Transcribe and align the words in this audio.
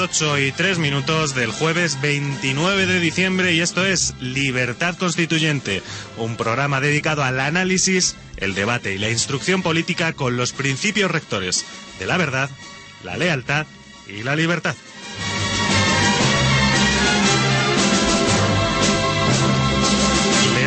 Las 0.00 0.22
8 0.22 0.38
y 0.38 0.52
3 0.52 0.78
minutos 0.78 1.34
del 1.34 1.50
jueves 1.50 2.00
29 2.00 2.86
de 2.86 3.00
diciembre 3.00 3.52
y 3.52 3.60
esto 3.60 3.84
es 3.84 4.14
Libertad 4.20 4.96
Constituyente, 4.96 5.82
un 6.16 6.36
programa 6.36 6.80
dedicado 6.80 7.22
al 7.22 7.38
análisis, 7.38 8.16
el 8.38 8.54
debate 8.54 8.94
y 8.94 8.98
la 8.98 9.10
instrucción 9.10 9.62
política 9.62 10.14
con 10.14 10.38
los 10.38 10.52
principios 10.52 11.10
rectores 11.10 11.66
de 11.98 12.06
la 12.06 12.16
verdad, 12.16 12.48
la 13.04 13.18
lealtad 13.18 13.66
y 14.08 14.22
la 14.22 14.36
libertad. 14.36 14.74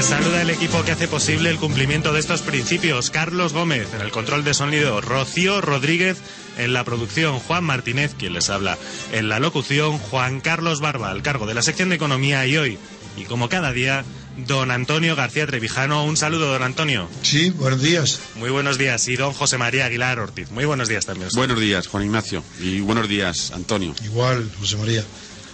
Les 0.03 0.09
saluda 0.09 0.41
el 0.41 0.49
equipo 0.49 0.83
que 0.83 0.91
hace 0.91 1.07
posible 1.07 1.49
el 1.49 1.55
cumplimiento 1.55 2.11
de 2.11 2.19
estos 2.19 2.41
principios. 2.41 3.09
Carlos 3.09 3.53
Gómez 3.53 3.87
en 3.93 4.01
el 4.01 4.11
control 4.11 4.43
de 4.43 4.53
sonido, 4.53 4.99
Rocío 4.99 5.61
Rodríguez 5.61 6.17
en 6.57 6.73
la 6.73 6.83
producción, 6.83 7.39
Juan 7.39 7.63
Martínez, 7.63 8.13
quien 8.13 8.33
les 8.33 8.49
habla 8.49 8.77
en 9.13 9.29
la 9.29 9.39
locución, 9.39 9.99
Juan 9.99 10.41
Carlos 10.41 10.81
Barba 10.81 11.09
al 11.09 11.21
cargo 11.21 11.45
de 11.45 11.53
la 11.53 11.61
sección 11.61 11.87
de 11.87 11.95
economía 11.95 12.45
y 12.45 12.57
hoy, 12.57 12.77
y 13.15 13.23
como 13.23 13.47
cada 13.47 13.71
día, 13.71 14.03
don 14.45 14.71
Antonio 14.71 15.15
García 15.15 15.47
Trevijano. 15.47 16.03
Un 16.03 16.17
saludo, 16.17 16.51
don 16.51 16.63
Antonio. 16.63 17.07
Sí, 17.21 17.51
buenos 17.51 17.81
días. 17.81 18.19
Muy 18.35 18.49
buenos 18.49 18.77
días. 18.77 19.07
Y 19.07 19.15
don 19.15 19.31
José 19.31 19.57
María 19.57 19.85
Aguilar 19.85 20.19
Ortiz. 20.19 20.51
Muy 20.51 20.65
buenos 20.65 20.89
días 20.89 21.05
también. 21.05 21.29
Buenos 21.33 21.61
días, 21.61 21.87
Juan 21.87 22.03
Ignacio. 22.03 22.43
Y 22.59 22.81
buenos 22.81 23.07
días, 23.07 23.51
Antonio. 23.51 23.95
Igual, 24.03 24.51
José 24.59 24.75
María. 24.75 25.05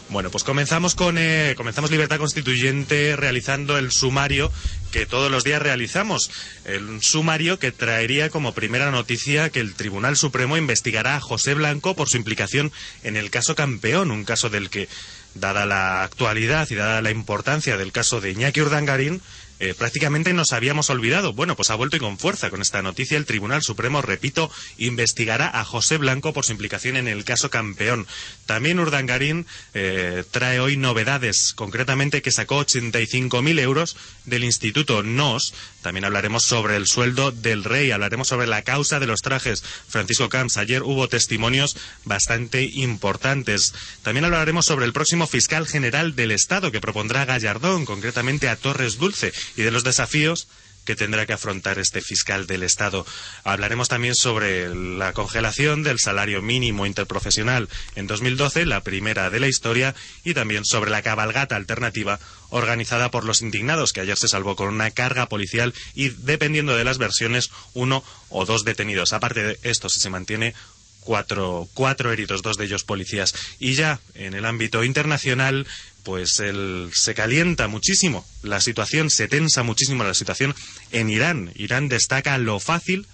Bueno, 0.09 0.31
pues 0.31 0.43
comenzamos 0.43 0.95
con 0.95 1.19
eh, 1.19 1.53
comenzamos 1.55 1.91
Libertad 1.91 2.17
Constituyente 2.17 3.15
realizando 3.15 3.77
el 3.77 3.91
sumario 3.91 4.52
que 4.91 5.05
todos 5.05 5.29
los 5.29 5.43
días 5.43 5.61
realizamos. 5.61 6.31
El 6.65 7.03
sumario 7.03 7.59
que 7.59 7.71
traería 7.71 8.31
como 8.31 8.55
primera 8.55 8.89
noticia 8.89 9.52
que 9.52 9.59
el 9.59 9.75
Tribunal 9.75 10.17
Supremo 10.17 10.57
investigará 10.57 11.15
a 11.15 11.21
José 11.21 11.53
Blanco 11.53 11.95
por 11.95 12.09
su 12.09 12.17
implicación 12.17 12.71
en 13.03 13.17
el 13.17 13.30
caso 13.30 13.53
Campeón, 13.53 14.09
un 14.09 14.25
caso 14.25 14.49
del 14.49 14.71
que, 14.71 14.89
dada 15.35 15.65
la 15.65 16.03
actualidad 16.03 16.67
y 16.69 16.75
dada 16.75 17.02
la 17.02 17.11
importancia 17.11 17.77
del 17.77 17.91
caso 17.91 18.21
de 18.21 18.31
Iñaki 18.31 18.61
Urdangarín, 18.61 19.21
eh, 19.59 19.73
prácticamente 19.77 20.33
nos 20.33 20.53
habíamos 20.53 20.89
olvidado. 20.89 21.33
Bueno, 21.33 21.55
pues 21.55 21.69
ha 21.69 21.75
vuelto 21.75 21.97
y 21.97 21.99
con 21.99 22.17
fuerza 22.17 22.49
con 22.49 22.61
esta 22.61 22.81
noticia. 22.81 23.17
El 23.17 23.25
Tribunal 23.25 23.61
Supremo, 23.61 24.02
repito, 24.02 24.49
investigará 24.77 25.59
a 25.59 25.65
José 25.65 25.97
Blanco 25.97 26.33
por 26.33 26.45
su 26.45 26.53
implicación 26.53 26.95
en 26.95 27.08
el 27.08 27.25
caso 27.25 27.49
campeón. 27.49 28.08
También 28.45 28.80
Urdangarín 28.80 29.45
eh, 29.73 30.23
trae 30.31 30.59
hoy 30.59 30.77
novedades, 30.77 31.53
concretamente 31.53 32.21
que 32.21 32.31
sacó 32.31 32.65
85.000 32.65 33.59
euros 33.59 33.98
del 34.25 34.43
Instituto 34.43 35.03
NOS. 35.03 35.53
También 35.81 36.05
hablaremos 36.05 36.43
sobre 36.43 36.75
el 36.75 36.87
sueldo 36.87 37.31
del 37.31 37.64
rey, 37.64 37.92
hablaremos 37.92 38.27
sobre 38.27 38.48
la 38.48 38.61
causa 38.61 38.99
de 38.99 39.08
los 39.08 39.21
trajes. 39.21 39.64
Francisco 39.87 40.30
Camps, 40.30 40.58
ayer 40.58 40.83
hubo 40.83 41.09
testimonios 41.09 41.75
bastante 42.05 42.64
importantes. 42.64 43.73
También 44.03 44.25
hablaremos 44.25 44.65
sobre 44.65 44.86
el 44.86 44.93
próximo 44.93 45.27
fiscal 45.27 45.67
general 45.67 46.15
del 46.15 46.31
Estado 46.31 46.71
que 46.71 46.81
propondrá 46.81 47.25
Gallardón, 47.25 47.86
concretamente 47.86 48.49
a 48.49 48.55
Torres 48.55 48.98
Dulce 48.98 49.33
y 49.55 49.64
de 49.64 49.71
los 49.71 49.83
desafíos 49.83 50.48
que 50.89 50.95
tendrá 50.95 51.27
que 51.27 51.33
afrontar 51.33 51.77
este 51.77 52.02
fiscal 52.02 52.48
del 52.48 52.64
Estado. 52.64 53.05
Hablaremos 53.43 53.89
también 53.89 54.15
sobre 54.15 54.73
la 54.73 55.14
congelación 55.14 55.83
del 55.83 55.99
salario 55.99 56.42
mínimo 56.42 56.87
interprofesional 56.87 57.70
en 57.95 58.08
2012, 58.08 58.65
la 58.65 58.82
primera 58.82 59.30
de 59.30 59.39
la 59.39 59.48
historia, 59.48 59.93
y 60.23 60.33
también 60.33 60.65
sobre 60.65 60.89
la 60.89 61.04
cabalgata 61.04 61.55
alternativa 61.55 62.20
organizada 62.49 63.11
por 63.11 63.23
los 63.23 63.43
indignados, 63.43 63.93
que 63.93 64.02
ayer 64.02 64.17
se 64.17 64.27
salvó 64.27 64.55
con 64.55 64.70
una 64.70 64.89
carga 64.89 65.30
policial 65.30 65.76
y, 65.93 66.10
dependiendo 66.10 66.76
de 66.76 66.86
las 66.86 66.98
versiones, 66.98 67.52
uno 67.76 68.04
o 68.30 68.45
dos 68.45 68.64
detenidos. 68.64 69.14
Aparte 69.14 69.43
de 69.43 69.60
esto, 69.61 69.89
si 69.89 69.99
se 69.99 70.10
mantiene 70.10 70.55
cuatro, 71.02 71.67
cuatro 71.73 72.11
heridos, 72.11 72.42
dos 72.42 72.58
de 72.58 72.66
ellos 72.66 72.83
policías. 72.83 73.33
Y 73.60 73.73
ya 73.73 73.99
en 74.16 74.33
el 74.33 74.45
ámbito 74.45 74.83
internacional, 74.83 75.66
pues 76.09 76.39
el, 76.39 76.89
se 76.92 77.14
calienta 77.14 77.67
muchísimo 77.67 78.25
la 78.42 78.61
situación, 78.61 79.11
se 79.11 79.27
tensa 79.27 79.61
muchísimo 79.61 80.03
la 80.03 80.15
situación 80.15 80.55
en 80.92 81.11
Irán. 81.11 81.52
Irán 81.53 81.87
destaca 81.87 82.36
lo 82.39 82.59
fácil 82.59 83.05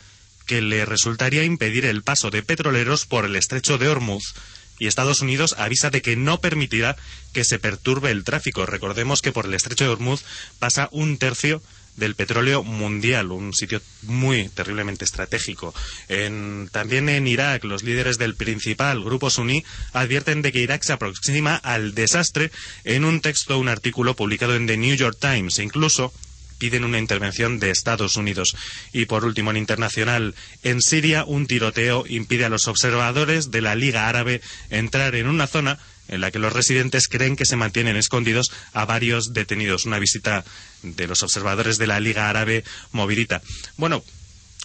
que 0.46 0.62
le 0.62 0.86
resultaría 0.86 1.44
impedir 1.44 1.84
el 1.84 2.04
paso 2.04 2.30
de 2.30 2.42
petroleros 2.42 3.06
por 3.06 3.26
el 3.26 3.36
estrecho 3.36 3.78
de 3.78 3.90
Hormuz. 3.90 4.34
Y 4.80 4.88
Estados 4.88 5.20
Unidos 5.20 5.56
avisa 5.58 5.90
de 5.90 6.02
que 6.02 6.16
no 6.16 6.40
permitirá 6.40 6.96
que 7.34 7.44
se 7.44 7.60
perturbe 7.60 8.12
el 8.12 8.24
tráfico. 8.24 8.66
Recordemos 8.66 9.22
que 9.22 9.34
por 9.34 9.46
el 9.46 9.56
estrecho 9.56 9.84
de 9.84 9.90
Hormuz 9.90 10.24
pasa 10.60 10.88
un 10.94 11.18
tercio 11.18 11.62
del 11.96 12.16
petróleo 12.16 12.64
mundial, 12.64 13.32
un 13.32 13.54
sitio 13.54 13.82
muy 14.04 14.50
terriblemente 14.50 15.06
estratégico. 15.06 15.74
En, 16.08 16.70
también 16.72 17.10
en 17.10 17.28
Irak, 17.28 17.64
los 17.64 17.84
líderes 17.84 18.18
del 18.18 18.36
principal 18.36 19.04
grupo 19.04 19.30
suní 19.30 19.64
advierten 19.94 20.42
de 20.42 20.52
que 20.52 20.62
Irak 20.62 20.84
se 20.84 20.94
aproxima 20.94 21.56
al 21.56 21.96
desastre 21.96 22.52
en 22.84 23.06
un 23.06 23.22
texto, 23.22 23.58
un 23.58 23.70
artículo 23.70 24.16
publicado 24.16 24.56
en 24.56 24.68
The 24.68 24.78
New 24.78 24.96
York 24.96 25.18
Times. 25.20 25.60
Incluso 25.60 26.14
piden 26.58 26.84
una 26.84 27.00
intervención 27.00 27.60
de 27.60 27.70
Estados 27.70 28.16
Unidos. 28.16 28.56
Y 28.94 29.06
por 29.06 29.26
último, 29.26 29.52
en 29.52 29.58
internacional, 29.58 30.36
en 30.64 30.82
Siria, 30.82 31.26
un 31.26 31.48
tiroteo 31.48 32.06
impide 32.08 32.46
a 32.46 32.50
los 32.50 32.68
observadores 32.68 33.52
de 33.52 33.62
la 33.62 33.76
Liga 33.76 34.08
Árabe 34.08 34.42
entrar 34.70 35.16
en 35.16 35.28
una 35.28 35.48
zona 35.48 35.80
en 36.08 36.22
la 36.22 36.32
que 36.32 36.40
los 36.40 36.54
residentes 36.54 37.08
creen 37.08 37.36
que 37.36 37.46
se 37.46 37.56
mantienen 37.56 37.96
escondidos 37.96 38.52
a 38.74 38.86
varios 38.86 39.34
detenidos. 39.34 39.86
Una 39.86 40.00
visita 40.00 40.44
de 40.84 41.08
los 41.08 41.24
observadores 41.24 41.78
de 41.78 41.88
la 41.88 42.00
Liga 42.00 42.30
Árabe 42.30 42.64
Movidita. 42.92 43.42
Bueno, 43.78 44.04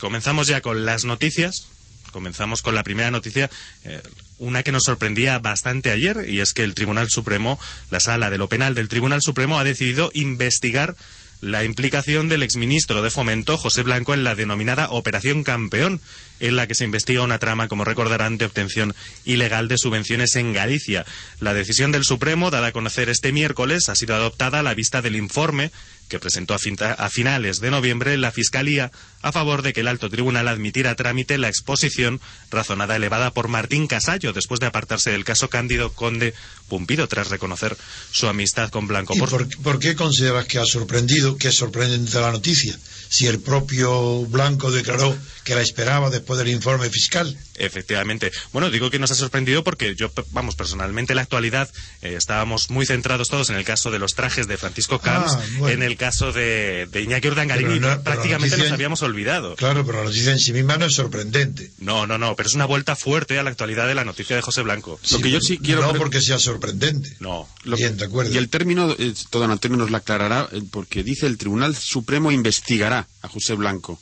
comenzamos 0.01 0.47
ya 0.47 0.61
con 0.61 0.85
las 0.85 1.05
noticias. 1.05 1.67
Comenzamos 2.13 2.63
con 2.63 2.75
la 2.75 2.83
primera 2.83 3.13
noticia, 3.13 3.49
eh, 3.85 4.03
una 4.39 4.65
que 4.65 4.73
nos 4.73 4.83
sorprendía 4.83 5.39
bastante 5.39 5.93
ayer, 5.93 6.29
y 6.29 6.41
es 6.41 6.53
que 6.53 6.65
el 6.65 6.75
Tribunal 6.75 7.09
Supremo, 7.09 7.61
la 7.91 8.01
sala 8.01 8.31
de 8.31 8.39
lo 8.39 8.49
penal 8.49 8.75
del 8.75 8.89
Tribunal 8.89 9.23
Supremo, 9.23 9.61
ha 9.61 9.65
decidido 9.65 10.11
investigar 10.13 10.97
la 11.41 11.65
implicación 11.65 12.29
del 12.29 12.43
exministro 12.43 13.03
de 13.03 13.11
Fomento, 13.11 13.57
José 13.57 13.83
Blanco, 13.83 14.13
en 14.13 14.25
la 14.25 14.35
denominada 14.35 14.91
Operación 14.91 15.43
Campeón, 15.43 16.01
en 16.39 16.57
la 16.57 16.67
que 16.67 16.75
se 16.75 16.85
investiga 16.85 17.23
una 17.23 17.39
trama, 17.39 17.69
como 17.69 17.85
recordarán, 17.85 18.39
de 18.39 18.45
obtención 18.45 18.95
ilegal 19.25 19.69
de 19.69 19.79
subvenciones 19.79 20.37
en 20.37 20.53
Galicia. 20.53 21.07
La 21.39 21.55
decisión 21.55 21.93
del 21.93 22.05
Supremo, 22.05 22.51
dada 22.51 22.69
a 22.69 22.73
conocer 22.73 23.09
este 23.09 23.33
miércoles, 23.33 23.89
ha 23.89 23.95
sido 23.95 24.15
adoptada 24.15 24.61
a 24.61 24.63
la 24.63 24.75
vista 24.75 25.03
del 25.03 25.17
informe 25.17 25.71
que 26.11 26.19
presentó 26.19 26.53
a, 26.55 26.59
a, 26.93 27.09
finales 27.09 27.61
de 27.61 27.71
noviembre 27.71 28.19
la 28.19 28.33
Fiscalía 28.33 28.91
a 29.23 29.33
favor 29.33 29.63
de 29.63 29.73
que 29.73 29.81
el 29.81 29.89
alto 29.89 30.11
tribunal 30.11 30.49
admitiera 30.49 30.91
a 30.91 30.97
trámite 30.97 31.39
la 31.39 31.49
exposición 31.49 32.21
razonada 32.51 32.97
elevada 32.97 33.31
por 33.31 33.49
Martín 33.49 33.87
Casallo 33.87 34.33
después 34.35 34.61
de 34.61 34.67
apartarse 34.67 35.11
del 35.11 35.25
caso 35.25 35.49
Cándido 35.49 35.93
Conde 35.93 36.35
Pumpido 36.69 37.09
tras 37.09 37.31
reconocer 37.31 37.77
su 38.11 38.29
amistad 38.29 38.71
con 38.71 38.87
Blanco. 38.87 39.15
¿Y 39.17 39.21
por, 39.21 39.49
por 39.63 39.79
qué 39.79 39.95
consideras 39.95 40.47
que 40.47 40.59
ha 40.59 40.65
sorprendido, 40.67 41.37
que 41.37 41.49
es 41.49 41.57
sorprendente 41.57 42.21
la 42.21 42.33
noticia? 42.33 42.79
Si 43.09 43.27
el 43.27 43.41
propio 43.41 44.25
Blanco 44.27 44.71
declaró 44.71 45.17
que 45.51 45.57
la 45.57 45.63
esperaba 45.63 46.11
después 46.11 46.39
del 46.39 46.47
informe 46.49 46.89
fiscal. 46.91 47.37
Efectivamente. 47.57 48.31
Bueno, 48.53 48.71
digo 48.71 48.89
que 48.89 49.01
nos 49.01 49.11
ha 49.11 49.17
sorprendido 49.17 49.65
porque 49.65 49.97
yo, 49.97 50.13
vamos, 50.31 50.55
personalmente 50.55 51.13
en 51.13 51.17
la 51.17 51.23
actualidad 51.23 51.69
eh, 52.03 52.15
estábamos 52.17 52.71
muy 52.71 52.87
centrados 52.87 53.29
todos 53.29 53.51
en 53.51 53.57
el 53.57 53.65
caso 53.65 53.91
de 53.91 53.99
los 53.99 54.15
trajes 54.15 54.47
de 54.47 54.57
Francisco 54.57 55.01
Camps, 55.01 55.33
Ah, 55.33 55.43
bueno. 55.59 55.75
en 55.75 55.83
el 55.83 55.97
caso 55.97 56.33
de, 56.33 56.87
de 56.93 57.03
Iñaki 57.03 57.27
Urdangarín 57.27 57.73
y 57.73 57.81
no- 57.81 58.01
prácticamente 58.03 58.57
nos 58.59 58.71
habíamos 58.71 59.03
olvidado. 59.03 59.57
Claro, 59.57 59.85
pero 59.85 59.99
la 59.99 60.05
noticia 60.05 60.31
en 60.31 60.39
sí 60.39 60.53
misma 60.53 60.77
no 60.77 60.87
es 60.87 60.95
sorprendente. 60.95 61.73
No, 61.79 62.07
no, 62.07 62.17
no, 62.17 62.37
pero 62.37 62.49
es 62.49 62.55
una 62.55 62.65
vuelta 62.67 62.95
fuerte 62.95 63.39
a 63.41 63.43
la 63.43 63.51
actualidad 63.51 63.89
de 63.89 63.97
la 63.97 64.05
noticia 64.05 64.37
de 64.37 64.43
José 64.43 64.63
Blanco. 64.63 65.01
Lo 65.11 65.19
que 65.19 65.33
yo 65.33 65.41
sí 65.41 65.59
quiero 65.59 65.81
No 65.83 65.95
porque 65.95 66.21
sea 66.23 66.39
sorprendente. 66.39 67.17
No. 67.19 67.49
Lo- 67.65 67.77
Bien, 67.77 67.97
de 67.97 68.05
acuerdo. 68.05 68.33
Y 68.33 68.37
el 68.37 68.49
término, 68.49 68.95
eh, 68.99 69.15
todo 69.31 69.43
don 69.43 69.51
Antonio 69.51 69.77
nos 69.79 69.91
lo 69.91 69.97
aclarará, 69.97 70.49
eh, 70.53 70.63
porque 70.71 71.03
dice 71.03 71.27
el 71.27 71.39
Tribunal 71.39 71.75
Supremo 71.75 72.31
investigará 72.31 73.09
a 73.23 73.29
José 73.29 73.55
Blanco. 73.55 74.01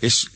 Es... 0.00 0.26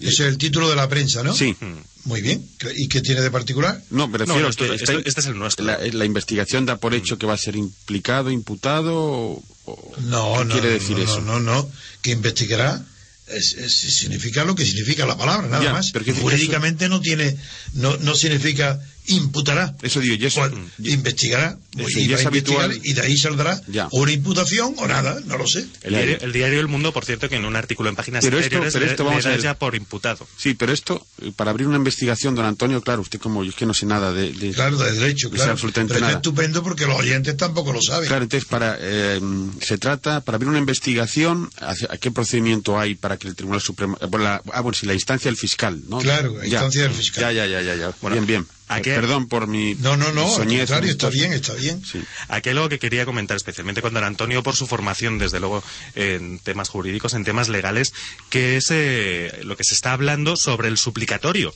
Ese 0.00 0.08
es 0.08 0.20
el 0.20 0.38
título 0.38 0.68
de 0.68 0.76
la 0.76 0.88
prensa, 0.88 1.22
¿no? 1.22 1.34
Sí. 1.34 1.56
Muy 2.04 2.20
bien. 2.20 2.46
¿Y 2.76 2.88
qué 2.88 3.00
tiene 3.00 3.20
de 3.22 3.30
particular? 3.30 3.82
No, 3.90 4.06
me 4.06 4.18
refiero 4.18 4.40
No, 4.40 4.46
a 4.46 4.50
que 4.50 4.64
esto- 4.64 4.72
está- 4.74 4.92
este- 4.92 5.08
este 5.08 5.20
es 5.22 5.26
el 5.26 5.38
nuestro. 5.38 5.64
La, 5.64 5.78
la 5.78 6.04
investigación 6.04 6.66
da 6.66 6.76
por 6.76 6.94
hecho 6.94 7.18
que 7.18 7.26
va 7.26 7.34
a 7.34 7.38
ser 7.38 7.56
implicado, 7.56 8.30
imputado 8.30 8.94
o, 8.94 9.94
No, 10.02 10.34
¿qué 10.38 10.44
no, 10.44 10.52
quiere 10.52 10.70
decir 10.70 10.96
no, 10.98 11.02
eso? 11.04 11.20
no, 11.22 11.40
no, 11.40 11.70
que 12.02 12.10
investigará 12.12 12.84
es- 13.28 13.54
es- 13.54 13.94
significa 13.96 14.44
lo 14.44 14.54
que 14.54 14.64
significa 14.64 15.04
la 15.06 15.16
palabra, 15.18 15.48
nada 15.48 15.64
Ya, 15.64 15.72
más. 15.72 15.90
Jurídicamente 16.20 16.88
no 16.88 17.00
tiene, 17.00 17.36
no, 17.74 17.96
no 17.98 18.14
significa 18.14 18.80
imputará. 19.08 19.74
Eso 19.82 20.00
digo, 20.00 20.14
y 20.14 20.24
eso- 20.26 20.40
Cual- 20.40 20.54
investigará 20.78 21.58
Eso, 21.76 21.98
y 21.98 22.02
y 22.02 22.08
va 22.08 22.18
es 22.18 22.26
habitual. 22.26 22.80
y 22.82 22.92
de 22.92 23.00
ahí 23.02 23.16
saldrá 23.16 23.60
Ya. 23.68 23.88
o 23.90 24.00
una 24.00 24.12
imputación 24.12 24.74
o 24.78 24.86
nada, 24.86 25.18
no 25.26 25.36
lo 25.38 25.46
sé. 25.46 25.66
El 25.82 25.94
diario, 25.94 26.18
el 26.20 26.32
diario 26.32 26.60
El 26.60 26.68
Mundo, 26.68 26.92
por 26.92 27.04
cierto, 27.04 27.28
que 27.28 27.36
en 27.36 27.44
un 27.44 27.56
artículo 27.56 27.88
en 27.88 27.96
páginas 27.96 28.24
Pero 28.24 28.38
esto- 28.38 28.50
pero 28.72 28.84
esto 28.86 29.02
le 29.04 29.08
vamos 29.10 29.26
a 29.26 29.30
da 29.30 29.36
ya 29.36 29.54
por 29.58 29.74
imputado. 29.74 30.26
Sí, 30.36 30.54
pero 30.54 30.72
esto, 30.72 31.06
eh, 31.22 31.32
para 31.34 31.50
abrir 31.50 31.66
una 31.66 31.76
investigación, 31.76 32.34
don 32.34 32.44
Antonio, 32.44 32.80
claro, 32.82 33.02
usted 33.02 33.18
como 33.18 33.44
yo 33.44 33.50
es 33.50 33.56
que 33.56 33.66
no 33.66 33.74
sé 33.74 33.86
nada 33.86 34.12
de... 34.12 34.32
de- 34.32 34.52
Claro, 34.52 34.76
de 34.78 34.92
derecho, 34.92 35.28
de 35.28 35.36
claro. 35.36 35.52
absolutamente 35.52 35.94
Pero 35.94 36.00
nada. 36.06 36.12
es 36.12 36.16
estupendo 36.18 36.62
porque 36.62 36.86
los 36.86 36.98
oyentes 36.98 37.36
tampoco 37.36 37.72
lo 37.72 37.80
saben. 37.82 38.08
Claro, 38.08 38.22
entonces, 38.24 38.48
para, 38.48 38.76
eh, 38.80 39.20
se 39.60 39.78
trata, 39.78 40.20
para 40.22 40.36
abrir 40.36 40.48
una 40.48 40.58
investigación, 40.58 41.50
¿hacia- 41.60 41.88
¿a 41.90 41.96
qué 41.98 42.10
procedimiento 42.10 42.78
hay 42.78 42.94
para 42.94 43.16
que 43.16 43.28
el 43.28 43.34
Tribunal 43.34 43.60
Supremo... 43.60 43.96
eh, 44.00 44.06
bueno, 44.08 44.24
la- 44.24 44.42
ah, 44.52 44.60
bueno, 44.60 44.76
sí, 44.78 44.86
la 44.86 44.94
instancia 44.94 45.30
del 45.30 45.36
fiscal, 45.38 45.80
¿no? 45.88 45.98
Claro, 45.98 46.34
la 46.36 46.42
Ya. 46.44 46.48
instancia 46.48 46.82
del 46.82 46.92
fiscal. 46.92 47.22
Ya, 47.34 47.46
ya, 47.46 47.46
ya, 47.46 47.62
ya, 47.62 47.74
ya. 47.76 47.92
Bueno, 48.00 48.14
bien, 48.16 48.26
bien. 48.26 48.46
¿A 48.68 48.80
qué- 48.80 48.94
Perdón 48.94 49.28
por 49.28 49.46
mi... 49.46 49.74
No, 49.76 49.96
no, 49.96 50.12
no, 50.12 50.22
al 50.36 50.46
contrario, 50.46 50.90
está 50.90 51.08
bien, 51.10 51.32
está 51.32 51.54
bien. 51.54 51.82
Sí. 51.84 52.02
Aquí 52.28 52.50
algo 52.50 52.68
que 52.68 52.78
quería 52.78 53.04
comentar 53.04 53.36
especialmente 53.36 53.82
con 53.82 53.94
don 53.94 54.04
Antonio 54.04 54.42
por 54.42 54.54
su 54.56 54.66
formación, 54.66 55.18
desde 55.18 55.40
luego, 55.40 55.62
en 55.94 56.38
temas 56.38 56.68
jurídicos, 56.68 57.14
en 57.14 57.24
temas 57.24 57.48
legales, 57.48 57.92
que 58.30 58.56
es 58.56 58.66
eh, 58.70 59.40
lo 59.44 59.56
que 59.56 59.64
se 59.64 59.74
está 59.74 59.92
hablando 59.92 60.36
sobre 60.36 60.68
el 60.68 60.78
suplicatorio. 60.78 61.54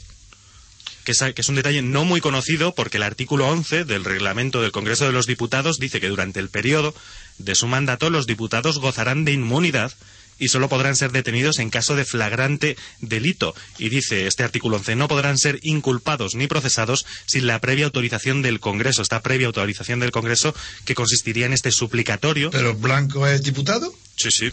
Que 1.05 1.13
es, 1.13 1.19
que 1.35 1.41
es 1.41 1.49
un 1.49 1.57
detalle 1.57 1.83
no 1.83 2.05
muy 2.05 2.21
conocido 2.21 2.75
porque 2.77 2.99
el 2.99 3.03
artículo 3.03 3.49
11 3.49 3.85
del 3.85 4.05
reglamento 4.05 4.63
del 4.63 4.71
Congreso 4.71 5.05
de 5.05 5.11
los 5.13 5.27
Diputados 5.27 5.79
dice 5.81 6.01
que 6.01 6.09
durante 6.09 6.39
el 6.39 6.49
periodo 6.49 6.95
de 7.39 7.57
su 7.57 7.67
mandato 7.67 8.09
los 8.09 8.29
diputados 8.29 8.79
gozarán 8.79 9.25
de 9.25 9.33
inmunidad 9.33 9.93
y 10.43 10.49
solo 10.49 10.69
podrán 10.69 10.97
ser 10.97 11.13
detenidos 11.13 11.61
en 11.61 11.71
caso 11.71 11.95
de 11.95 12.05
flagrante 12.05 12.77
delito. 13.01 13.55
Y 13.79 13.91
dice 13.91 14.27
este 14.27 14.43
artículo 14.43 14.77
11, 14.79 14.97
no 14.97 15.07
podrán 15.07 15.39
ser 15.39 15.61
inculpados 15.63 16.35
ni 16.35 16.49
procesados 16.49 17.07
sin 17.27 17.47
la 17.47 17.61
previa 17.61 17.85
autorización 17.85 18.43
del 18.43 18.59
Congreso. 18.59 19.03
Esta 19.03 19.23
previa 19.23 19.47
autorización 19.47 20.01
del 20.01 20.11
Congreso 20.11 20.53
que 20.85 20.97
consistiría 20.97 21.47
en 21.47 21.53
este 21.53 21.71
suplicatorio. 21.71 22.51
Pero 22.51 22.75
Blanco 22.75 23.25
es 23.27 23.43
diputado, 23.45 23.95
Sí, 24.17 24.31
sí, 24.33 24.51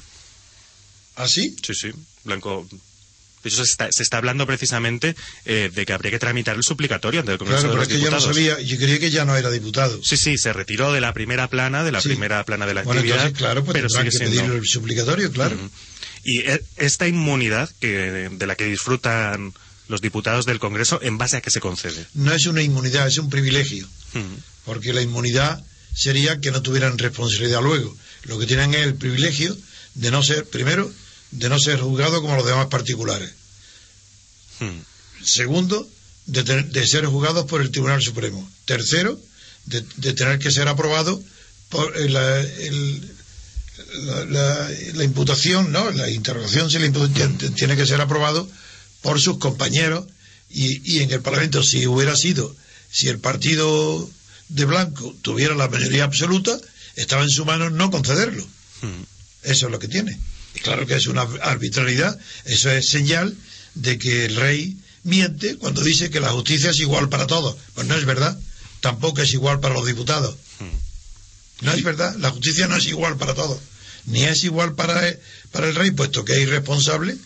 así. 1.15 1.55
sí, 1.65 1.73
sí. 1.73 1.91
Blanco. 2.23 2.67
De 3.43 3.49
hecho, 3.49 3.63
se 3.63 3.71
está, 3.71 3.87
se 3.91 4.03
está 4.03 4.17
hablando 4.17 4.45
precisamente 4.45 5.15
eh, 5.45 5.71
de 5.73 5.85
que 5.85 5.93
habría 5.93 6.11
que 6.11 6.19
tramitar 6.19 6.55
el 6.57 6.63
suplicatorio 6.63 7.21
ante 7.21 7.31
el 7.31 7.37
Congreso 7.37 7.61
Claro, 7.63 7.69
de 7.69 7.79
pero 7.79 7.83
los 7.85 7.91
es 7.91 7.97
que 7.97 8.03
yo 8.03 8.11
no 8.11 8.19
sabía, 8.33 8.59
yo 8.61 8.77
creía 8.77 8.99
que 8.99 9.11
ya 9.11 9.25
no 9.25 9.35
era 9.37 9.49
diputado. 9.49 9.99
Sí, 10.03 10.17
sí, 10.17 10.37
se 10.37 10.51
retiró 10.53 10.91
de 10.91 11.01
la 11.01 11.13
primera 11.13 11.47
plana, 11.49 11.83
de 11.83 11.91
la 11.91 12.01
Sí. 12.01 12.09
primera 12.09 12.43
plana 12.45 12.65
de 12.65 12.73
la 12.73 12.83
Bueno, 12.83 12.99
actividad. 12.99 13.17
entonces, 13.27 13.37
claro, 13.37 13.63
pues 13.63 13.73
pero 13.73 13.89
sigue 13.89 14.03
que 14.05 14.11
siendo- 14.11 14.41
pedir 14.41 14.51
el 14.55 14.65
suplicatorio, 14.65 15.31
claro. 15.31 15.57
Y 16.23 16.39
e- 16.39 16.61
esta 16.77 17.07
inmunidad 17.07 17.69
que, 17.79 18.29
de 18.29 18.47
la 18.47 18.55
que 18.55 18.65
disfrutan 18.65 19.53
los 19.87 20.01
diputados 20.01 20.45
del 20.45 20.59
Congreso, 20.59 20.99
¿en 21.01 21.17
base 21.17 21.37
a 21.37 21.41
qué 21.41 21.49
se 21.49 21.61
concede? 21.61 22.05
No 22.13 22.33
es 22.33 22.45
una 22.45 22.61
inmunidad, 22.61 23.07
es 23.07 23.17
un 23.17 23.29
privilegio. 23.29 23.87
Porque 24.65 24.93
la 24.93 25.01
inmunidad 25.01 25.63
sería 25.95 26.39
que 26.39 26.51
no 26.51 26.61
tuvieran 26.61 26.97
responsabilidad 26.97 27.61
luego. 27.61 27.95
Lo 28.23 28.37
que 28.37 28.45
tienen 28.45 28.73
es 28.73 28.81
el 28.85 28.95
privilegio 28.95 29.57
de 29.95 30.11
no 30.11 30.21
ser, 30.21 30.45
primero, 30.45 30.91
de 31.31 31.49
no 31.49 31.59
ser 31.59 31.79
juzgado 31.79 32.21
como 32.21 32.35
los 32.35 32.45
demás 32.45 32.67
particulares. 32.67 33.29
Ujú. 34.61 34.71
Segundo, 35.23 35.87
de, 36.25 36.43
de 36.43 36.87
ser 36.87 37.05
juzgados 37.05 37.45
por 37.45 37.61
el 37.61 37.71
Tribunal 37.71 38.01
Supremo. 38.01 38.47
Tercero, 38.65 39.19
de, 39.65 39.83
de 39.97 40.13
tener 40.13 40.39
que 40.39 40.51
ser 40.51 40.67
aprobado 40.67 41.21
por 41.69 41.95
eh, 41.97 42.09
la, 42.09 42.39
el- 42.39 43.11
la, 44.03 44.25
la- 44.25 44.69
la 44.93 45.03
imputación, 45.03 45.71
¿no? 45.71 45.89
La 45.91 46.09
interrogación 46.09 46.69
si 46.69 46.79
la 46.79 46.85
imputación 46.87 47.37
tiene 47.55 47.75
que 47.75 47.85
ser 47.85 48.01
aprobado 48.01 48.49
por 49.01 49.19
sus 49.21 49.37
compañeros 49.37 50.05
y, 50.49 50.95
y 50.95 50.99
en 51.03 51.11
el 51.11 51.21
Parlamento 51.21 51.63
si 51.63 51.87
hubiera 51.87 52.15
sido, 52.15 52.55
si 52.91 53.07
el 53.07 53.19
partido 53.19 54.09
de 54.49 54.65
Blanco 54.65 55.15
tuviera 55.21 55.55
la 55.55 55.69
mayoría 55.69 56.03
absoluta, 56.03 56.59
estaba 56.95 57.23
en 57.23 57.29
su 57.29 57.45
mano 57.45 57.69
no 57.69 57.89
concederlo. 57.91 58.43
Ujú. 58.43 59.05
Eso 59.43 59.67
es 59.67 59.71
lo 59.71 59.79
que 59.79 59.87
tiene. 59.87 60.19
Claro 60.63 60.85
que 60.85 60.95
es 60.95 61.07
una 61.07 61.21
arbitrariedad, 61.41 62.17
eso 62.45 62.71
es 62.71 62.89
señal 62.89 63.35
de 63.75 63.97
que 63.97 64.25
el 64.25 64.35
rey 64.35 64.77
miente 65.03 65.57
cuando 65.57 65.81
dice 65.83 66.09
que 66.09 66.19
la 66.19 66.29
justicia 66.29 66.71
es 66.71 66.79
igual 66.79 67.09
para 67.09 67.27
todos. 67.27 67.55
Pues 67.73 67.87
no 67.87 67.95
es 67.95 68.05
verdad, 68.05 68.37
tampoco 68.81 69.21
es 69.21 69.33
igual 69.33 69.59
para 69.59 69.73
los 69.73 69.85
diputados. 69.85 70.35
No 71.61 71.73
es 71.73 71.83
verdad, 71.83 72.15
la 72.19 72.31
justicia 72.31 72.67
no 72.67 72.77
es 72.77 72.87
igual 72.87 73.17
para 73.17 73.33
todos. 73.33 73.59
Ni 74.05 74.23
es 74.23 74.43
igual 74.43 74.75
para 74.75 75.07
el, 75.07 75.19
para 75.51 75.67
el 75.67 75.75
rey, 75.75 75.91
puesto 75.91 76.23
que 76.23 76.33
es 76.33 76.39
irresponsable, 76.39 77.17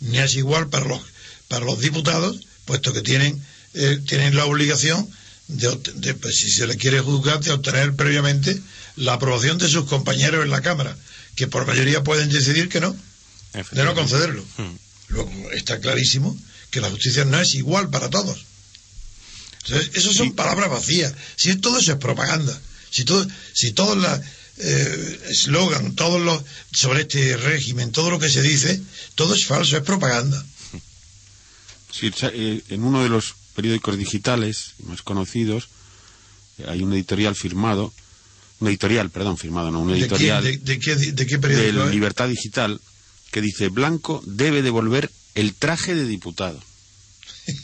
ni 0.00 0.18
es 0.18 0.34
igual 0.36 0.68
para 0.68 0.86
los, 0.86 1.00
para 1.48 1.64
los 1.64 1.80
diputados, 1.80 2.40
puesto 2.64 2.92
que 2.92 3.02
tienen, 3.02 3.42
eh, 3.74 4.00
tienen 4.06 4.34
la 4.34 4.46
obligación 4.46 5.08
de, 5.48 5.78
de, 5.96 6.14
pues, 6.14 6.38
si 6.38 6.50
se 6.50 6.66
le 6.66 6.76
quiere 6.76 7.00
juzgar, 7.00 7.40
de 7.40 7.52
obtener 7.52 7.94
previamente 7.94 8.58
la 8.96 9.14
aprobación 9.14 9.58
de 9.58 9.68
sus 9.68 9.84
compañeros 9.84 10.44
en 10.44 10.50
la 10.50 10.62
Cámara, 10.62 10.96
que 11.36 11.46
por 11.46 11.66
mayoría 11.66 12.02
pueden 12.02 12.28
decidir 12.28 12.68
que 12.68 12.80
no, 12.80 12.96
de 13.52 13.84
no 13.84 13.94
concederlo. 13.94 14.42
Ujú. 14.42 14.78
Luego 15.08 15.50
está 15.52 15.80
clarísimo 15.80 16.36
que 16.70 16.80
la 16.80 16.90
justicia 16.90 17.24
no 17.24 17.40
es 17.40 17.54
igual 17.54 17.90
para 17.90 18.10
todos. 18.10 18.44
Entonces, 19.66 19.90
esas 19.94 20.14
son 20.14 20.32
palabras 20.32 20.70
vacías. 20.70 21.14
Si 21.36 21.54
todo 21.56 21.78
eso 21.78 21.92
es 21.92 21.98
propaganda, 21.98 22.60
si 22.90 23.04
todo, 23.04 23.26
si 23.52 23.72
todos 23.72 23.96
los 23.96 24.20
eh, 24.58 25.20
eslogan, 25.30 25.94
todos 25.94 26.20
los 26.20 26.42
sobre 26.72 27.02
este 27.02 27.36
régimen, 27.36 27.90
todo 27.90 28.10
lo 28.10 28.18
que 28.18 28.28
se 28.28 28.42
dice, 28.42 28.80
todo 29.14 29.34
es 29.34 29.46
falso, 29.46 29.76
es 29.76 29.82
propaganda. 29.82 30.44
Sí, 31.90 32.12
eh, 32.22 32.62
en 32.68 32.82
uno 32.84 33.02
de 33.02 33.08
los 33.08 33.34
periódicos 33.54 33.96
digitales 33.96 34.74
más 34.80 35.02
conocidos 35.02 35.68
eh, 36.58 36.66
hay 36.68 36.82
un 36.82 36.92
editorial 36.92 37.34
firmado, 37.34 37.92
un 38.64 38.68
editorial, 38.70 39.10
perdón, 39.10 39.36
firmado, 39.36 39.70
no, 39.70 39.80
un 39.80 39.88
¿De, 39.88 39.94
quién, 39.94 40.04
editorial 40.10 40.42
de, 40.44 40.56
de 40.56 40.78
qué, 40.78 40.96
de 40.96 41.26
qué 41.26 41.38
periódico 41.38 41.84
de? 41.84 41.90
Libertad 41.92 42.28
Digital 42.28 42.80
que 43.30 43.40
dice 43.40 43.68
Blanco 43.68 44.22
debe 44.26 44.62
devolver 44.62 45.10
el 45.34 45.54
traje 45.54 45.94
de 45.94 46.04
diputado. 46.06 46.62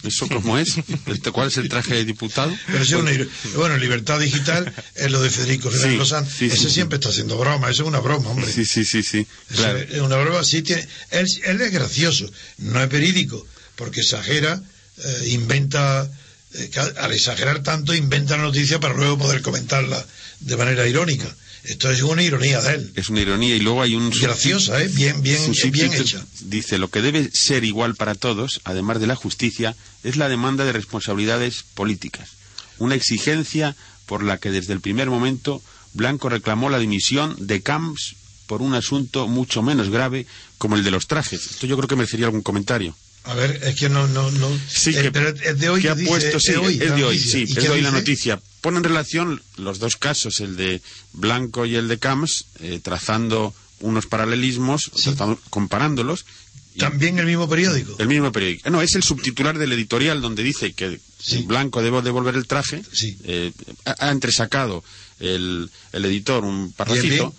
¿Eso 0.02 0.28
cómo 0.28 0.58
es? 0.58 0.76
¿El- 1.06 1.22
¿Cuál 1.32 1.48
es 1.48 1.56
el 1.56 1.70
traje 1.70 1.94
de 1.94 2.04
diputado? 2.04 2.54
Pero 2.66 2.98
una 3.00 3.12
bueno, 3.56 3.78
libertad 3.78 4.20
digital 4.20 4.70
es 4.94 5.10
lo 5.10 5.22
de 5.22 5.30
Federico 5.30 5.70
Fernández 5.70 6.34
Sí, 6.36 6.46
Ese 6.46 6.68
sí. 6.68 6.70
siempre 6.70 6.96
está 6.96 7.08
haciendo 7.08 7.38
broma, 7.38 7.70
eso 7.70 7.84
es 7.84 7.88
una 7.88 8.00
broma, 8.00 8.28
hombre. 8.28 8.52
Sí, 8.52 8.66
sí, 8.66 8.84
sí, 8.84 9.02
sí. 9.02 9.26
Claro. 9.54 9.78
Es 9.78 10.00
una 10.02 10.16
broma, 10.16 10.44
sí 10.44 10.60
tiene. 10.60 10.86
Él, 11.10 11.26
él 11.46 11.60
es 11.62 11.72
gracioso, 11.72 12.30
no 12.58 12.82
es 12.82 12.90
verídico, 12.90 13.46
porque 13.76 14.00
exagera, 14.02 14.60
eh, 14.98 15.28
inventa, 15.28 16.10
eh, 16.54 16.70
al 16.98 17.12
exagerar 17.12 17.62
tanto, 17.62 17.94
inventa 17.94 18.36
la 18.36 18.42
noticia 18.42 18.80
para 18.80 18.92
luego 18.92 19.16
poder 19.16 19.40
comentarla 19.40 20.04
de 20.40 20.56
manera 20.56 20.86
irónica. 20.86 21.34
Esto 21.64 21.90
es 21.90 22.02
una 22.02 22.22
ironía 22.22 22.60
de 22.60 22.74
él. 22.74 22.92
Es 22.96 23.10
una 23.10 23.20
ironía 23.20 23.54
y 23.54 23.60
luego 23.60 23.82
hay 23.82 23.94
un 23.94 24.10
Graciosa, 24.10 24.82
¿eh? 24.82 24.88
Bien, 24.88 25.22
bien, 25.22 25.52
bien 25.70 25.92
hecha. 25.92 26.24
Dice, 26.40 26.78
lo 26.78 26.88
que 26.88 27.02
debe 27.02 27.30
ser 27.32 27.64
igual 27.64 27.94
para 27.96 28.14
todos, 28.14 28.60
además 28.64 28.98
de 29.00 29.06
la 29.06 29.14
justicia, 29.14 29.76
es 30.02 30.16
la 30.16 30.28
demanda 30.28 30.64
de 30.64 30.72
responsabilidades 30.72 31.64
políticas. 31.74 32.30
Una 32.78 32.94
exigencia 32.94 33.76
por 34.06 34.22
la 34.22 34.38
que 34.38 34.50
desde 34.50 34.72
el 34.72 34.80
primer 34.80 35.10
momento 35.10 35.62
Blanco 35.92 36.28
reclamó 36.28 36.70
la 36.70 36.78
dimisión 36.78 37.36
de 37.38 37.62
Camps 37.62 38.14
por 38.46 38.62
un 38.62 38.74
asunto 38.74 39.28
mucho 39.28 39.62
menos 39.62 39.90
grave 39.90 40.26
como 40.58 40.76
el 40.76 40.82
de 40.84 40.90
los 40.90 41.06
trajes. 41.06 41.46
Esto 41.46 41.66
yo 41.66 41.76
creo 41.76 41.88
que 41.88 41.96
merecería 41.96 42.26
algún 42.26 42.42
comentario. 42.42 42.96
A 43.24 43.34
ver, 43.34 43.60
es 43.62 43.76
que 43.76 43.88
no, 43.88 44.06
no, 44.08 44.30
no. 44.30 44.48
Sí, 44.68 44.90
eh, 44.96 45.02
que, 45.02 45.12
pero 45.12 45.28
es 45.28 45.58
de 45.58 45.68
hoy 45.68 45.82
que 45.82 45.90
ha 45.90 45.94
dice, 45.94 46.08
puesto, 46.08 46.38
es 46.38 46.42
sí, 46.42 46.52
de 46.52 46.58
hoy, 46.58 46.80
es 46.82 46.96
de 46.96 47.04
hoy, 47.04 47.18
sí, 47.18 47.44
¿Y 47.46 47.52
es 47.52 47.62
de 47.62 47.68
hoy 47.68 47.80
la 47.82 47.90
noticia. 47.90 48.40
Pone 48.60 48.78
en 48.78 48.84
relación 48.84 49.42
los 49.56 49.78
dos 49.78 49.96
casos, 49.96 50.40
el 50.40 50.56
de 50.56 50.82
Blanco 51.12 51.64
y 51.66 51.76
el 51.76 51.88
de 51.88 51.98
Camps, 51.98 52.46
eh, 52.60 52.80
trazando 52.82 53.54
unos 53.80 54.06
paralelismos, 54.06 54.90
Sí. 54.94 55.04
tratando- 55.04 55.40
comparándolos. 55.48 56.26
Y- 56.74 56.78
También 56.78 57.18
el 57.18 57.26
mismo 57.26 57.48
periódico. 57.48 57.96
el 57.98 58.08
mismo 58.08 58.30
periódico. 58.32 58.70
No, 58.70 58.80
es 58.82 58.94
el 58.94 59.02
subtitular 59.02 59.58
del 59.58 59.72
editorial 59.72 60.20
donde 60.20 60.42
dice 60.42 60.72
que 60.72 61.00
Sí. 61.22 61.42
Blanco 61.42 61.82
debe 61.82 62.00
devolver 62.00 62.34
el 62.34 62.46
traje. 62.46 62.82
Sí. 62.92 63.18
Eh, 63.24 63.52
ha, 63.84 64.10
entresacado 64.10 64.82
el, 65.18 65.68
el 65.92 66.04
editor 66.06 66.44
un 66.46 66.72
parrafito 66.72 67.34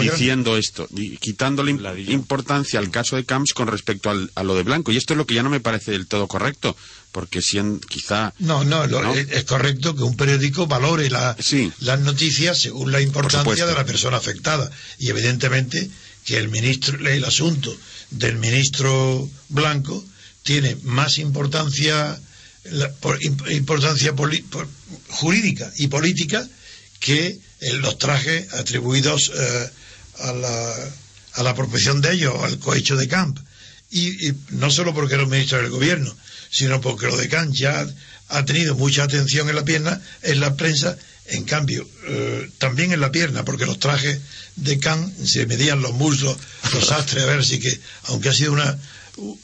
diciendo 0.00 0.56
esto, 0.56 0.88
di- 0.90 1.16
quitándole 1.18 1.72
Ladillo. 1.74 2.10
importancia 2.12 2.80
al 2.80 2.90
caso 2.90 3.14
de 3.14 3.24
Camps 3.24 3.52
con 3.54 3.68
respecto 3.68 4.10
al- 4.10 4.30
a 4.34 4.42
lo 4.42 4.56
de 4.56 4.64
Blanco. 4.64 4.90
Y 4.90 4.96
esto 4.96 5.14
es 5.14 5.18
lo 5.18 5.26
que 5.26 5.34
ya 5.34 5.44
no 5.44 5.50
me 5.50 5.60
parece 5.60 5.92
del 5.92 6.08
todo 6.08 6.26
correcto, 6.26 6.76
porque 7.12 7.42
si 7.42 7.58
en- 7.58 7.78
quizá 7.78 8.34
No, 8.40 8.64
no, 8.64 8.86
lo- 8.88 9.02
¿No? 9.02 9.14
Es, 9.14 9.30
es 9.30 9.44
correcto 9.44 9.94
que 9.94 10.02
un 10.02 10.16
periódico 10.16 10.66
valore 10.66 11.08
la- 11.10 11.36
Sí. 11.38 11.70
las 11.78 12.00
noticias 12.00 12.60
según 12.60 12.90
la 12.90 12.98
Por 12.98 13.06
importancia 13.06 13.66
de 13.66 13.74
la 13.74 13.84
persona 13.84 14.16
afectada. 14.16 14.68
Y 14.98 15.10
evidentemente 15.10 15.88
que 16.24 16.38
el 16.38 16.48
ministro 16.48 16.98
lee 16.98 17.12
el 17.18 17.24
asunto 17.24 17.76
del 18.12 18.38
ministro 18.38 19.28
Blanco 19.48 20.04
tiene 20.42 20.76
más 20.82 21.18
importancia 21.18 22.18
importancia 23.50 24.14
jurídica 25.08 25.72
y 25.76 25.88
política 25.88 26.48
que 27.00 27.38
los 27.80 27.98
trajes 27.98 28.52
atribuidos 28.54 29.32
eh, 29.34 29.70
a, 30.20 30.32
la, 30.32 30.74
a 31.34 31.42
la 31.42 31.50
apropiación 31.50 32.00
de 32.00 32.12
ellos, 32.12 32.34
al 32.42 32.58
cohecho 32.58 32.96
de 32.96 33.08
Camp. 33.08 33.38
Y, 33.90 34.32
no 34.50 34.70
solo 34.70 34.94
porque 34.94 35.14
era 35.14 35.24
un 35.24 35.30
ministro 35.30 35.58
del 35.58 35.70
gobierno, 35.70 36.14
sino 36.50 36.80
porque 36.80 37.06
lo 37.06 37.16
de 37.16 37.28
Camp 37.28 37.52
ya 37.52 37.86
ha 38.28 38.44
tenido 38.44 38.74
mucha 38.74 39.04
atención 39.04 39.48
en 39.48 39.56
la 39.56 39.64
pierna, 39.64 40.00
en 40.22 40.40
la 40.40 40.56
prensa, 40.56 40.96
en 41.26 41.44
cambio, 41.44 41.88
eh, 42.08 42.50
también 42.58 42.92
en 42.92 43.00
la 43.00 43.12
pierna, 43.12 43.44
porque 43.44 43.66
los 43.66 43.78
trajes 43.78 44.20
de 44.56 44.78
Kant 44.78 45.16
se 45.24 45.46
medían 45.46 45.80
los 45.80 45.92
muslos, 45.92 46.36
los 46.74 46.90
astres, 46.90 47.24
a 47.24 47.26
ver 47.26 47.44
si 47.44 47.58
que, 47.58 47.78
aunque 48.04 48.28
ha 48.28 48.34
sido 48.34 48.52
una, 48.52 48.78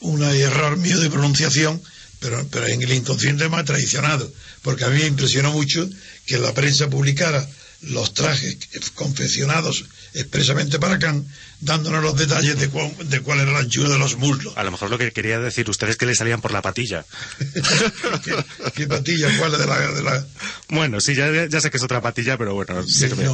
un 0.01 0.23
error 0.23 0.77
mío 0.77 0.99
de 0.99 1.09
pronunciación, 1.09 1.81
pero, 2.19 2.45
pero 2.51 2.67
en 2.67 2.81
el 2.81 2.93
inconsciente 2.93 3.47
me 3.49 3.57
ha 3.57 3.63
traicionado, 3.63 4.31
porque 4.61 4.83
a 4.83 4.89
mí 4.89 4.99
me 4.99 5.07
impresionó 5.07 5.51
mucho 5.51 5.89
que 6.25 6.37
la 6.37 6.53
prensa 6.53 6.89
publicara 6.89 7.47
los 7.81 8.13
trajes 8.13 8.57
confeccionados 8.93 9.85
expresamente 10.13 10.79
para 10.79 10.99
Kant, 10.99 11.27
dándonos 11.59 12.01
los 12.01 12.15
detalles 12.15 12.57
de, 12.57 12.67
de 12.67 13.19
cuál 13.21 13.39
era 13.39 13.51
la 13.51 13.59
anchura 13.59 13.89
de 13.89 13.97
los 13.97 14.17
muslos. 14.17 14.53
A 14.55 14.63
lo 14.63 14.71
mejor 14.71 14.89
lo 14.89 14.97
que 14.97 15.11
quería 15.11 15.39
decir 15.39 15.69
usted 15.69 15.89
es 15.89 15.97
que 15.97 16.05
le 16.05 16.15
salían 16.15 16.41
por 16.41 16.51
la 16.51 16.61
patilla. 16.61 17.05
¿Qué, 18.75 18.87
patilla? 18.87 19.37
¿Cuál 19.37 19.51
de 19.51 19.65
la, 19.65 19.91
de 19.91 20.03
la... 20.03 20.25
Bueno, 20.69 21.01
sí, 21.01 21.15
ya, 21.15 21.47
ya, 21.47 21.61
sé 21.61 21.69
que 21.69 21.77
es 21.77 21.83
otra 21.83 22.01
patilla, 22.01 22.37
pero 22.37 22.53
bueno, 22.53 22.85
sirve. 22.87 23.29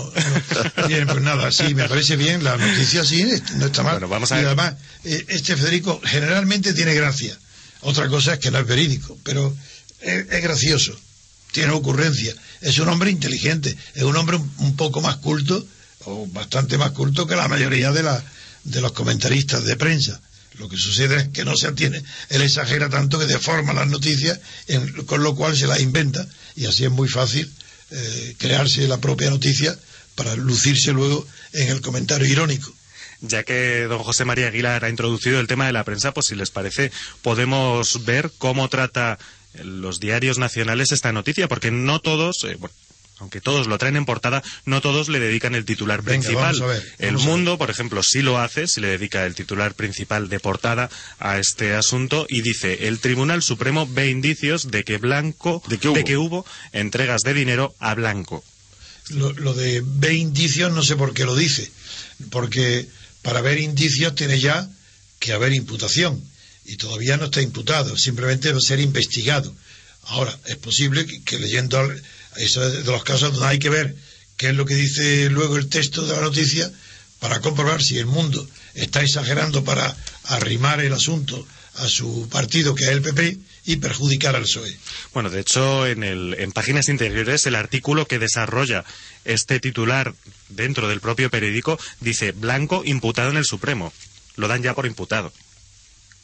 Bien, 0.88 1.08
pues 1.08 1.22
nada, 1.22 1.52
sí, 1.52 1.76
me 1.76 1.88
parece 1.88 2.16
bien, 2.16 2.44
la 2.44 2.58
noticia 2.58 3.06
sí, 3.06 3.26
no 3.56 3.68
está 3.68 3.84
mal. 3.84 3.94
Bueno, 3.94 4.08
vamos 4.08 4.32
a 4.32 4.42
y 4.42 4.46
además, 4.46 4.76
eh, 5.04 5.26
este 5.30 5.56
Federico 5.56 6.02
generalmente 6.04 6.74
tiene 6.74 6.94
gracia. 6.94 7.38
Otra 7.82 8.08
cosa 8.08 8.34
es 8.34 8.40
que 8.40 8.52
no 8.52 8.60
es 8.60 8.68
verídico, 8.68 9.18
pero 9.24 9.56
es, 10.02 10.26
es 10.30 10.44
gracioso, 10.44 10.98
tiene 11.52 11.72
ocurrencia, 11.72 12.36
es 12.62 12.80
un 12.80 12.90
hombre 12.90 13.12
inteligente, 13.12 13.76
es 13.94 14.04
un 14.04 14.16
hombre 14.18 14.38
un 14.38 14.76
poco 14.76 15.02
más 15.02 15.18
culto 15.18 15.66
o 16.06 16.28
bastante 16.28 16.78
más 16.78 16.92
culto 16.92 17.28
que 17.28 17.36
la 17.36 17.48
mayoría 17.48 17.92
de, 17.92 18.04
la, 18.04 18.24
de 18.64 18.82
los 18.82 18.92
comentaristas 18.92 19.66
de 19.66 19.76
prensa. 19.76 20.22
Lo 20.58 20.70
que 20.70 20.78
sucede 20.78 21.18
es 21.18 21.28
que 21.30 21.44
no 21.44 21.56
se 21.58 21.68
atiene, 21.68 22.02
él 22.30 22.42
exagera 22.42 22.90
tanto 22.90 23.20
que 23.20 23.26
deforma 23.26 23.74
las 23.74 23.88
noticias, 23.88 24.40
con 25.06 25.22
lo 25.22 25.36
cual 25.36 25.58
se 25.58 25.68
las 25.68 25.82
inventa 25.82 26.26
y 26.56 26.66
así 26.66 26.86
es 26.86 26.92
muy 26.92 27.10
fácil 27.10 27.52
eh, 27.92 28.36
crearse 28.38 28.88
la 28.88 29.00
propia 29.00 29.30
noticia 29.30 29.78
para 30.16 30.36
lucirse 30.36 30.94
luego 30.94 31.28
en 31.54 31.70
el 31.70 31.82
comentario 31.82 32.28
irónico. 32.28 32.74
Ya 33.22 33.44
que 33.44 33.86
don 33.90 34.04
José 34.04 34.24
María 34.24 34.48
Aguilar 34.48 34.86
ha 34.86 34.90
introducido 34.90 35.40
el 35.40 35.48
tema 35.48 35.66
de 35.66 35.74
la 35.74 35.84
prensa, 35.84 36.14
pues 36.14 36.28
si 36.28 36.36
les 36.36 36.52
parece, 36.52 36.92
podemos 37.22 38.06
ver 38.06 38.32
cómo 38.38 38.70
trata 38.70 39.18
los 39.64 40.00
diarios 40.00 40.38
nacionales 40.38 40.92
esta 40.92 41.12
noticia, 41.12 41.48
porque 41.48 41.72
no 41.72 42.00
todos, 42.00 42.44
eh, 42.44 42.58
aunque 43.20 43.42
todos 43.42 43.68
lo 43.68 43.78
traen 43.78 43.96
en 43.96 44.06
portada, 44.06 44.44
no 44.66 44.82
todos 44.82 45.10
le 45.10 45.20
dedican 45.20 45.56
el 45.56 45.66
titular 45.66 46.04
principal. 46.04 46.56
el 47.00 47.18
Mundo, 47.18 47.58
por 47.58 47.70
ejemplo, 47.70 48.04
sí 48.04 48.22
lo 48.22 48.40
hace, 48.40 48.68
sí 48.68 48.82
le 48.82 48.88
dedica 48.88 49.26
el 49.26 49.36
titular 49.36 49.74
principal 49.74 50.30
de 50.30 50.40
portada 50.40 50.90
a 51.20 51.40
este 51.40 51.74
asunto 51.76 52.26
y 52.30 52.42
dice, 52.42 52.88
el 52.88 53.00
Tribunal 53.00 53.42
Supremo 53.42 53.88
ve 53.88 54.10
indicios 54.10 54.70
de 54.70 54.84
que 54.84 54.98
Blanco, 54.98 55.64
de 55.68 55.78
que 56.04 56.18
hubo, 56.18 56.46
entregas 56.74 57.22
de 57.22 57.34
dinero 57.34 57.74
a 57.80 57.94
Blanco. 57.96 58.44
Lo, 59.10 59.32
lo 59.34 59.54
de 59.54 59.84
ve 59.86 60.16
indicios 60.16 60.72
no 60.74 60.84
sé 60.84 60.96
por 60.96 61.14
qué 61.14 61.26
lo 61.26 61.36
dice, 61.36 61.70
porque 62.32 62.88
para 63.22 63.42
ver 63.42 63.60
indicios 63.60 64.16
tiene 64.16 64.40
ya 64.40 64.68
que 65.20 65.32
haber 65.32 65.54
imputación 65.54 66.22
y 66.66 66.78
todavía 66.78 67.18
no 67.18 67.26
está 67.26 67.42
imputado, 67.42 67.96
simplemente 67.98 68.50
debe 68.50 68.62
ser 68.62 68.80
investigado. 68.80 69.54
Ahora, 70.08 70.38
es 70.46 70.56
posible 70.58 71.06
que 71.24 71.40
leyendo 71.40 71.82
eso 72.38 72.68
es 72.68 72.86
de 72.86 72.92
los 72.92 73.04
casos 73.04 73.34
donde 73.34 73.48
hay 73.48 73.60
que 73.60 73.70
ver 73.70 73.96
qué 74.38 74.50
es 74.50 74.56
lo 74.56 74.66
que 74.66 74.76
dice 74.76 75.30
luego 75.30 75.58
el 75.58 75.68
texto 75.68 76.06
de 76.06 76.14
la 76.14 76.22
noticia 76.22 76.72
para 77.20 77.42
comprobar 77.42 77.82
si 77.82 77.98
el 77.98 78.06
mundo 78.06 78.48
está 78.74 79.02
exagerando 79.02 79.64
para 79.64 79.96
arrimar 80.26 80.82
el 80.82 80.94
asunto 80.94 81.48
a 81.76 81.88
su 81.88 82.28
partido, 82.30 82.76
que 82.76 82.86
es 82.86 82.92
el 82.92 83.02
PP, 83.02 83.38
y 83.66 83.78
perjudicar 83.78 84.36
al 84.36 84.44
PSOE. 84.44 84.78
Bueno, 85.14 85.30
de 85.30 85.42
hecho, 85.42 85.88
en, 85.88 86.04
el, 86.04 86.36
en 86.38 86.52
páginas 86.52 86.88
interiores, 86.88 87.46
el 87.48 87.56
artículo 87.56 88.08
que 88.08 88.20
desarrolla 88.20 88.86
este 89.26 89.60
titular 89.60 90.14
dentro 90.50 90.88
del 90.88 91.02
propio 91.02 91.30
periódico 91.30 91.80
dice 92.00 92.32
Blanco 92.32 92.84
imputado 92.86 93.32
en 93.32 93.38
el 93.38 93.46
Supremo. 93.46 93.92
Lo 94.36 94.48
dan 94.48 94.62
ya 94.62 94.74
por 94.74 94.86
imputado. 94.86 95.34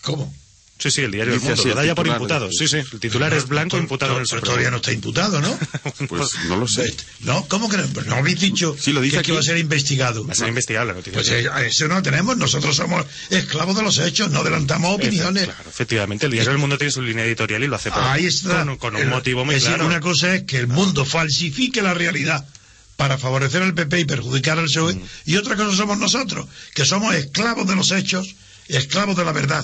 ¿Cómo? 0.01 0.33
Sí, 0.81 0.89
sí, 0.89 1.01
el 1.01 1.11
diario 1.11 1.33
del 1.33 1.41
Mundo. 1.41 1.63
lo 1.63 1.75
da 1.75 1.85
ya 1.85 1.93
por 1.93 2.07
imputado. 2.07 2.49
Sí, 2.51 2.67
sí. 2.67 2.77
El 2.77 2.99
titular 2.99 3.31
es 3.35 3.47
blanco 3.47 3.77
imputado 3.77 4.15
en 4.15 4.21
el 4.21 4.27
Pero 4.27 4.41
todavía 4.41 4.71
no 4.71 4.77
está 4.77 4.91
imputado, 4.91 5.39
¿no? 5.39 5.59
pues 6.09 6.31
no 6.47 6.57
lo 6.57 6.67
sé. 6.67 6.91
No, 7.19 7.45
¿cómo 7.47 7.69
que 7.69 7.77
no? 7.77 7.85
Pues 7.89 8.07
no 8.07 8.15
habéis 8.15 8.39
dicho 8.39 8.75
sí, 8.79 8.91
lo 8.91 8.99
dice 8.99 9.21
que, 9.21 9.31
va 9.31 9.41
a 9.41 9.43
ser 9.43 9.57
investigado. 9.57 10.25
Va 10.25 10.33
a 10.33 10.35
ser 10.35 10.47
investigado 10.47 10.87
la 10.87 10.93
noticia. 10.93 11.13
Pues 11.13 11.29
eh, 11.29 11.47
eso 11.67 11.87
no 11.87 12.01
tenemos. 12.01 12.35
Nosotros 12.35 12.75
somos 12.75 13.05
esclavos 13.29 13.75
de 13.75 13.83
los 13.83 13.99
hechos, 13.99 14.31
no 14.31 14.39
adelantamos 14.39 14.95
opiniones. 14.95 15.43
Claro, 15.43 15.69
efectivamente. 15.69 16.25
El 16.25 16.31
diario 16.31 16.49
del 16.49 16.57
Mundo 16.59 16.79
tiene 16.79 16.91
su 16.91 17.03
línea 17.03 17.25
editorial 17.25 17.63
y 17.63 17.67
lo 17.67 17.75
hace 17.75 17.91
Ahí 17.93 18.25
está. 18.25 18.65
Con, 18.77 18.95
un 18.95 19.09
motivo 19.09 19.45
muy 19.45 19.59
claro. 19.59 19.85
Una 19.85 19.99
cosa 19.99 20.33
es 20.33 20.43
que 20.43 20.57
el 20.57 20.67
mundo 20.67 21.05
falsifique 21.05 21.83
la 21.83 21.93
realidad 21.93 22.43
para 22.95 23.19
favorecer 23.19 23.61
al 23.61 23.75
PP 23.75 23.99
y 23.99 24.05
perjudicar 24.05 24.57
al 24.57 24.65
PSOE. 24.65 24.95
Mm. 24.95 25.01
Y 25.25 25.35
otra 25.37 25.55
cosa 25.55 25.75
somos 25.75 25.99
nosotros, 25.99 26.47
que 26.73 26.85
somos 26.85 27.13
esclavos 27.13 27.67
de 27.67 27.75
los 27.75 27.91
hechos, 27.91 28.35
esclavos 28.67 29.15
de 29.15 29.25
la 29.25 29.31
verdad 29.31 29.63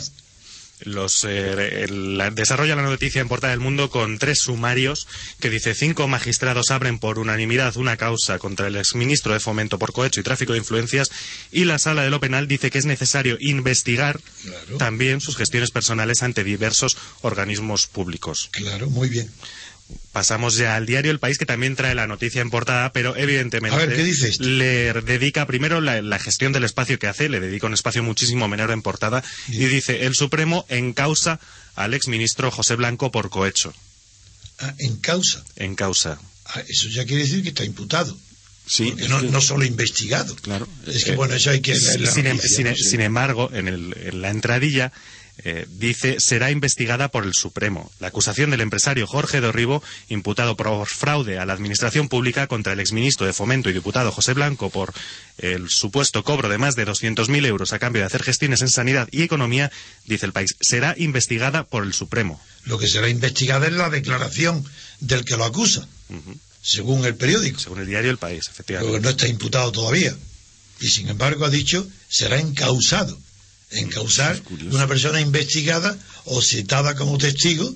los 0.81 1.25
eh, 1.27 1.88
desarrolla 2.34 2.75
la 2.75 2.84
noticia 2.84 3.22
en 3.22 3.27
Portada 3.27 3.51
del 3.51 3.60
Mundo 3.60 3.89
con 3.89 4.19
tres 4.19 4.39
sumarios 4.41 5.07
que 5.39 5.50
dice 5.50 5.74
cinco 5.74 6.07
magistrados 6.07 6.72
abren 6.72 7.00
por 7.00 7.19
unanimidad 7.19 7.77
una 7.77 7.98
causa 7.98 8.38
contra 8.39 8.67
el 8.67 8.75
exministro 8.75 9.34
de 9.34 9.39
Fomento 9.39 9.79
por 9.79 9.93
cohecho 9.93 10.19
y 10.19 10.24
tráfico 10.24 10.53
de 10.53 10.60
influencias 10.60 11.10
y 11.51 11.65
la 11.65 11.79
sala 11.79 12.03
de 12.03 12.10
lo 12.10 12.19
penal 12.19 12.48
dice 12.48 12.69
que 12.69 12.77
es 12.77 12.86
necesario 12.86 13.38
investigar 13.39 14.19
también 14.77 15.22
sus 15.22 15.36
gestiones 15.38 15.72
personales 15.72 16.24
ante 16.24 16.43
diversos 16.43 16.98
organismos 17.22 17.88
públicos. 17.88 18.50
Claro, 18.51 18.89
muy 18.89 19.10
bien. 19.10 19.29
Pasamos 20.12 20.56
ya 20.56 20.75
al 20.75 20.86
diario 20.86 21.12
El 21.12 21.20
País, 21.20 21.38
que 21.38 21.46
también 21.46 21.75
trae 21.75 21.96
la 21.96 22.08
noticia 22.08 22.41
en 22.41 22.50
portada, 22.50 22.91
pero 22.91 23.15
evidentemente 23.15 23.88
¿qué 23.88 24.32
le 24.39 24.94
dedica 24.94 25.46
primero 25.46 25.79
la, 25.79 26.20
gestión 26.20 26.51
del 26.51 26.63
espacio 26.63 27.00
que 27.00 27.08
hace, 27.08 27.29
le 27.29 27.39
dedica 27.39 27.67
un 27.67 27.74
espacio 27.74 28.03
muchísimo 28.03 28.48
menor 28.48 28.72
en 28.72 28.82
portada, 28.82 29.24
y 29.48 29.65
dice, 29.65 30.06
el 30.06 30.15
Supremo 30.15 30.65
en 30.70 30.94
causa 30.94 31.39
al 31.75 31.94
exministro 31.94 32.51
José 32.51 32.75
Blanco 32.75 33.12
por 33.12 33.29
cohecho. 33.29 33.74
Ah, 34.60 34.74
¿En 34.79 34.98
causa? 34.98 35.44
En 35.56 35.75
causa. 35.75 36.20
Ah, 36.46 36.63
eso 36.67 36.89
ya 36.89 37.06
quiere 37.06 37.24
decir 37.24 37.44
que 37.44 37.50
está 37.50 37.63
imputado. 37.63 38.17
Sí, 38.65 38.94
no, 39.08 39.22
no, 39.22 39.39
solo 39.39 39.63
investigado. 39.63 40.36
Claro. 40.36 40.67
Es 40.86 41.06
que, 41.06 41.15
bueno, 41.15 41.36
eso 41.36 41.51
hay 41.51 41.62
que... 41.62 41.74
sin, 41.75 42.27
em- 42.27 42.38
sin, 42.75 43.00
embargo, 43.00 43.50
en, 43.53 43.70
el, 43.70 43.96
en 43.98 44.22
la 44.22 44.29
entradilla 44.29 44.91
eh, 45.44 45.67
dice 45.70 46.20
será 46.20 46.51
investigada 46.51 47.10
por 47.10 47.25
el 47.25 47.34
Supremo. 47.34 47.91
La 48.00 48.08
acusación 48.08 48.50
del 48.50 48.62
empresario 48.62 49.06
Jorge 49.06 49.39
Dorribo, 49.39 49.84
imputado 50.10 50.58
por 50.58 50.88
fraude 50.88 51.38
a 51.38 51.46
la 51.46 51.53
administración 51.53 52.10
pública 52.10 52.48
contra 52.48 52.74
el 52.74 52.79
exministro 52.79 53.27
de 53.27 53.34
Fomento 53.34 53.70
y 53.70 53.74
diputado 53.74 54.12
José 54.12 54.34
Blanco 54.34 54.70
por 54.70 54.94
el 55.38 55.70
supuesto 55.70 56.24
cobro 56.24 56.50
de 56.50 56.58
más 56.58 56.75
de 56.75 56.88
200.000 56.88 57.46
euros 57.46 57.74
a 57.74 57.79
cambio 57.79 58.01
de 58.01 58.08
hacer 58.08 58.24
gestiones 58.24 58.62
en 58.62 58.70
sanidad 58.70 59.08
y 59.12 59.22
economía, 59.22 59.72
dice 60.06 60.25
el 60.25 60.34
país, 60.34 60.56
será 60.60 60.96
investigada 60.98 61.63
por 61.63 61.84
el 61.84 61.94
Supremo. 61.94 62.41
Lo 62.65 62.79
que 62.79 62.88
será 62.88 63.08
investigada 63.08 63.67
es 63.67 63.74
la 63.74 63.89
declaración 63.89 64.65
del 65.00 65.24
que 65.24 65.38
lo 65.38 65.46
acusa, 65.46 65.88
según 66.62 67.06
el 67.06 67.15
periódico. 67.15 67.60
Según 67.60 67.79
el 67.79 67.88
diario 67.88 68.12
El 68.12 68.17
País, 68.17 68.48
efectivamente. 68.50 68.91
Porque 68.91 69.03
no 69.03 69.10
está 69.12 69.27
imputado 69.27 69.72
todavía. 69.72 70.15
Y 70.79 70.89
sin 70.89 71.08
embargo 71.10 71.46
ha 71.46 71.50
dicho 71.50 71.88
será 72.10 72.39
encausado 72.39 73.17
encausar 73.72 74.42
una 74.72 74.88
persona 74.88 75.20
investigada 75.20 75.98
o 76.26 76.42
citada 76.42 76.96
como 76.96 77.18
testigo 77.18 77.74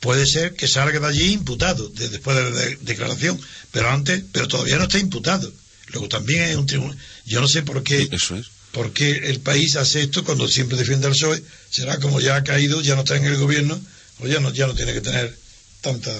puede 0.00 0.26
ser 0.26 0.54
que 0.54 0.66
salga 0.66 0.98
de 0.98 1.06
allí 1.06 1.32
imputado 1.32 1.88
después 1.88 2.36
de 2.36 2.50
la 2.50 2.76
declaración. 2.80 3.40
Pero 3.70 3.88
antes 3.90 4.24
pero 4.32 4.48
todavía 4.48 4.76
no 4.76 4.84
está 4.84 4.98
imputado. 4.98 5.52
Luego 5.88 6.08
también 6.08 6.42
es 6.42 6.56
un 6.56 6.66
tribunal. 6.66 6.96
Yo 7.24 7.40
no 7.40 7.48
sé 7.48 7.62
por 7.62 7.82
qué 7.82 8.08
eso 8.10 8.36
es. 8.36 8.46
por 8.72 8.92
qué 8.92 9.10
el 9.30 9.40
país 9.40 9.76
hace 9.76 10.02
esto 10.02 10.24
cuando 10.24 10.48
siempre 10.48 10.76
defiende 10.76 11.06
al 11.06 11.12
PSOE. 11.12 11.42
Será 11.70 11.98
como 12.00 12.20
ya 12.20 12.36
ha 12.36 12.44
caído 12.44 12.80
ya 12.80 12.94
no 12.96 13.02
está 13.02 13.16
en 13.16 13.24
el 13.24 13.36
gobierno. 13.36 13.80
O 14.18 14.26
ya 14.26 14.40
no 14.40 14.52
ya 14.52 14.66
no 14.66 14.74
tiene 14.74 14.92
que 14.92 15.00
tener 15.00 15.36
tanta 15.80 16.12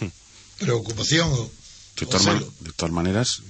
preocupación 0.58 1.28
o 1.32 1.50
de, 1.96 2.06
todas, 2.06 2.92
maneras, 2.92 3.42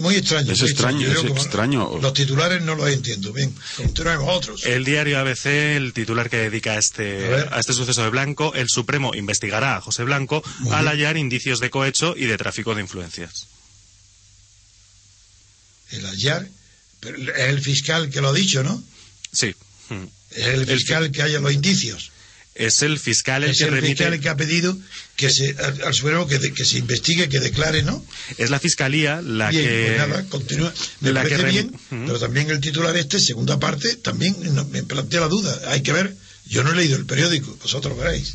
muy, 0.00 0.16
extraño. 0.16 0.52
Es 0.52 0.62
extraño, 0.62 1.06
es 1.06 1.24
extraño. 1.24 1.98
Los 2.00 2.14
titulares 2.14 2.62
no 2.62 2.74
los 2.74 2.88
entiendo. 2.90 3.32
Bien, 3.32 3.54
continuemos 3.76 4.28
otros. 4.28 4.66
El 4.66 4.84
diario 4.84 5.18
ABC, 5.20 5.46
el 5.46 5.92
titular 5.92 6.28
que 6.28 6.36
dedica 6.36 6.72
a 6.72 6.78
este, 6.78 7.32
a, 7.34 7.60
este 7.60 7.72
suceso 7.72 8.02
de 8.02 8.10
Blanco, 8.10 8.54
el 8.54 8.68
Supremo 8.68 9.14
investigará 9.14 9.76
a 9.76 9.80
José 9.80 10.02
Blanco 10.02 10.42
al 10.70 10.88
hallar 10.88 11.16
indicios 11.16 11.60
de 11.60 11.70
cohecho 11.70 12.14
y 12.16 12.24
de 12.26 12.36
tráfico 12.36 12.74
de 12.74 12.80
influencias. 12.80 13.46
El 15.92 16.04
hallar, 16.06 16.48
es 17.02 17.48
el 17.48 17.60
fiscal 17.60 18.10
que 18.10 18.20
lo 18.20 18.30
ha 18.30 18.32
dicho, 18.32 18.64
¿no? 18.64 18.82
Sí. 19.32 19.54
Es 20.32 20.46
el 20.46 20.66
fiscal 20.66 21.12
que 21.12 21.22
haya 21.22 21.38
los 21.38 21.52
indicios. 21.52 22.10
Es 22.58 22.82
el 22.82 22.98
fiscal 22.98 23.44
el 23.44 23.50
es 23.50 23.58
que 23.58 23.64
el 23.64 23.70
remite. 23.70 23.88
fiscal 23.96 24.12
el 24.14 24.20
que 24.20 24.28
ha 24.30 24.36
pedido 24.36 24.76
que 25.16 25.30
se, 25.30 25.54
al, 25.58 25.82
al 25.84 25.94
Supremo 25.94 26.26
que, 26.26 26.38
de- 26.38 26.52
que 26.52 26.64
se 26.64 26.78
investigue, 26.78 27.28
que 27.28 27.38
declare, 27.38 27.82
¿no? 27.82 28.04
Es 28.38 28.50
la 28.50 28.58
fiscalía 28.58 29.20
la 29.22 29.50
bien, 29.50 29.62
que. 29.64 29.94
pues 29.96 30.08
nada, 30.08 30.24
continúa. 30.28 30.74
Me 31.00 31.12
la 31.12 31.22
parece 31.22 31.36
que 31.36 31.42
rem- 31.48 31.50
bien, 31.52 32.06
pero 32.06 32.18
también 32.18 32.50
el 32.50 32.60
titular 32.60 32.96
este, 32.96 33.20
segunda 33.20 33.58
parte, 33.58 33.96
también 33.96 34.34
me 34.70 34.82
plantea 34.82 35.20
la 35.20 35.28
duda. 35.28 35.58
Hay 35.68 35.82
que 35.82 35.92
ver, 35.92 36.16
yo 36.48 36.64
no 36.64 36.72
he 36.72 36.76
leído 36.76 36.96
el 36.96 37.04
periódico, 37.06 37.56
vosotros 37.62 37.96
veréis. 37.98 38.34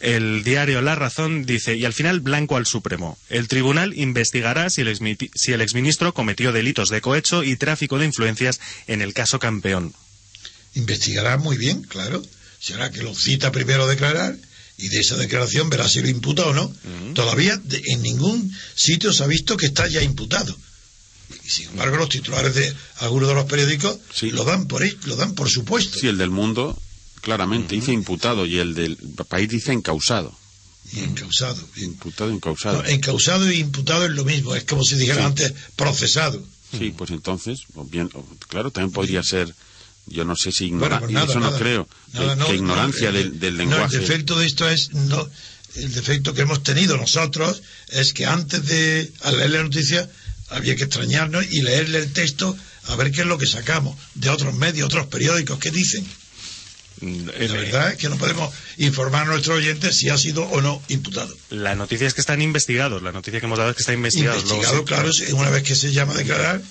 El 0.00 0.42
diario 0.44 0.82
La 0.82 0.96
Razón 0.96 1.46
dice, 1.46 1.76
y 1.76 1.84
al 1.86 1.94
final 1.94 2.20
blanco 2.20 2.56
al 2.56 2.66
Supremo. 2.66 3.16
El 3.30 3.48
tribunal 3.48 3.94
investigará 3.96 4.68
si 4.68 4.82
el, 4.82 4.98
si 5.34 5.52
el 5.52 5.60
exministro 5.62 6.12
cometió 6.12 6.52
delitos 6.52 6.90
de 6.90 7.00
cohecho 7.00 7.42
y 7.42 7.56
tráfico 7.56 7.98
de 7.98 8.04
influencias 8.06 8.60
en 8.86 9.00
el 9.00 9.14
caso 9.14 9.38
campeón. 9.38 9.94
Investigará 10.74 11.38
muy 11.38 11.56
bien, 11.56 11.82
claro. 11.84 12.22
Será 12.64 12.90
que 12.90 13.02
lo 13.02 13.14
cita 13.14 13.52
primero 13.52 13.84
a 13.84 13.88
declarar 13.88 14.36
y 14.78 14.88
de 14.88 15.00
esa 15.00 15.16
declaración 15.16 15.68
verá 15.68 15.86
si 15.88 16.00
lo 16.00 16.08
imputa 16.08 16.46
o 16.46 16.54
no. 16.54 16.72
Todavía 17.14 17.60
en 17.70 18.02
ningún 18.02 18.50
sitio 18.74 19.12
se 19.12 19.22
ha 19.22 19.26
visto 19.26 19.56
que 19.56 19.66
está 19.66 19.86
ya 19.86 20.00
imputado. 20.02 20.56
Y 21.44 21.50
sin 21.50 21.68
embargo, 21.68 21.96
los 21.96 22.08
titulares 22.08 22.54
de 22.54 22.74
algunos 23.00 23.28
de 23.28 23.34
los 23.34 23.44
periódicos 23.44 23.98
Sí. 24.14 24.30
lo 24.30 24.44
dan 24.44 24.66
por 24.66 24.82
lo 25.06 25.16
dan 25.16 25.34
por 25.34 25.50
supuesto. 25.50 25.98
Sí, 25.98 26.06
el 26.08 26.16
del 26.16 26.30
mundo 26.30 26.80
claramente 27.20 27.74
dice 27.74 27.92
imputado 27.92 28.46
y 28.46 28.58
el 28.58 28.74
del 28.74 28.96
país 29.28 29.48
dice 29.48 29.72
encausado. 29.72 30.36
Y 30.92 31.00
encausado. 31.00 31.62
bien. 31.74 31.90
Imputado, 31.92 32.30
encausado. 32.30 32.82
No, 32.82 32.88
encausado 32.88 33.50
y 33.50 33.58
imputado 33.60 34.04
es 34.06 34.10
lo 34.12 34.24
mismo, 34.24 34.54
es 34.54 34.64
como 34.64 34.82
si 34.84 34.96
dijera 34.96 35.18
Sí. 35.20 35.26
antes 35.26 35.54
procesado. 35.76 36.46
Sí, 36.78 36.92
pues 36.96 37.10
entonces, 37.10 37.60
bien, 37.90 38.10
claro, 38.48 38.70
también 38.70 38.92
podría 38.92 39.22
ser, 39.22 39.54
yo 40.06 40.24
no 40.24 40.36
sé 40.36 40.52
si 40.52 40.66
ignora, 40.66 40.98
Bueno, 41.00 41.00
pues 41.00 41.12
nada, 41.12 41.26
eso 41.26 41.40
no 41.40 41.56
creo, 41.56 41.88
Nada, 42.12 42.34
que, 42.34 42.36
no, 42.40 42.46
que 42.46 42.52
no, 42.52 42.58
ignorancia 42.58 43.08
el- 43.08 43.14
del, 43.14 43.40
del 43.40 43.52
no, 43.54 43.58
lenguaje. 43.58 43.96
el 43.96 44.00
defecto 44.02 44.38
de 44.38 44.46
esto 44.46 44.68
es, 44.68 44.92
no, 44.92 45.28
el 45.76 45.92
defecto 45.92 46.34
que 46.34 46.42
hemos 46.42 46.62
tenido 46.62 46.96
nosotros 46.96 47.62
es 47.88 48.12
que 48.12 48.26
antes 48.26 48.64
de 48.66 49.12
al 49.22 49.38
leer 49.38 49.50
la 49.50 49.62
noticia 49.62 50.08
había 50.50 50.76
que 50.76 50.84
extrañarnos 50.84 51.44
y 51.50 51.62
leerle 51.62 51.98
el 51.98 52.12
texto 52.12 52.56
a 52.88 52.96
ver 52.96 53.10
qué 53.12 53.22
es 53.22 53.26
lo 53.26 53.38
que 53.38 53.46
sacamos 53.46 53.96
de 54.14 54.28
otros 54.28 54.54
medios, 54.54 54.86
otros 54.86 55.06
periódicos, 55.06 55.58
qué 55.58 55.70
dicen. 55.70 56.06
Mm, 57.00 57.26
La 57.26 57.32
eh, 57.34 57.48
verdad 57.48 57.90
es 57.92 57.96
que 57.98 58.08
no 58.08 58.16
podemos 58.18 58.54
informar 58.76 59.22
a 59.22 59.30
nuestros 59.30 59.56
oyentes 59.58 59.96
si 59.96 60.10
ha 60.10 60.18
sido 60.18 60.44
o 60.44 60.60
no 60.60 60.80
imputado. 60.88 61.34
La 61.50 61.74
noticia 61.74 62.06
es 62.06 62.14
que 62.14 62.20
están 62.20 62.40
investigados. 62.40 63.02
La 63.02 63.10
noticia 63.10 63.40
que 63.40 63.46
hemos 63.46 63.58
dado 63.58 63.70
es 63.70 63.76
que 63.76 63.82
está 63.82 63.94
investigado. 63.94 64.36
Luego 64.42 64.54
Investigado, 64.54 64.78
sí, 64.80 64.84
claro, 64.86 65.12
si- 65.12 65.32
una 65.32 65.50
vez 65.50 65.62
que 65.64 65.74
se 65.74 65.92
llama 65.92 66.12
a 66.12 66.16
declarar, 66.18 66.62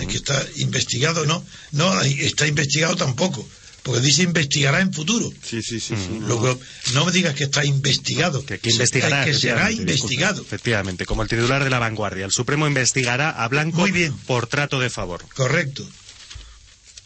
es 0.00 0.06
que 0.06 0.16
está 0.16 0.44
investigado, 0.56 1.24
no, 1.26 1.44
no, 1.72 2.00
está 2.02 2.46
investigado 2.46 2.96
tampoco, 2.96 3.48
porque 3.82 4.00
dice 4.00 4.22
investigará 4.22 4.80
en 4.80 4.92
futuro. 4.92 5.32
Sí, 5.42 5.62
sí, 5.62 5.80
sí. 5.80 5.94
no. 6.20 6.26
Luego, 6.28 6.58
no 6.92 7.04
me 7.06 7.12
digas 7.12 7.34
que 7.34 7.44
está 7.44 7.64
investigado. 7.64 8.44
Que, 8.44 8.58
que 8.58 8.70
investigará. 8.70 9.24
Que 9.24 9.34
será 9.34 9.70
investigado. 9.72 10.42
Efectivamente, 10.42 11.06
como 11.06 11.22
el 11.22 11.28
titular 11.28 11.64
de 11.64 11.70
la 11.70 11.78
vanguardia. 11.78 12.24
El 12.26 12.32
Supremo 12.32 12.66
investigará 12.66 13.30
a 13.30 13.48
Blanco 13.48 13.78
Muy 13.78 13.90
bien. 13.92 14.12
por 14.26 14.46
trato 14.46 14.78
de 14.80 14.90
favor. 14.90 15.24
Correcto. 15.34 15.88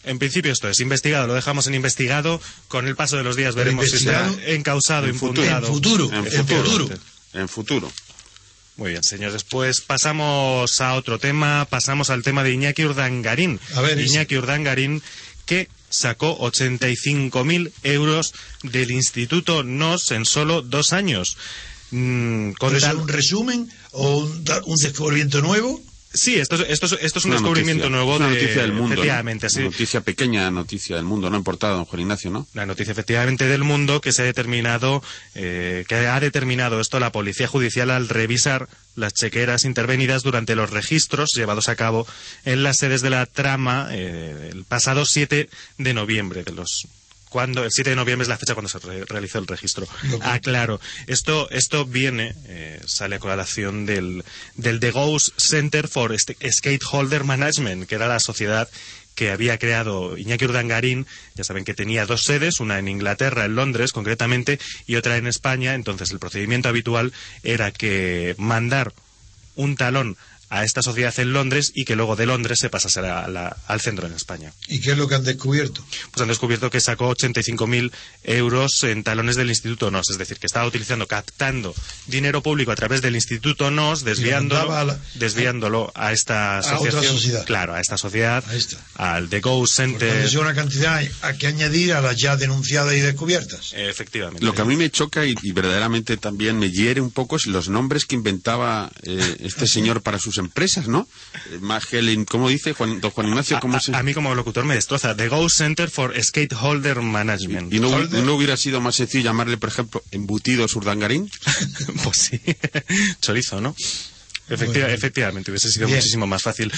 En 0.05 0.19
principio 0.19 0.51
esto 0.51 0.69
es 0.69 0.81
investigado, 0.81 1.29
lo 1.29 1.35
dejamos 1.35 1.69
en 1.69 1.75
investigado. 1.75 2.41
Con 2.67 2.89
el 2.89 2.97
paso 2.97 3.17
de 3.17 3.23
los 3.23 3.37
días 3.37 3.55
veremos 3.55 3.89
si 3.89 3.99
será 4.01 4.29
encausado, 4.47 5.07
en 5.07 5.15
futuro. 5.15 5.47
En 5.47 5.63
futuro. 5.65 6.09
En 6.13 6.27
En 6.27 6.33
futuro. 6.47 6.65
futuro. 6.65 6.99
En 7.35 7.49
futuro. 7.49 7.93
Muy 8.83 8.91
bien, 8.91 9.05
señores. 9.05 9.45
Pues 9.45 9.81
pasamos 9.81 10.81
a 10.81 10.95
otro 10.95 11.21
tema. 11.21 11.69
Pasamos 11.71 12.11
al 12.11 12.25
tema 12.25 12.43
de 12.43 12.51
Iñaki 12.51 12.85
Urdangarín. 12.85 13.61
A 13.77 13.81
ver. 13.81 14.01
Iñaki 14.01 14.37
Urdangarín 14.37 15.01
que 15.47 15.69
sacó 15.89 16.37
85.000 16.41 17.71
euros 17.85 18.35
del 18.65 18.91
Instituto 18.91 19.63
NOS 19.63 20.11
en 20.11 20.25
solo 20.25 20.63
dos 20.63 20.93
años. 20.93 21.37
Mm, 21.93 22.55
con 22.55 22.71
¿Pero 22.71 22.77
es 22.79 22.83
tal- 22.83 22.97
un 22.97 23.07
resumen 23.07 23.71
o 23.93 24.17
un, 24.19 24.45
un 24.67 24.77
descubrimiento 24.79 25.41
nuevo? 25.43 25.81
Sí, 26.15 26.35
esto 26.37 26.57
es, 26.57 26.63
esto 26.69 26.87
es, 26.87 26.93
esto 27.01 27.19
es 27.19 27.25
un 27.25 27.31
Una 27.31 27.41
descubrimiento 27.41 27.89
noticia, 27.89 27.97
nuevo 28.05 28.17
una 28.17 28.29
de... 28.29 28.35
noticia 28.35 28.63
del 28.63 28.73
mundo. 28.73 28.89
¿no? 28.89 28.93
Efectivamente, 28.95 29.49
sí. 29.49 29.61
Una 29.61 29.71
noticia 29.71 30.01
pequeña, 30.03 30.51
noticia 30.51 30.97
del 30.97 31.05
mundo, 31.05 31.31
no 31.31 31.37
importada, 31.37 31.75
don 31.75 31.85
Juan 31.87 32.01
Ignacio, 32.01 32.31
¿no? 32.31 32.47
La 32.55 32.67
noticia 32.67 32.93
efectivamente 32.93 33.47
del 33.47 33.65
mundo 33.65 34.01
que 34.01 34.13
se 34.13 34.23
ha 34.23 34.25
determinado, 34.25 35.03
eh, 35.35 35.85
que 35.89 35.95
ha 35.95 36.21
determinado 36.21 36.81
esto 36.81 37.01
la 37.01 37.13
Policía 37.13 37.49
Judicial 37.49 37.91
al 37.91 38.09
revisar 38.09 38.69
las 38.95 39.15
chequeras 39.15 39.65
intervenidas 39.65 40.23
durante 40.23 40.55
los 40.55 40.71
registros 40.71 41.31
llevados 41.35 41.69
a 41.69 41.77
cabo 41.77 42.07
en 42.45 42.63
las 42.63 42.77
sedes 42.77 43.01
de 43.01 43.11
la 43.11 43.25
trama 43.27 43.89
eh, 43.91 44.51
el 44.53 44.65
pasado 44.65 45.07
7 45.07 45.49
de 45.79 45.95
noviembre 45.95 46.43
de 46.43 46.53
los 46.53 46.87
cuando 47.33 47.65
el 47.65 47.71
7 47.73 47.91
de 47.91 47.97
noviembre 47.97 48.23
es 48.25 48.29
la 48.29 48.37
fecha 48.37 48.55
cuando 48.55 48.69
se 48.69 48.79
re- 48.79 49.05
realizó 49.07 49.39
el 49.39 49.47
registro. 49.47 49.89
Ah, 50.21 50.39
claro. 50.39 50.79
Esto, 51.07 51.49
esto 51.51 51.87
viene, 51.87 52.35
eh, 52.47 52.79
sale 52.87 53.17
a 53.17 53.19
colación 53.19 53.87
del, 53.87 54.23
del 54.57 54.79
The 54.81 54.91
Ghost 54.91 55.31
Center 55.39 55.89
for 55.89 56.15
Skateholder 56.19 57.25
Management, 57.25 57.87
que 57.89 57.95
era 57.95 58.07
la 58.07 58.21
sociedad 58.21 58.69
que 59.15 59.31
había 59.31 59.59
creado 59.59 60.17
Iñaki 60.19 60.45
Urdangarín. 60.45 61.07
Ya 61.35 61.45
saben 61.45 61.65
que 61.65 61.75
tenía 61.75 62.05
dos 62.07 62.23
sedes, 62.25 62.61
una 62.61 62.79
en 62.79 62.89
Inglaterra, 62.89 63.47
en 63.47 63.55
Londres 63.55 63.93
concretamente, 63.93 64.59
y 64.87 64.97
otra 64.97 65.17
en 65.17 65.27
España. 65.27 65.75
Entonces 65.75 66.11
el 66.13 66.19
procedimiento 66.19 66.69
habitual 66.69 67.13
era 67.43 67.71
que 67.73 68.35
mandar 68.39 68.93
un 69.55 69.77
talón 69.77 70.17
a 70.55 70.65
esta 70.65 70.83
sociedad 70.83 71.19
en 71.19 71.33
Londres 71.33 71.73
y 71.75 71.85
que 71.87 71.97
luego 71.97 72.15
de 72.15 72.27
Londres 72.27 72.59
se 72.61 72.69
pasase 72.69 73.01
a 73.01 73.27
la- 73.27 73.57
al 73.67 73.81
centro 73.81 74.07
en 74.07 74.13
España 74.13 74.53
¿Y 74.69 74.81
qué 74.81 74.93
es 74.93 74.99
lo 74.99 75.09
que 75.09 75.15
han 75.15 75.25
descubierto? 75.25 75.83
pues 76.11 76.21
han 76.21 76.29
descubierto 76.29 76.69
que 76.69 76.81
sacó 76.81 77.09
85.000 77.09 77.91
euros 78.25 78.85
en 78.85 79.03
talones 79.03 79.37
del 79.37 79.49
Instituto 79.49 79.91
NOS, 79.91 80.11
es 80.11 80.19
decir, 80.19 80.39
que 80.39 80.47
estaba 80.47 80.67
utilizando, 80.67 81.07
captando 81.07 81.75
dinero 82.07 82.43
público 82.43 82.71
a 82.71 82.77
través 82.77 83.01
del 83.01 83.15
Instituto 83.15 83.71
NOS, 83.71 84.05
desviándolo, 84.05 84.73
a 84.75 84.85
la- 84.85 84.99
desviándolo 85.15 85.91
a 85.95 86.13
esta 86.13 86.59
otra 86.61 86.75
asociación, 86.77 87.15
sociedad. 87.15 87.45
claro, 87.47 87.75
a 87.75 87.81
esta 87.81 87.97
sociedad, 87.97 88.45
A 88.47 88.55
esta. 88.55 88.77
al 88.97 89.29
The 89.31 89.41
Ghost 89.41 89.75
Center, 89.77 90.17
es 90.25 90.35
una 90.35 90.55
cantidad 90.55 91.03
a 91.23 91.33
que 91.35 91.47
añadir 91.47 91.95
a 91.95 92.03
las 92.03 92.17
ya 92.19 92.37
denunciadas 92.37 92.95
y 92.95 93.01
descubiertas. 93.01 93.73
efectivamente. 93.75 94.45
Lo 94.45 94.55
que 94.55 94.63
a 94.63 94.65
mí 94.67 94.77
me 94.77 94.91
choca 94.91 95.25
y, 95.25 95.35
y 95.43 95.53
verdaderamente 95.53 96.17
también 96.19 96.59
me 96.59 96.71
hiere 96.71 97.01
un 97.01 97.11
poco 97.11 97.37
es 97.37 97.47
los 97.47 97.69
nombres 97.69 98.05
que 98.05 98.15
inventaba 98.17 98.91
eh, 99.03 99.37
este 99.41 99.67
señor 99.67 100.03
para 100.03 100.19
sus 100.19 100.39
empresas, 100.43 100.89
¿no? 100.89 101.09
Eh, 101.51 101.59
Magellan, 101.61 102.25
¿cómo 102.27 102.49
dice 102.49 102.75
Juan, 102.75 103.01
don 103.01 103.11
Juan 103.11 103.29
Ignacio? 103.29 103.59
¿Cómo 103.61 103.77
a, 103.77 103.81
se...? 103.81 103.95
a- 103.97 104.03
mí 104.03 104.13
como 104.15 104.35
locutor 104.35 104.65
me 104.65 104.75
destroza. 104.75 105.17
The 105.17 105.29
Ghost 105.29 105.57
Center 105.57 105.89
for 105.91 106.13
Skateholder 106.23 107.01
Management. 107.01 107.73
¿Y 107.73 107.81
no, 107.81 107.89
hubi- 107.89 107.95
Holder. 108.03 108.23
no 108.25 108.35
hubiera 108.35 108.57
sido 108.57 108.81
más 108.81 108.97
sencillo 108.97 109.25
llamarle, 109.25 109.57
por 109.57 109.71
ejemplo, 109.71 110.03
embutidos 110.11 110.75
urdangarín? 110.77 111.31
pues 112.05 112.17
sí, 112.19 112.41
chorizo, 113.21 113.61
¿no? 113.61 113.75
Efectiva- 114.49 114.91
efectivamente, 114.91 115.51
hubiese 115.51 115.71
sido 115.71 115.87
Bien. 115.87 115.99
muchísimo 115.99 116.27
más 116.27 116.43
fácil. 116.43 116.71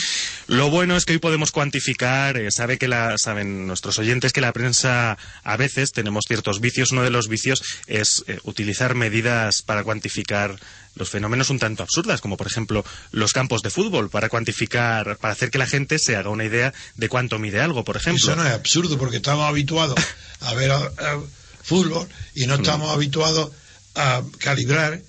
Lo 0.46 0.70
bueno 0.70 0.96
es 0.96 1.05
que 1.07 1.12
hoy 1.14 1.18
podemos 1.18 1.50
cuantificar, 1.50 2.37
eh, 2.37 2.50
sabe 2.53 2.79
que 2.79 2.87
la, 2.87 3.18
saben 3.18 3.66
nuestros 3.66 3.98
oyentes 3.98 4.33
que 4.33 4.40
la 4.42 4.53
prensa 4.53 5.16
a 5.42 5.57
veces 5.57 5.90
tenemos 5.90 6.24
ciertos 6.29 6.61
vicios. 6.61 6.92
Uno 6.92 7.03
de 7.03 7.11
los 7.11 7.27
vicios 7.29 7.62
es 7.87 8.22
eh, 8.29 8.38
utilizar 8.44 8.94
medidas 8.94 9.62
para 9.62 9.83
cuantificar 9.83 10.57
los 10.94 11.11
fenómenos 11.11 11.50
un 11.50 11.59
tanto 11.59 11.83
absurdas, 11.83 12.20
como 12.20 12.37
por 12.37 12.46
ejemplo 12.46 12.85
los 13.11 13.33
campos 13.33 13.62
de 13.62 13.70
fútbol, 13.70 14.11
para 14.11 14.28
cuantificar, 14.28 15.16
para 15.18 15.33
hacer 15.33 15.50
que 15.50 15.59
la 15.59 15.66
gente 15.66 15.98
se 15.98 16.16
haga 16.16 16.30
una 16.30 16.44
idea 16.44 16.72
de 16.96 17.09
cuánto 17.09 17.38
mide 17.38 17.61
algo, 17.61 17.85
por 17.85 17.96
ejemplo. 17.96 18.22
Eso 18.33 18.37
no 18.37 18.46
es 18.46 18.52
absurdo 18.52 18.98
porque 18.98 19.16
estamos 19.16 19.48
habituados 19.48 19.96
a 20.40 20.54
ver 20.54 20.70
a- 20.70 20.76
a 20.76 21.20
fútbol 21.62 22.07
y 22.35 22.46
no 22.46 22.54
estamos 22.57 22.90
habituados 22.90 23.50
a 23.94 24.22
calibrar 24.38 25.00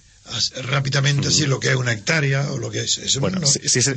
rápidamente 0.64 1.28
así 1.28 1.46
lo 1.46 1.60
que 1.60 1.70
es 1.70 1.76
una 1.76 1.94
hectárea 1.94 2.52
o 2.52 2.58
lo 2.58 2.72
que 2.72 2.80
es. 2.82 2.98
Eso 2.98 3.20
Bueno, 3.20 3.40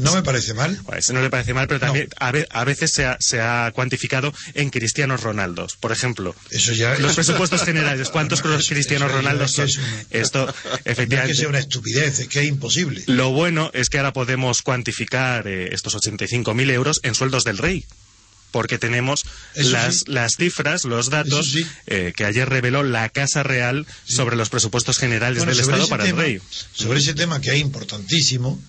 no, 0.00 0.14
me 0.14 0.22
parece 0.22 0.54
mal. 0.54 0.78
No 1.12 1.22
le 1.22 1.30
parece 1.30 1.54
mal, 1.54 1.66
pero 1.68 1.80
también 1.80 2.08
a, 2.18 2.30
ve- 2.32 2.46
a 2.50 2.64
veces 2.64 2.90
se 2.92 3.06
ha, 3.06 3.16
se 3.20 3.40
ha 3.40 3.70
cuantificado 3.74 4.32
en 4.54 4.70
cristianos 4.70 5.22
Ronaldos. 5.22 5.76
Por 5.76 5.92
ejemplo, 5.92 6.34
Eso 6.50 6.72
ya 6.72 6.96
los 6.98 7.10
es- 7.10 7.16
presupuestos 7.16 7.62
generales, 7.62 8.08
¿cuántos 8.10 8.42
No, 8.44 8.58
cristianos 8.58 9.10
Ronaldos 9.12 9.52
son? 9.52 9.66
que 9.66 9.70
es 9.72 9.78
una- 9.78 10.04
Esto, 10.10 10.46
No 10.64 10.74
es 10.74 10.82
que 10.82 10.90
efectivamente. 10.92 11.34
sea 11.34 11.48
una 11.48 11.58
estupidez, 11.58 12.18
es 12.20 12.28
que 12.28 12.40
es 12.40 12.46
imposible. 12.48 13.02
Lo 13.06 13.30
bueno 13.30 13.70
es 13.74 13.88
que 13.88 13.98
ahora 13.98 14.12
podemos 14.12 14.62
cuantificar 14.62 15.46
eh, 15.46 15.70
estos 15.72 15.94
85.000 15.96 16.70
euros 16.70 17.00
en 17.02 17.14
sueldos 17.14 17.44
del 17.44 17.58
rey. 17.58 17.84
Porque 18.50 18.78
tenemos 18.78 19.24
las, 19.54 19.98
sí. 19.98 20.04
las 20.06 20.32
cifras, 20.36 20.84
los 20.84 21.10
datos 21.10 21.50
sí. 21.52 21.66
eh, 21.86 22.12
que 22.16 22.24
ayer 22.24 22.48
reveló 22.48 22.82
la 22.82 23.08
Casa 23.10 23.42
Real 23.42 23.86
sobre 24.06 24.36
los 24.36 24.48
presupuestos 24.48 24.96
generales 24.98 25.38
Bueno, 25.44 25.52
del 25.52 25.60
Estado 25.60 25.86
para 25.88 26.04
tema- 26.04 26.22
el 26.24 26.26
rey. 26.38 26.40
Sobre 26.72 26.98
ese 27.00 27.12
tema 27.14 27.40
que 27.42 27.52
es 27.54 27.58
importantísimo, 27.60 28.60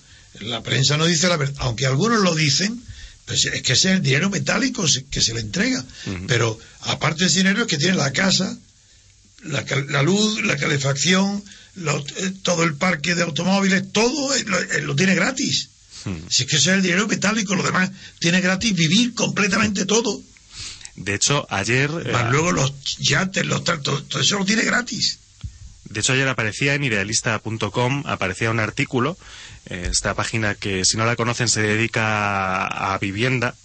la 0.42 0.62
prensa 0.64 0.98
no 0.98 1.06
dice 1.06 1.28
la 1.30 1.38
verdad, 1.38 1.56
aunque 1.60 1.86
algunos 1.86 2.20
lo 2.22 2.36
dicen, 2.36 2.82
pues 3.26 3.46
es 3.46 3.62
que 3.62 3.74
es 3.74 3.86
el 3.86 4.02
dinero 4.02 4.30
metálico 4.30 4.86
que 5.10 5.22
se 5.22 5.34
le 5.34 5.40
entrega. 5.40 5.84
Pero 6.28 6.60
aparte 6.82 7.24
de 7.24 7.30
ese 7.30 7.40
dinero 7.40 7.62
es 7.62 7.68
que 7.68 7.78
tiene 7.78 7.96
la 7.96 8.12
casa, 8.12 8.58
la, 9.44 9.64
la 9.90 10.04
luz, 10.04 10.44
la 10.44 10.58
calefacción, 10.58 11.42
lo- 11.76 12.00
eh, 12.18 12.34
todo 12.44 12.64
el 12.64 12.76
parque 12.76 13.16
de 13.16 13.24
automóviles, 13.24 13.92
todo 13.94 14.36
eh, 14.36 14.44
lo, 14.46 14.60
eh, 14.60 14.82
lo 14.82 14.96
tiene 14.96 15.16
gratis. 15.16 15.70
Si 16.30 16.44
es 16.44 16.50
que 16.50 16.58
ese 16.58 16.72
es 16.72 16.76
el 16.78 16.82
dinero 16.82 17.08
metálico, 17.08 17.56
lo 17.56 17.64
demás 17.64 17.92
tiene 18.20 18.42
gratis 18.42 18.74
vivir 18.74 19.14
completamente 19.14 19.86
todo. 19.86 20.22
De 20.96 21.16
hecho, 21.16 21.48
ayer... 21.50 21.90
Más 21.90 22.26
eh, 22.26 22.28
luego 22.32 22.52
los 22.52 22.74
yates, 22.98 23.46
los 23.46 23.64
todo 23.64 24.20
eso 24.20 24.38
lo 24.38 24.46
tiene 24.46 24.64
gratis. 24.64 25.20
De 25.86 26.02
hecho, 26.02 26.14
ayer 26.14 26.28
aparecía 26.28 26.76
en 26.76 26.84
idealista.com, 26.84 28.04
aparecía 28.06 28.52
un 28.52 28.60
artículo, 28.60 29.18
eh, 29.66 29.88
esta 29.92 30.14
página 30.14 30.56
que 30.56 30.86
si 30.86 30.98
no 30.98 31.06
la 31.06 31.16
conocen 31.16 31.48
se 31.48 31.62
dedica 31.62 32.68
a, 32.68 32.94
a 32.94 32.98
vivienda, 33.00 33.56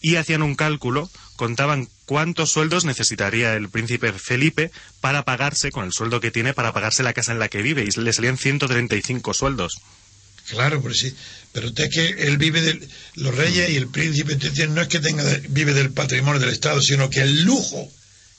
y 0.00 0.16
hacían 0.16 0.42
un 0.42 0.54
cálculo, 0.54 1.10
contaban 1.36 1.88
cuántos 2.06 2.52
sueldos 2.52 2.84
necesitaría 2.84 3.54
el 3.54 3.68
príncipe 3.68 4.12
Felipe 4.12 4.70
para 5.00 5.24
pagarse, 5.24 5.70
con 5.70 5.84
el 5.84 5.92
sueldo 5.92 6.20
que 6.20 6.30
tiene, 6.30 6.54
para 6.54 6.72
pagarse 6.72 7.02
la 7.02 7.12
casa 7.12 7.32
en 7.32 7.38
la 7.38 7.48
que 7.48 7.62
vive, 7.62 7.84
y 7.84 8.00
le 8.00 8.12
salían 8.12 8.38
135 8.38 9.34
sueldos. 9.34 9.80
Claro, 10.50 10.80
pues 10.80 10.98
sí. 10.98 11.14
Pero 11.52 11.68
usted 11.68 11.84
es 11.84 11.90
que 11.90 12.08
él 12.26 12.36
vive 12.38 12.60
de 12.60 12.88
los 13.14 13.34
reyes 13.34 13.70
y 13.70 13.76
el 13.76 13.88
príncipe 13.88 14.36
no 14.68 14.82
es 14.82 14.88
que 14.88 15.00
tenga 15.00 15.24
vive 15.48 15.72
del 15.74 15.90
patrimonio 15.90 16.40
del 16.40 16.50
Estado, 16.50 16.80
sino 16.82 17.10
que 17.10 17.20
el 17.20 17.42
lujo 17.44 17.90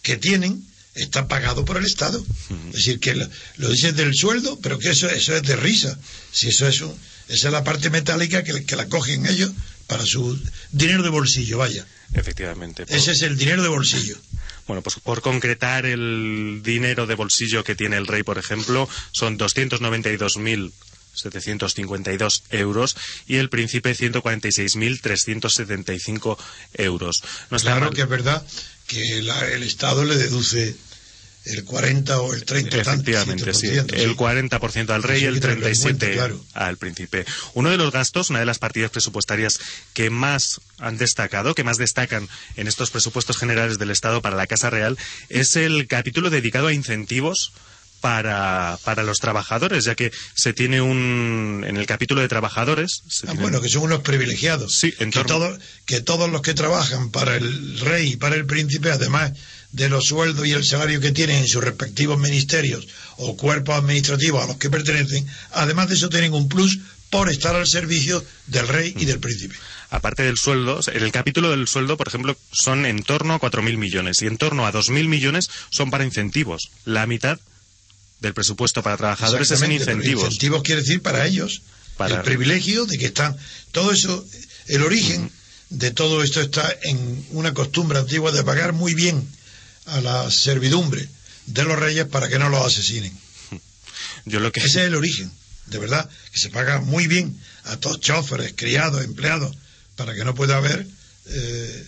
que 0.01 0.17
tienen 0.17 0.63
está 0.95 1.27
pagado 1.27 1.65
por 1.65 1.77
el 1.77 1.85
Estado. 1.85 2.23
Es 2.69 2.73
decir, 2.73 2.99
que 2.99 3.15
lo, 3.15 3.27
lo 3.57 3.69
del 3.69 4.15
sueldo, 4.15 4.59
pero 4.61 4.79
que 4.79 4.89
eso, 4.89 5.09
eso 5.09 5.35
es 5.35 5.43
de 5.43 5.55
risa. 5.55 5.97
Si 6.31 6.49
eso 6.49 6.67
es 6.67 6.81
un- 6.81 6.95
esa 7.27 7.47
es 7.47 7.53
la 7.53 7.63
parte 7.63 7.89
metálica 7.89 8.43
que, 8.43 8.65
que 8.65 8.75
la 8.75 8.87
cogen 8.87 9.25
ellos 9.27 9.51
para 9.87 10.03
su 10.05 10.39
dinero 10.71 11.03
de 11.03 11.09
bolsillo, 11.09 11.57
vaya. 11.59 11.85
Efectivamente. 12.13 12.85
Por- 12.85 12.95
Ese 12.95 13.11
es 13.11 13.21
el 13.21 13.37
dinero 13.37 13.61
de 13.63 13.69
bolsillo. 13.69 14.17
Bueno, 14.69 14.83
pues 14.83 14.97
por 15.01 15.21
concretar 15.23 15.87
el 15.87 16.61
dinero 16.63 17.07
de 17.07 17.15
bolsillo 17.15 17.63
que 17.63 17.73
tiene 17.73 17.97
el 17.97 18.05
rey, 18.05 18.21
por 18.21 18.37
ejemplo, 18.37 18.87
son 19.11 19.35
292.752 21.15 22.43
euros 22.51 22.95
y 23.27 23.37
el 23.37 23.49
príncipe 23.49 23.95
146.375 23.95 26.37
euros. 26.75 27.23
No 27.49 27.57
está 27.57 27.71
Claro 27.71 27.85
mal. 27.87 27.95
que 27.95 28.01
es 28.01 28.09
verdad 28.09 28.43
que 28.87 29.21
la- 29.21 29.47
el 29.49 29.63
Estado 29.63 30.03
le 30.05 30.15
deduce 30.17 30.75
el 31.45 31.63
40 31.63 32.19
o 32.21 32.33
el 32.33 32.43
30 32.43 32.83
tan- 32.83 32.95
Efectivamente, 32.95 33.53
sí. 33.53 33.67
7%, 33.67 33.95
El 33.95 34.15
40% 34.15 34.93
al 34.93 35.03
rey 35.03 35.21
y 35.21 35.25
el 35.25 35.35
hay 35.35 35.39
que 35.39 35.47
tenerlo 35.47 35.67
en 35.67 35.73
37% 35.73 35.81
cuenta, 35.81 36.11
claro. 36.11 36.45
al 36.53 36.77
príncipe. 36.77 37.25
Uno 37.53 37.69
de 37.69 37.77
los 37.77 37.91
gastos, 37.91 38.29
una 38.29 38.39
de 38.39 38.45
las 38.45 38.59
partidas 38.59 38.91
presupuestarias 38.91 39.59
que 39.93 40.09
más 40.09 40.59
han 40.77 40.97
destacado, 40.97 41.55
que 41.55 41.63
más 41.63 41.77
destacan 41.77 42.27
en 42.57 42.67
estos 42.67 42.91
presupuestos 42.91 43.37
generales 43.37 43.79
del 43.79 43.91
Estado 43.91 44.21
para 44.21 44.35
la 44.35 44.47
Casa 44.47 44.69
Real, 44.69 44.97
es 45.29 45.55
el 45.55 45.87
capítulo 45.87 46.29
dedicado 46.29 46.67
a 46.67 46.73
incentivos 46.73 47.53
para, 48.01 48.77
para 48.83 49.03
los 49.03 49.17
trabajadores, 49.19 49.85
ya 49.85 49.95
que 49.95 50.11
se 50.33 50.53
tiene 50.53 50.81
un. 50.81 51.63
En 51.67 51.77
el 51.77 51.85
capítulo 51.85 52.21
de 52.21 52.27
trabajadores. 52.27 53.01
se 53.07 53.25
Ah, 53.27 53.31
tiene- 53.31 53.41
bueno, 53.41 53.61
que 53.61 53.69
son 53.69 53.83
unos 53.83 54.01
privilegiados. 54.01 54.75
Sí, 54.79 54.93
en 54.99 55.11
que, 55.11 55.23
todo- 55.23 55.57
que 55.85 56.01
todos 56.01 56.29
los 56.29 56.41
que 56.41 56.53
trabajan 56.53 57.11
para 57.11 57.35
el 57.35 57.79
rey 57.79 58.13
y 58.13 58.17
para 58.17 58.35
el 58.35 58.45
príncipe, 58.45 58.91
además 58.91 59.33
de 59.71 59.89
los 59.89 60.05
sueldos 60.05 60.47
y 60.47 60.51
el 60.53 60.65
salario 60.65 60.99
que 60.99 61.11
tienen 61.11 61.37
en 61.37 61.47
sus 61.47 61.63
respectivos 61.63 62.17
ministerios 62.19 62.87
o 63.17 63.37
cuerpos 63.37 63.75
administrativos 63.75 64.43
a 64.43 64.47
los 64.47 64.57
que 64.57 64.69
pertenecen, 64.69 65.27
además 65.51 65.89
de 65.89 65.95
eso 65.95 66.09
tienen 66.09 66.33
un 66.33 66.47
plus 66.49 66.79
por 67.11 67.29
estar 67.29 67.55
al 67.55 67.67
servicio 67.67 68.23
del 68.47 68.67
rey 68.67 68.93
y 68.97 69.05
del 69.05 69.19
príncipe. 69.19 69.55
aparte 69.91 70.21
del 70.23 70.37
sueldo, 70.37 70.79
en 70.93 71.03
el 71.03 71.11
capítulo 71.11 71.49
del 71.49 71.67
sueldo, 71.67 71.97
por 71.97 72.07
ejemplo, 72.07 72.37
son 72.51 72.85
en 72.85 73.01
torno 73.01 73.33
a 73.33 73.39
4.000 73.39 73.77
millones 73.77 74.21
y 74.21 74.27
en 74.27 74.37
torno 74.37 74.67
a 74.67 74.71
2.000 74.71 75.07
millones 75.07 75.49
son 75.71 75.89
para 75.89 76.05
incentivos. 76.05 76.69
La 76.85 77.07
mitad 77.07 77.39
del 78.21 78.33
presupuesto 78.33 78.83
para 78.83 78.97
trabajadores 78.97 79.49
es 79.51 79.61
en 79.61 79.71
incentivos. 79.71 80.25
Incentivos 80.25 80.63
quiere 80.63 80.81
decir 80.81 81.01
para 81.01 81.25
ellos. 81.25 81.61
Para- 81.97 82.17
El 82.17 82.21
privilegio 82.23 82.85
de 82.85 82.97
que 82.97 83.07
están. 83.07 83.35
Todo 83.71 83.91
eso, 83.91 84.25
el 84.67 84.83
origen 84.83 85.31
de 85.69 85.91
todo 85.91 86.23
esto 86.23 86.41
está 86.41 86.75
en 86.83 87.25
una 87.31 87.53
costumbre 87.53 87.99
antigua 87.99 88.31
de 88.31 88.43
pagar 88.43 88.73
muy 88.73 88.93
bien 88.93 89.27
a 89.85 90.01
la 90.01 90.31
servidumbre 90.31 91.07
de 91.45 91.63
los 91.63 91.77
reyes 91.77 92.05
para 92.05 92.27
que 92.29 92.39
no 92.39 92.49
los 92.49 92.65
asesinen. 92.65 93.15
Yo 94.25 94.39
lo 94.39 94.51
que 94.51 94.59
Ese 94.61 94.81
es 94.81 94.87
el 94.87 94.95
origen, 94.95 95.31
de 95.67 95.77
verdad, 95.77 96.09
que 96.31 96.39
se 96.39 96.49
paga 96.49 96.79
muy 96.81 97.07
bien 97.07 97.39
a 97.65 97.77
todos 97.77 97.99
choferes, 97.99 98.53
criados, 98.55 99.03
empleados, 99.03 99.55
para 99.95 100.13
que 100.15 100.23
no 100.23 100.33
pueda 100.35 100.57
haber 100.57 100.87
eh, 101.27 101.87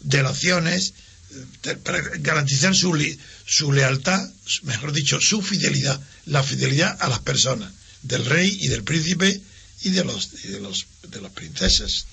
delaciones, 0.00 0.94
para 1.82 2.00
garantizar 2.18 2.74
su, 2.74 2.96
su 3.46 3.72
lealtad, 3.72 4.28
mejor 4.62 4.92
dicho, 4.92 5.20
su 5.20 5.42
fidelidad, 5.42 6.00
la 6.26 6.42
fidelidad 6.42 6.96
a 7.00 7.08
las 7.08 7.20
personas, 7.20 7.72
del 8.02 8.24
rey 8.24 8.58
y 8.60 8.68
del 8.68 8.82
príncipe 8.84 9.40
y 9.82 9.90
de 9.90 10.04
los, 10.04 10.42
de 10.42 10.60
los 10.60 10.86
de 11.08 11.20
las 11.20 11.32
princesas. 11.32 12.06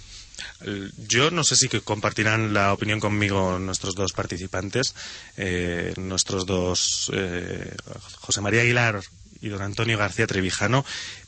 Eh, 0.61 0.89
Yo 1.07 1.31
no 1.31 1.43
sé 1.43 1.55
si 1.55 1.67
compartirán 1.67 2.53
la 2.53 2.73
opinión 2.73 2.99
conmigo 2.99 3.59
nuestros 3.59 3.95
dos 3.95 4.13
participantes, 4.13 4.93
eh, 5.37 5.93
nuestros 5.97 6.45
dos, 6.45 7.11
eh, 7.13 7.75
José 8.21 8.41
María 8.41 8.61
Aguilar 8.61 9.01
y 9.41 9.49
don 9.49 9.61
Antonio 9.61 9.97
García 9.97 10.27
Trevijano, 10.27 10.85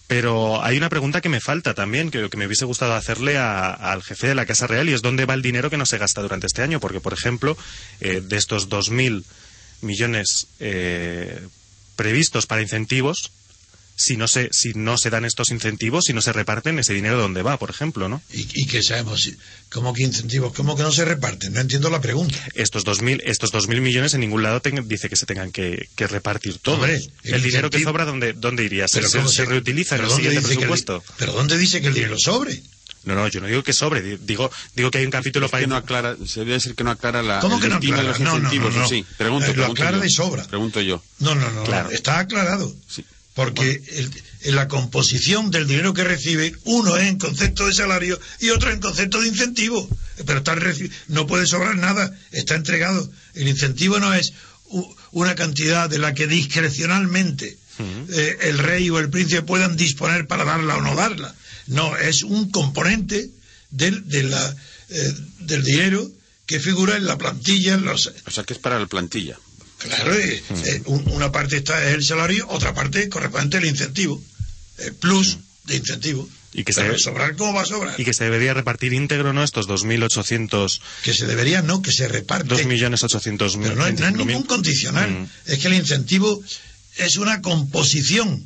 pero 0.09 0.63
hay 0.63 0.75
una 0.75 0.89
pregunta 0.89 1.21
que 1.21 1.29
me 1.29 1.39
falta 1.39 1.75
también, 1.75 2.09
que, 2.09 2.31
que 2.31 2.35
me 2.37 2.47
hubiese 2.47 2.65
gustado 2.65 2.95
hacerle 2.95 3.37
a- 3.37 3.69
al 3.71 4.01
jefe 4.01 4.27
de 4.27 4.33
la 4.35 4.47
Casa 4.47 4.65
Real, 4.65 4.89
y 4.89 4.93
es 4.93 5.03
dónde 5.03 5.25
va 5.27 5.35
el 5.35 5.43
dinero 5.43 5.69
que 5.69 5.77
no 5.77 5.85
se 5.85 5.99
gasta 5.99 6.21
durante 6.23 6.47
este 6.47 6.63
año, 6.63 6.79
porque, 6.79 6.99
por 6.99 7.13
ejemplo, 7.13 7.55
eh, 8.01 8.19
de 8.25 8.35
estos 8.35 8.69
2.000 8.69 9.23
millones 9.81 10.47
eh, 10.59 11.39
previstos 11.95 12.47
para 12.47 12.63
incentivos, 12.63 13.31
si 14.01 14.15
no 14.15 14.29
se 14.29 14.47
si 14.53 14.71
no 14.75 14.97
se 14.97 15.09
dan 15.09 15.25
estos 15.25 15.51
incentivos, 15.51 16.05
si 16.05 16.13
no 16.13 16.21
se 16.21 16.31
reparten 16.31 16.79
ese 16.79 16.93
dinero 16.93 17.17
dónde 17.19 17.41
va, 17.41 17.59
por 17.59 17.69
ejemplo, 17.69 18.07
¿no? 18.07 18.21
Y, 18.31 18.47
y 18.53 18.65
que 18.65 18.81
sabemos, 18.81 19.29
¿cómo 19.69 19.93
que 19.93 20.03
incentivos? 20.03 20.53
¿Cómo 20.53 20.77
que 20.77 20.83
no 20.83 20.91
se 20.93 21.03
reparten? 21.03 21.51
No 21.53 21.59
entiendo 21.59 21.89
la 21.89 21.99
pregunta. 21.99 22.33
estos 22.53 22.85
2.000 22.85 23.21
estos 23.25 23.51
2000 23.51 23.81
millones 23.81 24.13
en 24.13 24.21
ningún 24.21 24.41
lado 24.41 24.61
ten- 24.61 24.87
dice 24.87 25.09
que 25.09 25.17
se 25.17 25.25
tengan 25.25 25.51
que, 25.51 25.89
que 25.95 26.07
repartir 26.07 26.59
todos. 26.59 26.79
Hombre, 26.79 26.95
el, 27.23 27.33
el 27.33 27.43
dinero 27.43 27.69
que 27.69 27.83
sobra, 27.83 28.05
¿dónde, 28.05 28.31
dónde 28.31 28.63
iría? 28.63 28.87
¿Se, 28.87 29.01
se- 29.05 29.17
¿cómo 29.17 29.27
se 29.29 29.43
reutiliza 29.43 29.95
en 29.95 30.01
pero 30.01 30.03
el 30.03 30.09
dónde 30.15 30.23
siguiente 30.29 30.47
dice 30.49 30.59
que 30.59 30.63
el 30.65 30.69
di- 30.77 30.83
presupuesto? 30.85 31.13
¿Pero 31.17 31.33
dónde 31.33 31.57
dice 31.57 31.81
que 31.81 31.87
el 31.87 31.93
dinero 31.93 32.15
sobre? 32.17 32.61
No, 33.05 33.15
no, 33.15 33.27
yo 33.29 33.39
no 33.41 33.47
digo 33.47 33.63
que 33.63 33.71
sobre, 33.73 34.01
di- 34.01 34.17
digo, 34.21 34.51
digo 34.75 34.91
que 34.91 34.97
hay 34.99 35.05
un 35.05 35.11
capítulo 35.11 35.45
Es 35.47 35.51
para... 35.51 35.61
que 35.63 35.67
no 35.67 35.75
aclara, 35.75 36.15
se 36.25 36.41
debe 36.41 36.59
ser 36.59 36.75
que 36.75 36.83
no 36.83 36.91
aclara 36.91 37.21
la 37.23 37.39
¿Cómo 37.39 37.59
que 37.59 37.67
no 37.69 37.75
aclara? 37.75 38.03
los 38.03 38.19
No, 38.19 38.31
no, 38.31 38.37
incentivos, 38.37 38.73
no, 38.73 38.79
no. 38.81 38.85
¿o 38.85 38.89
sí. 38.89 39.05
Pregunto, 39.17 39.45
Eh, 39.45 39.49
lo 39.49 39.53
pregunto 39.55 39.81
aclara 39.81 39.97
yo. 39.97 40.03
de 40.03 40.09
sobra. 40.09 40.43
Pregunto 40.47 40.81
yo. 40.81 41.01
No, 41.19 41.35
no, 41.35 41.49
no, 41.51 41.63
Claro. 41.63 41.89
está 41.91 42.19
aclarado. 42.19 42.73
Sí. 42.87 43.03
Porque 43.39 43.81
el- 43.93 44.11
en 44.41 44.55
la 44.55 44.67
composición 44.67 45.49
del 45.49 45.65
dinero 45.65 45.93
que 45.93 46.03
recibe, 46.03 46.53
uno 46.65 46.97
es 46.97 47.07
en 47.07 47.17
concepto 47.17 47.65
de 47.67 47.73
salario 47.73 48.19
y 48.41 48.49
otro 48.49 48.69
en 48.71 48.79
concepto 48.81 49.21
de 49.21 49.29
incentivo. 49.29 49.87
Pero 50.25 50.39
está 50.39 50.55
reci- 50.55 50.91
no 51.07 51.25
puede 51.25 51.45
sobrar 51.47 51.77
nada, 51.77 52.11
está 52.31 52.55
entregado. 52.55 53.09
El 53.35 53.47
incentivo 53.47 53.97
no 53.99 54.13
es 54.13 54.33
una 55.11 55.35
cantidad 55.35 55.89
de 55.89 55.99
la 55.99 56.13
que 56.13 56.27
discrecionalmente 56.27 57.57
eh, 58.09 58.37
el 58.41 58.57
rey 58.57 58.89
o 58.89 58.99
el 58.99 59.09
príncipe 59.09 59.41
puedan 59.41 59.77
disponer 59.77 60.27
para 60.27 60.43
darla 60.43 60.75
o 60.75 60.81
no 60.81 60.95
darla. 60.95 61.33
No, 61.67 61.95
es 61.95 62.23
un 62.23 62.51
componente 62.51 63.29
del, 63.71 64.05
de 64.09 64.23
la, 64.23 64.55
eh, 64.89 65.13
del 65.39 65.63
dinero 65.63 66.11
que 66.45 66.59
figura 66.59 66.97
en 66.97 67.05
la 67.05 67.17
plantilla, 67.17 67.75
en 67.75 67.85
los, 67.85 68.11
O 68.27 68.31
sea 68.31 68.43
que 68.43 68.51
es 68.53 68.59
para 68.59 68.77
la 68.79 68.87
plantilla. 68.87 69.39
Claro, 69.79 70.13
eh, 70.13 70.43
eh, 70.65 70.81
un- 70.85 71.07
una 71.11 71.31
parte 71.31 71.57
está 71.57 71.83
es 71.87 71.95
el 71.95 72.03
salario, 72.03 72.47
otra 72.49 72.73
parte 72.73 73.09
corresponde 73.09 73.57
al 73.57 73.65
incentivo, 73.65 74.21
el 74.77 74.93
plus 74.93 75.37
de 75.65 75.77
incentivo. 75.77 76.29
Y 76.51 76.63
que 76.63 76.73
Pero 76.73 76.97
se- 76.97 77.03
sobrar, 77.03 77.35
¿cómo 77.35 77.53
va 77.53 77.61
a 77.61 77.65
sobrar? 77.65 77.99
Y 77.99 78.03
que 78.03 78.13
se 78.13 78.23
debería 78.23 78.53
repartir 78.55 78.91
íntegro, 78.93 79.33
¿no? 79.33 79.43
Estos 79.43 79.67
2.800... 79.67 80.81
Que 81.03 81.13
se 81.13 81.27
debería, 81.27 81.61
no, 81.61 81.81
que 81.81 81.91
se 81.91 82.07
reparte. 82.07 82.49
2.800.000... 82.55 83.61
Pero 83.61 83.75
no, 83.75 83.83
hay- 83.85 83.93
no 83.93 84.05
hay 84.07 84.13
ningún 84.13 84.43
condicional. 84.43 85.09
Mm. 85.11 85.29
Es 85.45 85.59
que 85.59 85.67
el 85.67 85.75
incentivo 85.75 86.41
es 86.97 87.17
una 87.17 87.41
composición 87.41 88.43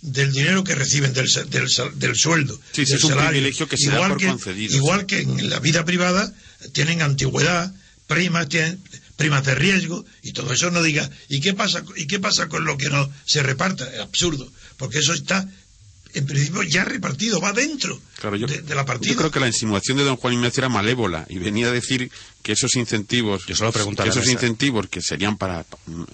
del 0.00 0.32
dinero 0.32 0.64
que 0.64 0.74
reciben 0.74 1.12
del, 1.12 1.26
del, 1.50 1.68
del 1.96 2.16
sueldo. 2.16 2.58
Sí, 2.72 2.86
sí, 2.86 2.92
del 2.92 2.98
es 2.98 3.04
un 3.04 3.10
salario. 3.10 3.30
privilegio 3.30 3.68
que 3.68 3.76
se 3.76 3.90
da 3.90 4.08
por 4.08 4.22
concedido, 4.24 4.74
Igual 4.76 5.04
que 5.06 5.20
en 5.20 5.50
la 5.50 5.60
vida 5.60 5.84
privada 5.84 6.32
tienen 6.72 7.02
antigüedad, 7.02 7.72
primas, 8.06 8.48
tienen 8.48 8.80
primas 9.16 9.44
de 9.44 9.54
riesgo 9.54 10.04
y 10.22 10.32
todo 10.32 10.52
eso 10.52 10.70
no 10.70 10.82
diga, 10.82 11.08
¿y 11.28 11.40
qué 11.40 11.54
pasa, 11.54 11.82
y 11.96 12.06
qué 12.06 12.20
pasa 12.20 12.48
con 12.48 12.64
lo 12.64 12.76
que 12.76 12.90
no 12.90 13.10
se 13.24 13.42
reparta? 13.42 13.90
Es 13.92 14.00
absurdo, 14.00 14.50
porque 14.76 14.98
eso 14.98 15.12
está 15.14 15.48
en 16.14 16.24
principio 16.24 16.62
ya 16.62 16.82
repartido, 16.84 17.40
va 17.42 17.52
dentro 17.52 18.00
Claro, 18.20 18.36
yo, 18.36 18.46
de, 18.46 18.62
de 18.62 18.74
la 18.74 18.86
partida. 18.86 19.12
yo 19.12 19.18
creo 19.18 19.30
que 19.30 19.40
la 19.40 19.48
insinuación 19.48 19.98
de 19.98 20.04
don 20.04 20.16
Juan 20.16 20.32
Ignacio 20.32 20.62
era 20.62 20.70
malévola 20.70 21.26
y 21.28 21.38
venía 21.38 21.66
a 21.66 21.72
decir 21.72 22.10
que 22.42 22.52
esos 22.52 22.74
incentivos, 22.76 23.44
Yo 23.46 23.54
solo 23.54 23.70
que 23.72 24.08
esos 24.08 24.26
incentivos 24.28 24.86
que 24.88 25.02
serían 25.02 25.36
para 25.36 25.66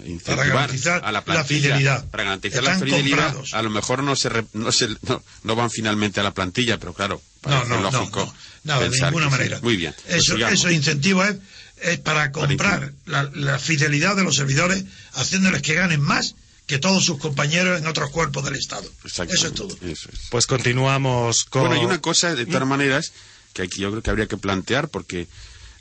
incentivar 0.05 0.47
garantizar 0.47 0.97
a 1.03 1.05
la 1.05 1.11
la 1.13 1.23
plantilla, 1.23 1.61
fidelidad. 1.69 2.09
para 2.09 2.23
garantizar 2.23 2.59
Están 2.63 2.79
la 2.81 2.85
fidelidad, 2.85 3.17
comprados. 3.27 3.53
a 3.53 3.61
lo 3.61 3.69
mejor 3.69 4.03
no 4.03 4.15
se, 4.17 4.29
re- 4.29 4.45
no, 4.53 4.71
se 4.73 4.89
no, 5.03 5.23
no 5.43 5.55
van 5.55 5.69
finalmente 5.69 6.19
a 6.19 6.23
la 6.23 6.33
plantilla, 6.33 6.77
pero 6.79 6.93
claro, 6.93 7.21
No, 7.45 7.49
parece 7.51 7.69
no, 7.69 7.75
no, 7.81 7.91
lógico 7.91 8.25
no, 8.25 8.33
nada, 8.73 8.81
de 8.81 8.89
ninguna 8.89 9.11
que 9.27 9.31
sí. 9.31 9.37
manera. 9.37 9.59
Muy 9.61 9.77
bien. 9.77 9.93
pues 10.03 10.15
Eso, 10.17 10.33
sigamos. 10.33 10.59
eso 10.59 10.69
incentivo 10.71 11.23
es, 11.23 11.35
es 11.83 11.99
para 11.99 12.31
comprar 12.31 12.93
la, 13.05 13.29
la 13.33 13.59
fidelidad 13.59 14.15
de 14.15 14.23
los 14.23 14.35
servidores, 14.35 14.85
haciéndoles 15.13 15.61
que 15.61 15.73
ganen 15.73 16.01
más 16.01 16.35
que 16.65 16.79
todos 16.79 17.03
sus 17.03 17.17
compañeros 17.17 17.79
en 17.79 17.87
otros 17.87 18.09
cuerpos 18.09 18.45
del 18.45 18.55
Estado. 18.55 18.89
Eso 19.03 19.23
es 19.23 19.53
todo. 19.53 19.75
eso 19.81 20.09
es. 20.11 20.19
Pues 20.29 20.45
continuamos 20.45 21.43
con... 21.45 21.63
Bueno, 21.63 21.75
hay 21.75 21.85
una 21.85 22.01
cosa, 22.01 22.35
de 22.35 22.45
todas 22.45 22.67
maneras, 22.67 23.11
que 23.53 23.63
aquí 23.63 23.81
yo 23.81 23.91
creo 23.91 24.01
que 24.01 24.09
habría 24.09 24.27
que 24.27 24.37
plantear, 24.37 24.87
porque 24.89 25.27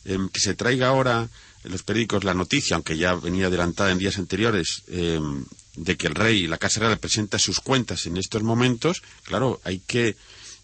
em, 0.04 0.28
que 0.28 0.40
se 0.40 0.54
traiga 0.54 0.88
ahora 0.88 1.28
en 1.64 1.70
los 1.70 1.84
periódicos 1.84 2.24
la 2.24 2.34
noticia, 2.34 2.74
aunque 2.74 2.96
ya 2.96 3.14
venía 3.14 3.46
adelantada 3.46 3.92
en 3.92 3.98
días 3.98 4.18
anteriores, 4.18 4.82
em, 4.88 5.44
de 5.76 5.96
que 5.96 6.08
el 6.08 6.14
rey 6.14 6.44
y 6.44 6.46
la 6.48 6.58
Casa 6.58 6.80
Real 6.80 6.98
presenta 6.98 7.38
sus 7.38 7.60
cuentas 7.60 8.06
en 8.06 8.16
estos 8.16 8.42
momentos, 8.42 9.02
claro, 9.24 9.60
hay 9.64 9.78
que 9.78 10.16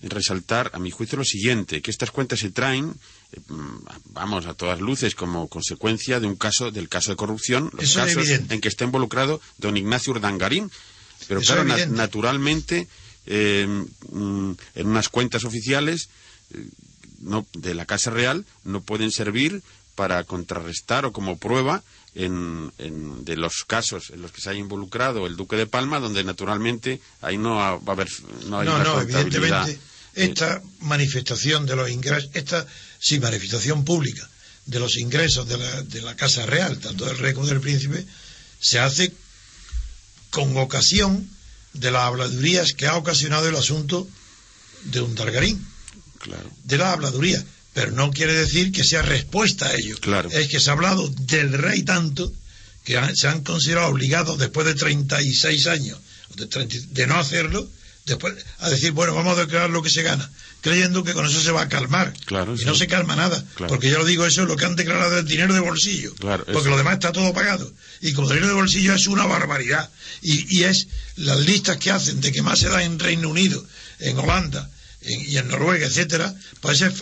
resaltar, 0.02 0.70
a 0.74 0.78
mi 0.78 0.90
juicio, 0.90 1.18
lo 1.18 1.24
siguiente, 1.24 1.80
que 1.80 1.90
estas 1.90 2.10
cuentas 2.10 2.40
se 2.40 2.50
traen, 2.50 2.94
vamos, 4.10 4.46
a 4.46 4.54
todas 4.54 4.80
luces, 4.80 5.14
como 5.14 5.48
consecuencia 5.48 6.20
de 6.20 6.26
un 6.26 6.36
caso, 6.36 6.70
del 6.70 6.88
caso 6.88 7.10
de 7.10 7.16
corrupción, 7.16 7.70
los 7.74 7.84
Eso 7.84 8.00
casos 8.00 8.28
en 8.28 8.60
que 8.60 8.68
está 8.68 8.84
involucrado 8.84 9.40
don 9.58 9.76
Ignacio 9.76 10.12
Urdangarín. 10.12 10.70
Pero 11.26 11.40
Eso 11.40 11.54
claro, 11.54 11.68
na- 11.68 11.86
naturalmente, 11.86 12.88
eh, 13.26 13.66
mm, 14.12 14.52
en 14.76 14.86
unas 14.86 15.08
cuentas 15.08 15.44
oficiales 15.44 16.08
eh, 16.54 16.66
no, 17.20 17.46
de 17.52 17.74
la 17.74 17.84
Casa 17.84 18.10
Real 18.10 18.46
no 18.64 18.80
pueden 18.80 19.10
servir 19.10 19.62
para 19.94 20.22
contrarrestar 20.24 21.04
o 21.04 21.12
como 21.12 21.36
prueba 21.38 21.82
en, 22.14 22.72
en- 22.78 23.24
de 23.24 23.36
los 23.36 23.64
casos 23.66 24.10
en 24.10 24.22
los 24.22 24.32
que 24.32 24.40
se 24.40 24.50
haya 24.50 24.60
involucrado 24.60 25.26
el 25.26 25.36
Duque 25.36 25.56
de 25.56 25.66
Palma, 25.66 25.98
donde 26.00 26.22
naturalmente 26.24 27.00
ahí 27.20 27.36
no 27.36 27.60
ha- 27.62 27.76
va 27.78 27.88
a 27.88 27.92
haber 27.92 28.08
no, 28.46 28.60
hay 28.60 28.66
No, 28.68 28.76
una 28.76 28.84
no, 28.84 29.00
evidentemente, 29.02 29.78
esta 30.14 30.62
manifestación 30.80 31.66
de 31.66 31.76
los 31.76 31.90
ingresos, 31.90 32.30
esta 32.34 32.66
sí, 32.98 33.18
manifestación 33.20 33.84
pública 33.84 34.28
de 34.66 34.78
los 34.80 34.96
ingresos 34.98 35.48
de 35.48 35.56
la, 35.58 35.82
de 35.82 36.02
la 36.02 36.14
Casa 36.16 36.44
Real, 36.46 36.78
tanto 36.78 37.06
del 37.06 37.18
rey 37.18 37.32
como 37.34 37.46
del 37.46 37.60
príncipe, 37.60 38.04
se 38.60 38.78
hace 38.78 39.12
con 40.30 40.56
ocasión 40.56 41.28
de 41.72 41.90
las 41.90 42.02
habladurías 42.02 42.72
que 42.72 42.86
ha 42.86 42.96
ocasionado 42.96 43.48
el 43.48 43.56
asunto 43.56 44.08
de 44.84 45.00
un 45.00 45.14
Targarín, 45.14 45.64
Claro. 46.18 46.50
de 46.64 46.78
la 46.78 46.92
habladuría, 46.92 47.42
pero 47.72 47.92
no 47.92 48.10
quiere 48.10 48.34
decir 48.34 48.72
que 48.72 48.82
sea 48.84 49.02
respuesta 49.02 49.66
a 49.68 49.74
ello. 49.74 49.96
Claro. 50.00 50.28
Es 50.30 50.48
que 50.48 50.58
se 50.60 50.68
ha 50.70 50.72
hablado 50.72 51.08
del 51.08 51.52
rey 51.52 51.82
tanto 51.82 52.32
que 52.84 52.98
han- 52.98 53.14
se 53.16 53.28
han 53.28 53.42
considerado 53.44 53.88
obligados 53.88 54.38
después 54.38 54.66
de 54.66 54.74
36 54.74 55.66
años 55.68 55.98
de, 56.34 56.46
30 56.46 56.76
de 56.90 57.06
no 57.06 57.18
hacerlo, 57.18 57.70
después 58.08 58.34
a 58.58 58.68
decir, 58.70 58.92
bueno, 58.92 59.14
vamos 59.14 59.36
a 59.38 59.42
declarar 59.42 59.70
lo 59.70 59.82
que 59.82 59.90
se 59.90 60.02
gana, 60.02 60.30
creyendo 60.60 61.04
que 61.04 61.12
con 61.12 61.26
eso 61.26 61.40
se 61.40 61.50
va 61.52 61.62
a 61.62 61.68
calmar. 61.68 62.12
Claro, 62.26 62.54
y 62.54 62.58
sí. 62.58 62.64
no 62.64 62.74
se 62.74 62.86
calma 62.86 63.14
nada, 63.16 63.44
Claro. 63.54 63.72
porque 63.72 63.88
yo 63.90 63.98
lo 63.98 64.04
digo, 64.04 64.26
eso 64.26 64.42
es 64.42 64.48
lo 64.48 64.56
que 64.56 64.64
han 64.64 64.76
declarado 64.76 65.18
el 65.18 65.26
dinero 65.26 65.54
de 65.54 65.60
bolsillo, 65.60 66.14
Claro, 66.16 66.44
porque 66.44 66.60
eso. 66.60 66.70
lo 66.70 66.76
demás 66.78 66.94
está 66.94 67.12
todo 67.12 67.32
pagado. 67.32 67.72
Y 68.00 68.12
como 68.12 68.28
dinero 68.28 68.48
de 68.48 68.54
bolsillo 68.54 68.94
es 68.94 69.06
una 69.06 69.26
barbaridad. 69.26 69.90
Y, 70.22 70.58
y 70.58 70.64
es 70.64 70.88
las 71.16 71.38
listas 71.40 71.76
que 71.76 71.90
hacen 71.90 72.20
de 72.20 72.32
que 72.32 72.42
más 72.42 72.58
se 72.58 72.68
da 72.68 72.82
en 72.82 72.98
Reino 72.98 73.28
Unido, 73.28 73.64
en 74.00 74.18
Holanda 74.18 74.70
en- 75.00 75.20
y 75.30 75.36
en 75.36 75.46
Noruega, 75.48 75.86
etcétera, 75.86 76.34
pues 76.60 76.80
es, 76.80 76.92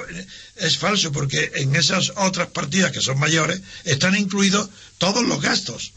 es 0.56 0.76
falso, 0.78 1.12
porque 1.12 1.50
en 1.56 1.74
esas 1.76 2.12
otras 2.16 2.48
partidas 2.48 2.92
que 2.92 3.00
son 3.00 3.18
mayores 3.18 3.60
están 3.84 4.14
incluidos 4.16 4.68
todos 4.98 5.24
los 5.26 5.40
gastos. 5.40 5.92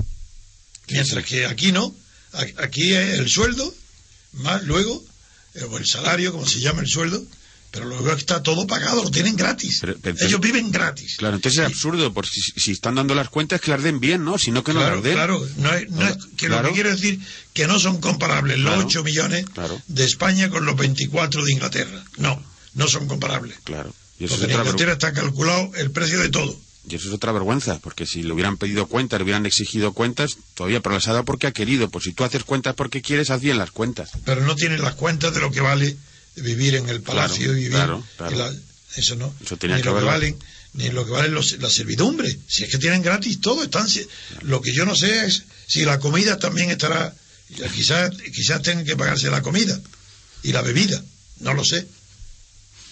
Mientras 0.88 1.24
que 1.26 1.45
aquí 1.45 1.72
no, 1.72 1.93
aquí 2.58 2.93
es 2.93 3.19
el 3.19 3.30
sueldo, 3.30 3.74
más 4.34 4.63
luego, 4.63 5.04
o 5.70 5.78
el 5.78 5.86
salario, 5.86 6.32
como 6.32 6.46
se 6.46 6.60
llama 6.60 6.82
el 6.82 6.88
sueldo, 6.88 7.24
pero 7.72 7.86
luego 7.86 8.12
está 8.13 8.42
todo 8.42 8.65
pagado, 8.65 9.04
lo 9.04 9.12
tienen 9.12 9.36
gratis. 9.36 9.78
Pero- 9.82 9.96
pero- 10.02 10.18
Ellos 10.26 10.39
viven 10.42 10.72
gratis. 10.72 11.18
Claro, 11.18 11.36
entonces 11.36 11.60
es 11.60 11.65
absurdo, 11.68 12.12
porque 12.13 12.32
si, 12.32 12.42
si 12.60 12.72
están 12.72 12.96
dando 12.96 13.13
las 13.13 13.30
cuentas, 13.30 13.62
que 13.62 13.70
las 13.72 13.84
den 13.84 14.00
bien, 14.00 14.24
¿no? 14.26 14.38
Si 14.39 14.50
no, 14.52 14.63
que 14.63 14.74
no 14.74 14.80
claro, 14.80 14.96
las 14.96 15.04
den. 15.04 15.13
claro, 15.13 15.48
no 15.58 15.74
es, 15.76 15.89
no 15.92 16.08
es- 16.08 16.18
que 16.36 16.48
Claro. 16.48 16.63
lo 16.63 16.70
que 16.70 16.74
quiero 16.76 16.89
decir 16.89 17.20
que 17.54 17.68
no 17.68 17.78
son 17.80 18.00
comparables 18.02 18.56
Claro, 18.58 18.78
los 18.78 18.86
8 18.86 19.04
millones 19.04 19.46
claro. 19.54 19.80
de 19.88 20.04
España 20.06 20.50
con 20.50 20.65
los 20.65 20.76
24 20.78 21.46
de 21.46 21.52
Inglaterra. 21.52 22.04
No, 22.18 22.44
no 22.74 22.88
son 22.88 23.08
comparables. 23.08 23.58
Claro. 23.63 23.94
Y 24.20 24.26
eso, 24.26 24.34
es 24.36 24.39
Porque 24.42 24.54
en 24.54 24.60
Inglaterra 24.60 24.94
está 24.94 25.13
calculado 25.13 25.72
el 25.76 25.92
precio 25.92 26.20
de 26.20 26.30
todo. 26.30 26.60
Y 26.89 26.95
eso 26.95 27.08
es 27.08 27.13
otra 27.13 27.32
vergüenza, 27.32 27.80
porque 27.80 28.06
si 28.06 28.23
le 28.23 28.34
hubieran 28.34 28.58
pedido 28.58 28.88
cuentas, 28.88 29.19
le 29.19 29.23
hubieran 29.23 29.45
exigido 29.45 29.93
cuentas, 29.93 30.38
todavía, 30.56 30.80
pero 30.82 30.95
las 30.95 31.08
ha 31.08 31.12
dado 31.13 31.25
porque 31.25 31.47
ha 31.47 31.52
querido. 31.52 31.89
Pues 31.89 32.06
si 32.06 32.13
tú 32.13 32.23
haces 32.23 32.43
cuentas 32.43 32.75
porque 32.75 33.02
quieres, 33.02 33.30
haz 33.30 33.41
bien 33.41 33.58
las 33.58 33.71
cuentas. 33.71 34.10
pero 34.25 34.41
no 34.41 34.56
tienen 34.56 34.82
las 34.82 34.95
cuentas 34.95 35.34
de 35.34 35.39
lo 35.39 35.52
que 35.52 35.62
vale 35.62 35.95
vivir 36.36 36.75
en 36.75 36.89
el 36.89 37.02
palacio 37.02 37.45
Claro, 37.45 37.52
y 37.58 37.62
vivir 37.63 37.71
claro, 37.75 38.04
claro. 38.17 38.38
la- 38.38 38.54
eso 38.95 39.15
no 39.15 39.34
Eso 39.43 39.58
tenía 39.58 39.75
ni 39.78 39.82
que 39.84 39.89
lo 39.89 39.99
que 39.99 40.06
valen 40.06 40.38
ni 40.73 40.89
lo 40.89 41.06
que 41.06 41.12
valen 41.12 41.34
los, 41.34 41.60
la 41.60 41.69
servidumbre 41.69 42.38
si 42.47 42.63
es 42.63 42.69
que 42.71 42.78
tienen 42.78 43.02
gratis 43.02 43.39
todo 43.41 43.63
están 43.63 43.88
si- 43.89 44.06
lo 44.41 44.62
que 44.62 44.73
yo 44.73 44.86
no 44.86 44.95
sé 44.95 45.25
es 45.25 45.43
si 45.67 45.84
la 45.86 45.99
comida 45.99 46.38
también 46.39 46.69
estará 46.71 47.13
quizás 47.73 48.12
quizás 48.34 48.62
tengan 48.62 48.86
que 48.86 48.95
pagarse 48.95 49.30
la 49.30 49.41
comida 49.41 49.80
y 50.43 50.52
la 50.52 50.62
bebida 50.62 51.04
no 51.41 51.54
lo 51.54 51.63
sé 51.65 51.86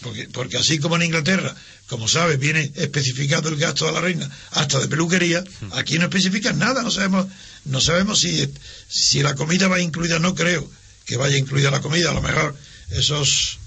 porque, 0.01 0.27
porque 0.29 0.57
así 0.57 0.77
como 0.79 0.95
en 0.95 1.03
Inglaterra, 1.03 1.55
como 1.87 2.07
sabes, 2.07 2.37
viene 2.39 2.71
especificado 2.75 3.49
el 3.49 3.55
gasto 3.57 3.85
de 3.85 3.91
la 3.93 4.01
reina, 4.01 4.29
hasta 4.51 4.79
de 4.79 4.87
peluquería, 4.87 5.43
aquí 5.71 5.97
no 5.97 6.05
especifican 6.05 6.59
nada, 6.59 6.83
no 6.83 6.91
sabemos, 6.91 7.27
no 7.65 7.81
sabemos 7.81 8.19
si, 8.19 8.47
si 8.87 9.21
la 9.23 9.35
comida 9.35 9.67
va 9.67 9.79
incluida, 9.79 10.19
no 10.19 10.35
creo 10.35 10.69
que 11.05 11.17
vaya 11.17 11.37
incluida 11.37 11.71
la 11.71 11.81
comida, 11.81 12.11
a 12.11 12.13
lo 12.13 12.21
mejor 12.21 12.55
esos 12.91 13.57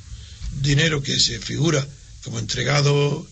dineros 0.61 1.03
que 1.03 1.19
se 1.19 1.39
figura 1.41 1.87
como 2.25 2.39
entregado 2.39 3.27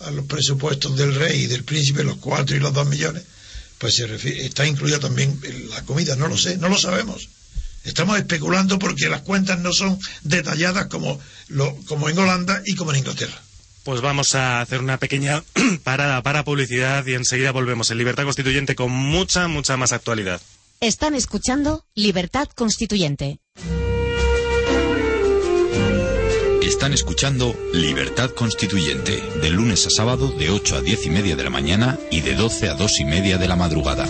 a 0.00 0.10
los 0.10 0.26
presupuestos 0.26 0.96
del 0.96 1.14
rey 1.14 1.42
y 1.42 1.46
del 1.46 1.62
príncipe, 1.64 2.02
los 2.04 2.16
cuatro 2.18 2.56
y 2.56 2.60
los 2.60 2.72
dos 2.74 2.86
millones, 2.88 3.22
pues 3.78 3.94
se 3.94 4.06
refiere- 4.06 4.44
está 4.44 4.66
incluida 4.66 4.98
también 4.98 5.40
la 5.70 5.82
comida, 5.82 6.16
no 6.16 6.26
lo 6.28 6.36
sé, 6.36 6.56
no 6.56 6.68
lo 6.68 6.76
sabemos. 6.78 7.28
Estamos 7.84 8.18
especulando 8.18 8.78
porque 8.78 9.08
las 9.08 9.22
cuentas 9.22 9.58
no 9.58 9.72
son 9.72 9.98
detalladas 10.22 10.86
como, 10.86 11.18
lo, 11.48 11.74
como 11.86 12.08
en 12.08 12.18
Holanda 12.18 12.62
y 12.64 12.74
como 12.74 12.92
en 12.92 12.98
Inglaterra. 12.98 13.42
Pues 13.84 14.00
vamos 14.00 14.34
a 14.36 14.60
hacer 14.60 14.80
una 14.80 14.98
pequeña 14.98 15.42
parada 15.82 16.22
para 16.22 16.44
publicidad 16.44 17.04
y 17.06 17.14
enseguida 17.14 17.50
volvemos 17.50 17.90
en 17.90 17.98
Libertad 17.98 18.24
Constituyente 18.24 18.76
con 18.76 18.92
mucha, 18.92 19.48
mucha 19.48 19.76
más 19.76 19.92
actualidad. 19.92 20.40
Están 20.80 21.14
escuchando 21.14 21.84
Libertad 21.94 22.48
Constituyente. 22.54 23.38
Están 26.62 26.92
escuchando 26.92 27.56
Libertad 27.72 28.30
Constituyente, 28.30 29.22
de 29.40 29.50
lunes 29.50 29.86
a 29.86 29.90
sábado 29.90 30.32
de 30.32 30.50
8 30.50 30.76
a 30.76 30.80
10 30.80 31.06
y 31.06 31.10
media 31.10 31.36
de 31.36 31.44
la 31.44 31.50
mañana 31.50 31.98
y 32.10 32.22
de 32.22 32.34
12 32.34 32.70
a 32.70 32.74
2 32.74 33.00
y 33.00 33.04
media 33.04 33.38
de 33.38 33.46
la 33.46 33.54
madrugada. 33.54 34.06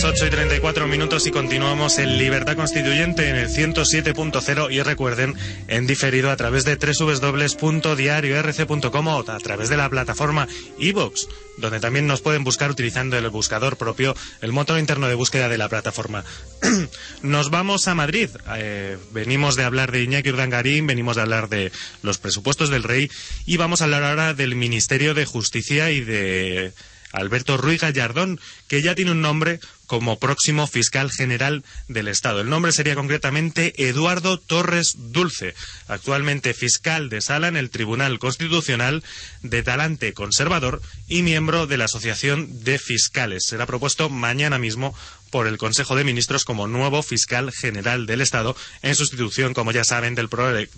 Las 0.00 0.12
8 0.12 0.28
y 0.28 0.30
34 0.30 0.88
minutos 0.88 1.26
y 1.26 1.30
continuamos 1.30 1.98
en 1.98 2.16
Libertad 2.16 2.56
Constituyente 2.56 3.28
en 3.28 3.36
el 3.36 3.50
107.0 3.50 4.72
y 4.72 4.80
recuerden, 4.80 5.34
en 5.68 5.86
diferido 5.86 6.30
a 6.30 6.36
través 6.36 6.64
de 6.64 6.76
www.diariorc.com 6.76 9.06
o 9.08 9.30
a 9.30 9.38
través 9.40 9.68
de 9.68 9.76
la 9.76 9.90
plataforma 9.90 10.48
iVoox, 10.78 11.26
donde 11.58 11.80
también 11.80 12.06
nos 12.06 12.22
pueden 12.22 12.44
buscar 12.44 12.70
utilizando 12.70 13.18
el 13.18 13.28
buscador 13.28 13.76
propio, 13.76 14.16
el 14.40 14.52
motor 14.52 14.78
interno 14.78 15.06
de 15.06 15.16
búsqueda 15.16 15.50
de 15.50 15.58
la 15.58 15.68
plataforma. 15.68 16.24
nos 17.22 17.50
vamos 17.50 17.86
a 17.86 17.94
Madrid. 17.94 18.30
Eh, 18.56 18.96
venimos 19.10 19.54
de 19.56 19.64
hablar 19.64 19.92
de 19.92 20.02
Iñaki 20.02 20.30
Urdangarín, 20.30 20.86
venimos 20.86 21.16
de 21.16 21.22
hablar 21.22 21.50
de 21.50 21.72
los 22.02 22.16
presupuestos 22.16 22.70
del 22.70 22.84
rey 22.84 23.10
y 23.44 23.58
vamos 23.58 23.82
a 23.82 23.84
hablar 23.84 24.04
ahora 24.04 24.32
del 24.32 24.54
Ministerio 24.54 25.12
de 25.12 25.26
Justicia 25.26 25.90
y 25.90 26.00
de 26.00 26.72
Alberto 27.12 27.56
Ruiz 27.56 27.80
Gallardón, 27.80 28.40
que 28.68 28.82
ya 28.82 28.94
tiene 28.94 29.10
un 29.10 29.20
nombre 29.20 29.58
como 29.90 30.20
próximo 30.20 30.68
fiscal 30.68 31.10
general 31.10 31.64
del 31.88 32.06
Estado. 32.06 32.40
El 32.42 32.48
nombre 32.48 32.70
sería 32.70 32.94
concretamente 32.94 33.88
Eduardo 33.88 34.38
Torres 34.38 34.94
Dulce, 34.96 35.56
actualmente 35.88 36.54
fiscal 36.54 37.08
de 37.08 37.20
sala 37.20 37.48
en 37.48 37.56
el 37.56 37.70
Tribunal 37.70 38.20
Constitucional 38.20 39.02
de 39.42 39.64
talante 39.64 40.12
conservador 40.12 40.80
y 41.08 41.22
miembro 41.22 41.66
de 41.66 41.76
la 41.76 41.86
Asociación 41.86 42.62
de 42.62 42.78
Fiscales. 42.78 43.42
Será 43.48 43.66
propuesto 43.66 44.08
mañana 44.08 44.60
mismo 44.60 44.94
por 45.30 45.48
el 45.48 45.58
Consejo 45.58 45.96
de 45.96 46.04
Ministros 46.04 46.44
como 46.44 46.68
nuevo 46.68 47.02
fiscal 47.02 47.50
general 47.50 48.06
del 48.06 48.20
Estado, 48.20 48.54
en 48.82 48.94
sustitución, 48.94 49.54
como 49.54 49.72
ya 49.72 49.82
saben, 49.82 50.14
del, 50.14 50.28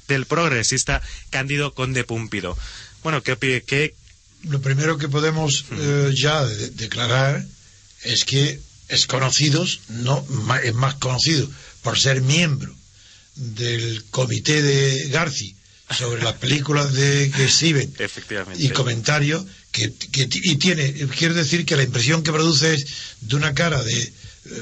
del 0.09 0.25
progresista 0.25 1.03
Cándido 1.29 1.75
Conde 1.75 2.05
Púmpido. 2.05 2.57
Bueno, 3.03 3.22
¿qué, 3.22 3.37
qué 3.66 3.94
Lo 4.44 4.62
primero 4.62 4.96
que 4.96 5.09
podemos 5.09 5.66
eh, 5.72 6.14
ya 6.14 6.42
de- 6.46 6.70
declarar 6.70 7.44
es 8.05 8.25
que 8.25 8.59
es 8.92 9.07
conocidos, 9.07 9.81
no 9.88 10.24
es 10.62 10.74
más 10.74 10.94
conocido 10.96 11.48
por 11.83 11.98
ser 11.98 12.20
miembro 12.20 12.74
del 13.35 14.05
comité 14.11 14.62
de 14.62 15.09
Garci 15.09 15.57
sobre 15.96 16.22
las 16.22 16.35
películas 16.35 16.92
de 16.92 17.31
que 17.35 17.44
exhiben 17.44 17.92
Efectivamente. 17.98 18.62
y 18.62 18.68
comentarios 18.68 19.44
que, 19.70 19.92
que 19.94 20.28
y 20.31 20.57
tiene 20.57 20.92
quiero 21.09 21.35
decir 21.35 21.64
que 21.64 21.76
la 21.76 21.83
impresión 21.83 22.22
que 22.22 22.33
produce 22.33 22.74
es 22.74 22.87
de 23.22 23.37
una 23.37 23.55
cara 23.55 23.83
de 23.83 23.98
eh, 24.02 24.12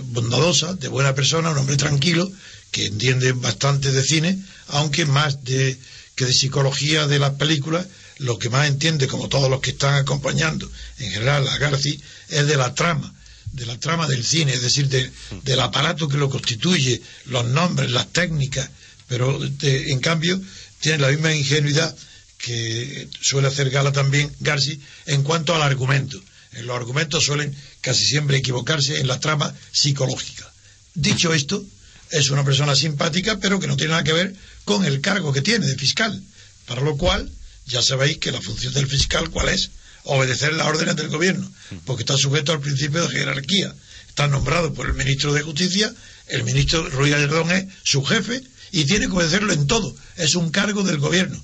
bondadosa 0.05 0.75
de 0.75 0.88
buena 0.88 1.14
persona 1.14 1.51
un 1.51 1.59
hombre 1.59 1.77
tranquilo 1.77 2.31
que 2.71 2.87
entiende 2.87 3.33
bastante 3.33 3.90
de 3.90 4.03
cine 4.05 4.38
aunque 4.69 5.07
más 5.07 5.45
de 5.45 5.77
que 6.14 6.27
de 6.27 6.33
psicología 6.33 7.09
de 7.09 7.19
las 7.19 7.35
películas 7.35 7.87
lo 8.19 8.38
que 8.38 8.51
más 8.51 8.69
entiende 8.69 9.09
como 9.09 9.29
todos 9.29 9.51
los 9.51 9.61
que 9.61 9.71
están 9.71 9.95
acompañando 9.95 10.71
en 10.99 11.11
general 11.11 11.49
a 11.49 11.59
Garci 11.59 12.01
es 12.29 12.47
de 12.47 12.57
la 12.57 12.75
trama 12.75 13.12
de 13.53 13.67
la 13.67 13.79
trama 13.79 14.07
del 14.07 14.25
cine, 14.25 14.53
es 14.55 14.63
decir, 14.63 14.89
de- 14.89 15.11
del 15.45 15.61
aparato 15.61 16.09
que 16.09 16.17
lo 16.17 16.31
constituye, 16.31 17.03
los 17.27 17.45
nombres, 17.47 17.91
las 17.91 18.09
técnicas, 18.13 18.71
pero 19.09 19.39
de- 19.39 19.91
en 19.91 20.01
cambio 20.01 20.41
tiene 20.81 20.99
la 20.99 21.09
misma 21.09 21.35
ingenuidad 21.35 21.95
que 22.39 23.09
suele 23.21 23.49
hacer 23.49 23.71
Gala 23.71 23.93
también 23.93 24.35
Garci 24.41 24.81
en 25.07 25.23
cuanto 25.23 25.55
al 25.55 25.63
argumento. 25.63 26.23
En 26.53 26.67
los 26.67 26.77
argumentos 26.77 27.25
suelen 27.25 27.55
casi 27.81 28.05
siempre 28.05 28.39
equivocarse 28.39 28.99
en 29.01 29.07
la 29.09 29.21
trama 29.21 29.55
psicológica. 29.73 30.51
Dicho 30.95 31.33
esto, 31.35 31.65
es 32.11 32.31
una 32.31 32.45
persona 32.45 32.75
simpática, 32.75 33.39
pero 33.39 33.61
que 33.61 33.67
no 33.69 33.77
tiene 33.77 33.91
nada 33.93 34.05
que 34.05 34.13
ver 34.13 34.35
con 34.65 34.85
el 34.85 35.01
cargo 35.01 35.33
que 35.33 35.43
tiene 35.43 35.67
de 35.67 35.77
fiscal. 35.77 36.23
Para 36.67 36.81
lo 36.81 36.97
cual, 36.97 37.31
ya 37.67 37.83
sabéis 37.83 38.19
que 38.19 38.33
la 38.33 38.41
función 38.41 38.73
del 38.75 38.87
fiscal, 38.89 39.31
¿cuál 39.31 39.51
es? 39.51 39.71
Obedecer 40.05 40.53
las 40.55 40.67
órdenes 40.67 40.97
del 40.97 41.09
gobierno, 41.09 41.51
porque 41.85 42.03
está 42.03 42.17
sujeto 42.17 42.53
al 42.53 42.61
principio 42.61 43.07
de 43.07 43.15
jerarquía. 43.17 43.75
Está 44.09 44.27
nombrado 44.29 44.73
por 44.75 44.87
el 44.89 44.95
ministro 44.95 45.33
de 45.33 45.43
Justicia, 45.43 45.93
el 46.29 46.43
ministro 46.45 46.89
Ruiz 46.91 47.13
Gallardón 47.13 47.51
es 47.53 47.67
su 47.85 48.03
jefe 48.05 48.43
y 48.73 48.85
tiene 48.85 49.07
que 49.07 49.13
obedecerlo 49.13 49.53
en 49.53 49.67
todo. 49.67 49.95
Es 50.17 50.35
un 50.35 50.51
cargo 50.51 50.83
del 50.83 50.99
gobierno, 50.99 51.41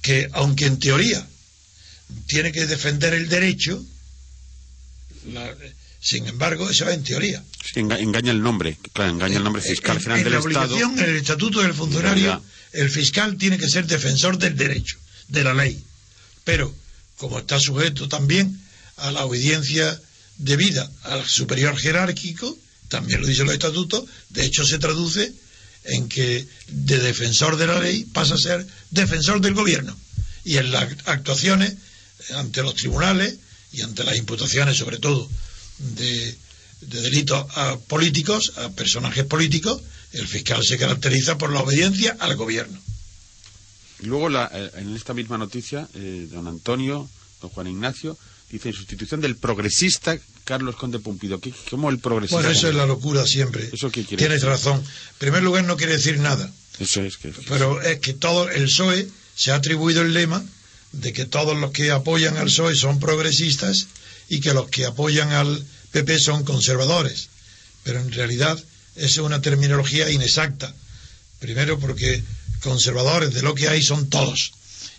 que 0.00 0.28
aunque 0.32 0.66
en 0.66 0.78
teoría 0.78 1.26
tiene 2.26 2.50
que 2.52 2.66
defender 2.66 3.14
el 3.14 3.28
derecho, 3.28 3.84
la- 5.32 5.54
sin 6.00 6.26
embargo, 6.26 6.68
eso 6.68 6.88
es 6.88 6.94
en 6.96 7.04
teoría. 7.04 7.44
Sí, 7.64 7.80
enga- 7.80 8.00
engaña 8.00 8.32
el 8.32 8.42
nombre, 8.42 8.76
claro, 8.92 9.12
engaña 9.12 9.36
el 9.36 9.44
nombre 9.44 9.62
fiscal 9.62 9.96
En- 9.96 10.02
general 10.02 10.18
en 10.18 10.24
del 10.24 10.32
la 10.32 10.38
Estado. 10.38 10.64
obligación, 10.74 10.98
en 10.98 11.10
el 11.10 11.16
estatuto 11.16 11.62
del 11.62 11.74
funcionario, 11.74 12.42
el 12.72 12.90
fiscal 12.90 13.36
tiene 13.36 13.58
que 13.58 13.68
ser 13.68 13.86
defensor 13.86 14.36
del 14.38 14.56
derecho, 14.56 14.96
de 15.28 15.44
la 15.44 15.54
ley. 15.54 15.82
Pero, 16.44 16.74
como 17.22 17.38
está 17.38 17.60
sujeto 17.60 18.08
también 18.08 18.60
a 18.96 19.12
la 19.12 19.24
obediencia 19.24 20.02
debida 20.38 20.90
al 21.04 21.24
superior 21.24 21.78
jerárquico, 21.78 22.58
también 22.88 23.20
lo 23.20 23.28
dicen 23.28 23.46
los 23.46 23.54
estatutos, 23.54 24.06
de 24.30 24.44
hecho 24.44 24.64
se 24.64 24.80
traduce 24.80 25.32
en 25.84 26.08
que 26.08 26.44
de 26.66 26.98
defensor 26.98 27.56
de 27.56 27.68
la 27.68 27.78
ley 27.78 28.06
pasa 28.06 28.34
a 28.34 28.38
ser 28.38 28.66
defensor 28.90 29.40
del 29.40 29.54
gobierno. 29.54 29.96
Y 30.42 30.56
en 30.56 30.72
las 30.72 30.88
actuaciones 31.04 31.74
ante 32.34 32.64
los 32.64 32.74
tribunales 32.74 33.36
y 33.70 33.82
ante 33.82 34.02
las 34.02 34.16
imputaciones, 34.16 34.76
sobre 34.76 34.98
todo, 34.98 35.30
de, 35.78 36.36
de 36.80 37.02
delitos 37.02 37.46
a 37.54 37.78
políticos, 37.86 38.54
a 38.56 38.70
personajes 38.70 39.24
políticos, 39.26 39.80
el 40.10 40.26
fiscal 40.26 40.64
se 40.64 40.76
caracteriza 40.76 41.38
por 41.38 41.52
la 41.52 41.60
obediencia 41.60 42.16
al 42.18 42.34
gobierno. 42.34 42.81
Y 44.02 44.06
luego, 44.06 44.28
la- 44.28 44.50
eh, 44.52 44.70
en 44.76 44.94
esta 44.96 45.14
misma 45.14 45.38
noticia, 45.38 45.88
eh, 45.94 46.26
don 46.30 46.46
Antonio, 46.48 47.08
don 47.40 47.50
Juan 47.50 47.68
Ignacio, 47.68 48.18
dice 48.50 48.68
en 48.68 48.74
sustitución 48.74 49.20
del 49.20 49.36
progresista 49.36 50.18
Carlos 50.44 50.76
Conde 50.76 50.98
Pumpido. 50.98 51.40
¿Qué, 51.40 51.52
¿Cómo 51.70 51.88
el 51.88 51.98
progresista? 51.98 52.36
Bueno, 52.36 52.50
eso 52.50 52.68
es 52.68 52.74
la 52.74 52.84
locura 52.86 53.24
siempre. 53.26 53.70
¿Eso 53.72 53.90
qué 53.90 54.02
quiere 54.04 54.16
Tienes 54.18 54.36
decir? 54.42 54.48
razón. 54.48 54.78
En 54.78 55.18
primer 55.18 55.42
lugar, 55.42 55.64
no 55.64 55.76
quiere 55.76 55.92
decir 55.92 56.18
nada. 56.18 56.50
Eso 56.78 57.02
es 57.02 57.16
que... 57.16 57.32
Pero 57.48 57.80
es 57.80 58.00
que 58.00 58.12
todo 58.14 58.48
el 58.50 58.64
PSOE 58.64 59.08
se 59.36 59.52
ha 59.52 59.56
atribuido 59.56 60.02
el 60.02 60.12
lema 60.12 60.44
de 60.92 61.12
que 61.12 61.24
todos 61.24 61.56
los 61.56 61.70
que 61.70 61.90
apoyan 61.92 62.36
al 62.36 62.46
PSOE 62.46 62.74
son 62.74 62.98
progresistas 62.98 63.86
y 64.28 64.40
que 64.40 64.52
los 64.52 64.68
que 64.68 64.84
apoyan 64.84 65.30
al 65.32 65.64
PP 65.92 66.18
son 66.18 66.44
conservadores. 66.44 67.28
Pero 67.84 68.00
en 68.00 68.10
realidad 68.12 68.58
esa 68.96 69.06
es 69.06 69.18
una 69.18 69.40
terminología 69.40 70.10
inexacta. 70.10 70.74
Primero 71.38 71.78
porque 71.78 72.22
conservadores 72.62 73.34
de 73.34 73.42
lo 73.42 73.54
que 73.54 73.68
hay 73.68 73.82
son 73.82 74.08
todos. 74.08 74.52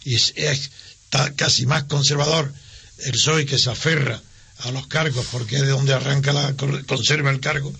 Y 0.06 0.15
es, 0.15 0.34
casi 1.36 1.65
más 1.65 1.84
conservador 1.84 2.52
el 2.99 3.12
PSOE 3.12 3.45
que 3.45 3.58
se 3.60 3.69
aferra 3.69 4.21
a 4.60 4.71
los 4.71 4.88
cargos 4.88 5.26
porque 5.32 5.56
es 5.58 5.62
de 5.63 5.69
donde 5.69 5.93
arranca 5.93 6.32
la 6.34 6.54
conserva 6.88 7.32
el 7.32 7.39
cargo. 7.39 7.73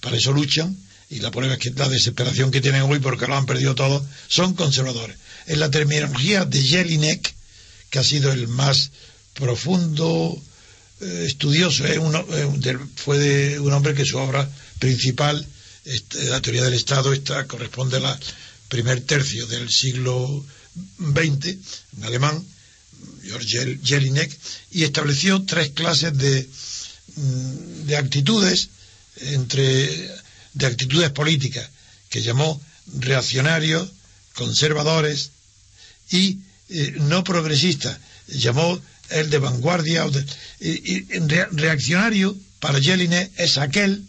Para 0.00 0.16
eso 0.16 0.32
luchan 0.32 0.76
y 1.10 1.20
la 1.20 1.30
prueba 1.30 1.54
es 1.54 1.58
que 1.58 1.70
la 1.70 1.88
desesperación 1.88 2.50
que 2.50 2.60
tienen 2.60 2.82
hoy 2.82 2.98
porque 2.98 3.26
lo 3.26 3.36
han 3.36 3.46
perdido 3.46 3.74
todo 3.74 4.04
son 4.28 4.54
conservadores. 4.54 5.16
En 5.46 5.60
la 5.60 5.70
terminología 5.70 6.44
de 6.44 6.62
Jelinek, 6.62 7.34
que 7.90 7.98
ha 7.98 8.04
sido 8.04 8.30
el 8.32 8.48
más 8.48 8.90
profundo 9.34 10.40
eh, 11.00 11.24
estudioso, 11.26 11.86
es 11.86 11.96
uno- 11.98 12.26
eh, 12.32 12.48
del- 12.56 12.80
fue 12.96 13.18
de 13.18 13.60
un 13.60 13.72
hombre 13.72 13.94
que 13.94 14.04
su 14.04 14.18
obra 14.18 14.48
principal, 14.80 15.46
este, 15.84 16.24
la 16.24 16.40
teoría 16.42 16.64
del 16.64 16.74
Estado, 16.74 17.12
está, 17.12 17.46
corresponde 17.46 17.96
al 17.98 18.18
primer 18.68 19.00
tercio 19.02 19.46
del 19.46 19.68
siglo 19.70 20.44
XX, 20.98 21.46
en 21.96 22.04
alemán, 22.04 22.44
George 23.24 23.46
Jel- 23.48 23.80
Jelinek, 23.82 24.36
y 24.72 24.84
estableció 24.84 25.44
tres 25.44 25.70
clases 25.70 26.16
de, 26.16 26.48
mm, 27.16 27.86
de 27.86 27.96
actitudes 27.96 28.68
entre 29.20 30.10
de 30.54 30.66
actitudes 30.66 31.10
políticas 31.10 31.68
que 32.08 32.22
llamó 32.22 32.60
reaccionarios, 32.98 33.90
conservadores 34.34 35.30
y 36.10 36.38
eh, 36.68 36.94
no 37.00 37.22
progresistas. 37.24 37.98
Llamó 38.28 38.80
el 39.10 39.30
de 39.30 39.38
vanguardia. 39.38 40.04
o 40.06 40.10
de- 40.10 40.24
reaccionario 41.52 42.36
para 42.60 42.80
Jelinek 42.80 43.30
es 43.38 43.56
aquel 43.58 44.04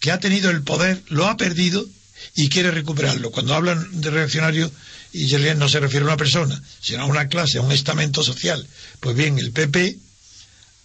que 0.00 0.10
ha 0.10 0.18
tenido 0.20 0.50
el 0.50 0.62
poder, 0.62 1.02
lo 1.08 1.26
ha 1.28 1.36
perdido 1.36 1.86
y 2.34 2.48
quiere 2.48 2.70
recuperarlo. 2.70 3.30
Cuando 3.30 3.54
hablan 3.54 4.00
de 4.00 4.10
reaccionario, 4.10 4.70
y 5.12 5.32
no 5.56 5.68
se 5.68 5.78
refiere 5.78 6.04
a 6.04 6.08
una 6.08 6.16
persona, 6.16 6.60
sino 6.80 7.02
a 7.02 7.06
una 7.06 7.28
clase, 7.28 7.58
a 7.58 7.62
un 7.62 7.70
estamento 7.70 8.22
social. 8.24 8.66
Pues 8.98 9.14
bien, 9.14 9.38
el 9.38 9.52
PP 9.52 9.96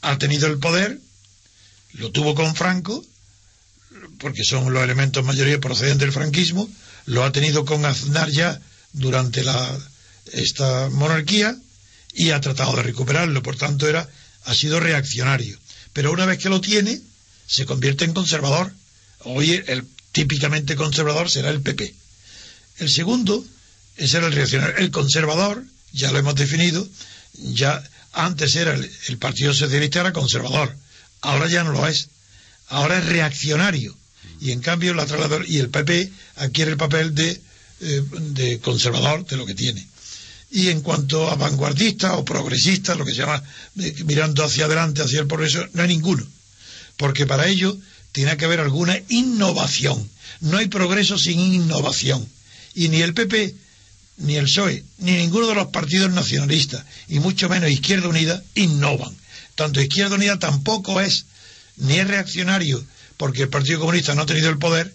ha 0.01 0.17
tenido 0.19 0.47
el 0.47 0.59
poder, 0.59 0.99
lo 1.93 2.11
tuvo 2.11 2.35
con 2.35 2.55
Franco, 2.55 3.03
porque 4.19 4.43
son 4.43 4.71
los 4.71 4.83
elementos 4.83 5.25
mayoría 5.25 5.59
procedentes 5.59 6.01
del 6.01 6.11
franquismo, 6.11 6.69
lo 7.05 7.23
ha 7.23 7.31
tenido 7.31 7.65
con 7.65 7.85
Aznar 7.85 8.29
ya 8.29 8.61
durante 8.93 9.43
la, 9.43 9.79
esta 10.31 10.89
monarquía 10.89 11.57
y 12.13 12.29
ha 12.29 12.39
tratado 12.39 12.75
de 12.75 12.83
recuperarlo, 12.83 13.41
por 13.41 13.55
tanto 13.55 13.87
era, 13.87 14.07
ha 14.45 14.53
sido 14.53 14.79
reaccionario. 14.79 15.57
Pero 15.93 16.11
una 16.11 16.27
vez 16.27 16.37
que 16.37 16.49
lo 16.49 16.61
tiene, 16.61 17.01
se 17.47 17.65
convierte 17.65 18.05
en 18.05 18.13
conservador. 18.13 18.71
Hoy 19.21 19.63
el 19.65 19.87
típicamente 20.11 20.75
conservador 20.75 21.29
será 21.29 21.49
el 21.49 21.61
PP. 21.61 21.93
El 22.79 22.89
segundo 22.89 23.45
era 23.97 24.27
el 24.27 24.33
reaccionario. 24.33 24.77
El 24.77 24.91
conservador, 24.91 25.63
ya 25.91 26.11
lo 26.11 26.19
hemos 26.19 26.35
definido, 26.35 26.87
ya 27.33 27.83
antes 28.13 28.55
era 28.55 28.73
el, 28.73 29.17
Partido 29.17 29.53
Socialista 29.53 30.01
era 30.01 30.13
conservador, 30.13 30.75
ahora 31.21 31.47
ya 31.47 31.63
no 31.63 31.71
lo 31.71 31.87
es. 31.87 32.09
Ahora 32.67 32.99
es 32.99 33.05
reaccionario. 33.05 33.95
Y 34.41 34.51
en 34.51 34.61
cambio 34.61 34.93
la 34.93 35.05
y 35.47 35.57
el 35.57 35.69
PP 35.69 36.11
adquiere 36.37 36.71
el 36.71 36.77
papel 36.77 37.13
de, 37.13 37.41
eh, 37.81 38.03
de 38.11 38.59
conservador 38.59 39.25
de 39.25 39.37
lo 39.37 39.45
que 39.45 39.55
tiene. 39.55 39.85
Y 40.51 40.69
en 40.69 40.81
cuanto 40.81 41.29
a 41.29 41.35
vanguardista 41.35 42.15
o 42.15 42.25
progresista, 42.25 42.95
lo 42.95 43.05
que 43.05 43.11
se 43.11 43.17
llama 43.17 43.43
eh, 43.79 43.95
mirando 44.05 44.43
hacia 44.43 44.65
adelante, 44.65 45.01
hacia 45.01 45.19
el 45.19 45.27
progreso, 45.27 45.67
no 45.73 45.81
hay 45.81 45.89
ninguno. 45.89 46.25
Porque 46.95 47.25
para 47.25 47.47
ello 47.47 47.77
tiene 48.11 48.37
que 48.37 48.45
haber 48.45 48.59
alguna 48.59 48.99
innovación. 49.09 50.09
No 50.41 50.57
hay 50.57 50.67
progreso 50.67 51.17
sin 51.17 51.39
innovación. 51.39 52.27
Y 52.73 52.89
ni 52.89 53.01
el 53.01 53.13
PP, 53.13 53.55
ni 54.17 54.35
el 54.35 54.45
PSOE, 54.45 54.83
ni 54.99 55.13
ninguno 55.13 55.47
de 55.47 55.55
los 55.55 55.67
partidos 55.67 56.11
nacionalistas, 56.11 56.83
y 57.07 57.19
mucho 57.19 57.49
menos 57.49 57.69
Izquierda 57.69 58.07
Unida, 58.07 58.43
innovan. 58.55 59.15
Tanto 59.55 59.81
Izquierda 59.81 60.15
Unida 60.15 60.39
tampoco 60.39 61.01
es, 61.01 61.25
ni 61.77 61.99
es 61.99 62.07
reaccionario, 62.07 62.83
porque 63.17 63.43
el 63.43 63.49
Partido 63.49 63.79
Comunista 63.79 64.15
no 64.15 64.21
ha 64.21 64.25
tenido 64.25 64.49
el 64.49 64.57
poder, 64.57 64.93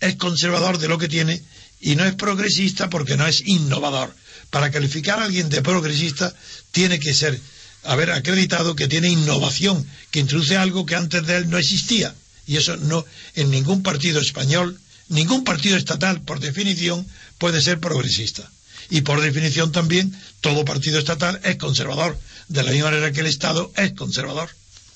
es 0.00 0.16
conservador 0.16 0.78
de 0.78 0.88
lo 0.88 0.98
que 0.98 1.08
tiene, 1.08 1.42
y 1.80 1.96
no 1.96 2.04
es 2.04 2.14
progresista 2.14 2.90
porque 2.90 3.16
no 3.16 3.26
es 3.26 3.42
innovador. 3.46 4.14
Para 4.50 4.70
calificar 4.70 5.18
a 5.18 5.24
alguien 5.24 5.48
de 5.48 5.62
progresista, 5.62 6.34
tiene 6.70 6.98
que 6.98 7.14
ser, 7.14 7.40
haber 7.84 8.10
acreditado 8.12 8.76
que 8.76 8.88
tiene 8.88 9.08
innovación, 9.08 9.86
que 10.10 10.20
introduce 10.20 10.56
algo 10.56 10.86
que 10.86 10.94
antes 10.94 11.26
de 11.26 11.36
él 11.36 11.50
no 11.50 11.58
existía. 11.58 12.14
Y 12.46 12.56
eso 12.56 12.76
no, 12.76 13.04
en 13.34 13.50
ningún 13.50 13.82
partido 13.82 14.20
español, 14.20 14.78
ningún 15.08 15.44
partido 15.44 15.76
estatal, 15.76 16.22
por 16.22 16.40
definición, 16.40 17.06
puede 17.38 17.60
ser 17.60 17.80
progresista. 17.80 18.50
Y 18.90 19.02
por 19.02 19.20
definición 19.20 19.72
también, 19.72 20.14
todo 20.40 20.64
partido 20.64 20.98
estatal 20.98 21.40
es 21.44 21.56
conservador, 21.56 22.18
de 22.48 22.62
la 22.62 22.72
misma 22.72 22.90
manera 22.90 23.12
que 23.12 23.20
el 23.20 23.26
Estado 23.26 23.72
es 23.76 23.92
conservador. 23.92 24.50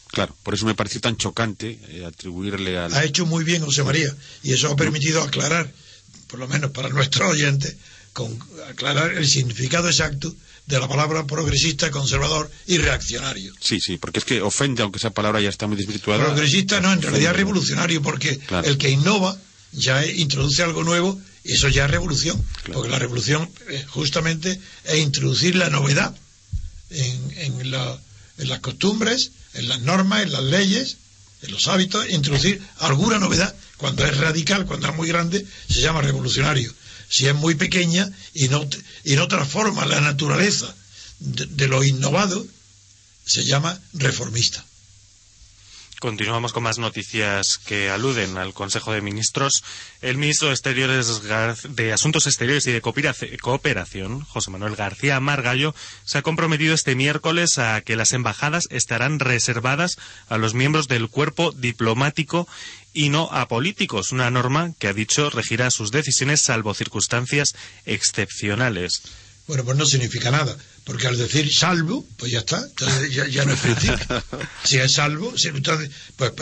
Claro, 0.09 0.37
por 0.43 0.55
eso 0.55 0.67
me 0.67 0.75
pareció 0.75 1.01
tan 1.01 1.17
chocante 1.17 1.79
eh, 1.89 2.05
atribuirle 2.05 2.79
al... 2.79 2.95
Ha 2.95 3.05
hecho 3.05 3.27
muy 3.27 3.45
bien 3.45 3.65
José 3.65 3.83
María, 3.85 4.15
y 4.43 4.53
eso 4.53 4.71
ha 4.71 4.77
permitido 4.77 5.23
aclarar, 5.23 5.73
por 6.27 6.39
lo 6.39 6.49
menos 6.49 6.71
para 6.71 6.89
nuestros 6.89 7.31
oyentes, 7.31 7.77
con, 8.13 8.39
aclarar 8.69 9.13
el 9.13 9.27
significado 9.27 9.89
exacto 9.89 10.35
de 10.67 10.81
la 10.81 10.89
palabra 10.89 11.25
progresista, 11.27 11.91
conservador 11.91 12.51
y 12.67 12.79
reaccionario. 12.79 13.53
Sí, 13.61 13.81
sí, 13.81 13.99
porque 13.99 14.19
es 14.19 14.25
que 14.25 14.43
ofende, 14.43 14.83
aunque 14.83 14.99
esa 14.99 15.11
palabra 15.11 15.41
ya 15.41 15.49
está 15.49 15.67
muy 15.67 15.77
desvirtuada. 15.77 16.25
Progresista 16.25 16.81
no, 16.81 16.93
en 16.93 17.03
realidad 17.03 17.35
revolucionario, 17.35 18.03
porque 18.03 18.39
Claro. 18.39 18.67
el 18.67 18.77
que 18.77 18.91
innova 18.91 19.37
ya 19.73 20.05
introduce 20.07 20.63
algo 20.63 20.83
nuevo, 20.83 21.21
y 21.45 21.53
eso 21.53 21.69
ya 21.69 21.85
es 21.85 21.91
revolución, 21.91 22.37
Claro. 22.65 22.81
porque 22.81 22.91
la 22.91 22.99
revolución 22.99 23.49
justamente 23.89 24.59
es 24.85 24.99
introducir 24.99 25.55
la 25.55 25.71
novedad 25.71 26.15
en, 26.91 27.33
en 27.39 27.71
la- 27.71 27.99
en 28.39 28.49
las 28.49 28.61
costumbres, 28.61 29.31
en 29.55 29.69
las 29.69 29.81
normas, 29.81 30.23
en 30.25 30.33
las 30.33 30.43
leyes, 30.45 30.97
en 31.43 31.53
los 31.53 31.69
hábitos, 31.69 32.09
introducir 32.11 32.61
alguna 32.79 33.19
novedad. 33.19 33.55
Cuando 33.77 34.05
es 34.05 34.17
radical, 34.17 34.67
cuando 34.67 34.89
es 34.89 34.95
muy 34.97 35.09
grande, 35.09 35.47
se 35.69 35.81
llama 35.81 36.01
revolucionario. 36.03 36.73
Si 37.09 37.27
es 37.27 37.35
muy 37.35 37.55
pequeña 37.55 38.11
y 38.35 38.49
no, 38.49 38.67
y 39.05 39.17
no 39.17 39.29
transforma 39.29 39.87
la 39.87 40.01
naturaleza 40.01 40.75
de, 41.19 41.69
lo 41.69 41.83
innovado, 41.85 42.47
se 43.25 43.45
llama 43.45 43.81
reformista. 43.95 44.65
Continuamos 45.99 46.53
con 46.53 46.63
más 46.63 46.79
noticias 46.79 47.57
que 47.57 47.89
aluden 47.89 48.37
al 48.37 48.53
Consejo 48.53 48.93
de 48.93 49.01
Ministros. 49.01 49.65
El 50.03 50.19
ministro 50.19 50.49
de, 50.49 50.55
Exteriores, 50.55 51.23
de 51.71 51.93
Asuntos 51.95 52.27
Exteriores 52.27 52.67
y 52.67 52.73
de 52.73 52.83
Cooperación, 52.83 54.21
José 54.21 54.51
Manuel 54.51 54.77
García 54.77 55.19
Margallo, 55.21 55.75
se 56.05 56.19
ha 56.19 56.23
comprometido 56.23 56.75
este 56.75 56.95
miércoles 56.95 57.57
a 57.57 57.81
que 57.81 57.97
las 57.97 58.13
embajadas 58.13 58.69
estarán 58.71 59.21
reservadas 59.21 59.97
a 60.29 60.37
los 60.37 60.53
miembros 60.53 60.87
del 60.87 61.09
cuerpo 61.09 61.51
diplomático 61.53 62.47
y 62.97 63.11
no 63.11 63.29
a 63.31 63.47
políticos, 63.47 64.11
una 64.11 64.31
norma 64.31 64.73
que 64.79 64.89
ha 64.89 64.95
dicho 64.95 65.29
regirá 65.29 65.71
sus 65.71 65.91
decisiones 65.91 66.41
salvo 66.41 66.73
circunstancias 66.73 67.55
excepcionales. 67.85 69.03
Bueno, 69.47 69.65
pues 69.65 69.77
no 69.77 69.85
significa 69.85 70.31
nada, 70.31 70.57
porque 70.83 71.07
al 71.07 71.19
decir 71.19 71.55
salvo, 71.55 72.07
pues 72.17 72.33
ya 72.33 72.39
está, 72.39 72.67
ya, 73.11 73.45
no 73.45 73.53
es 73.53 73.61
principio. 73.61 73.99
Si 74.65 74.79
es 74.79 74.93
salvo, 74.93 75.37
si, 75.37 75.49
entonces, 75.49 75.91
pues 76.17 76.33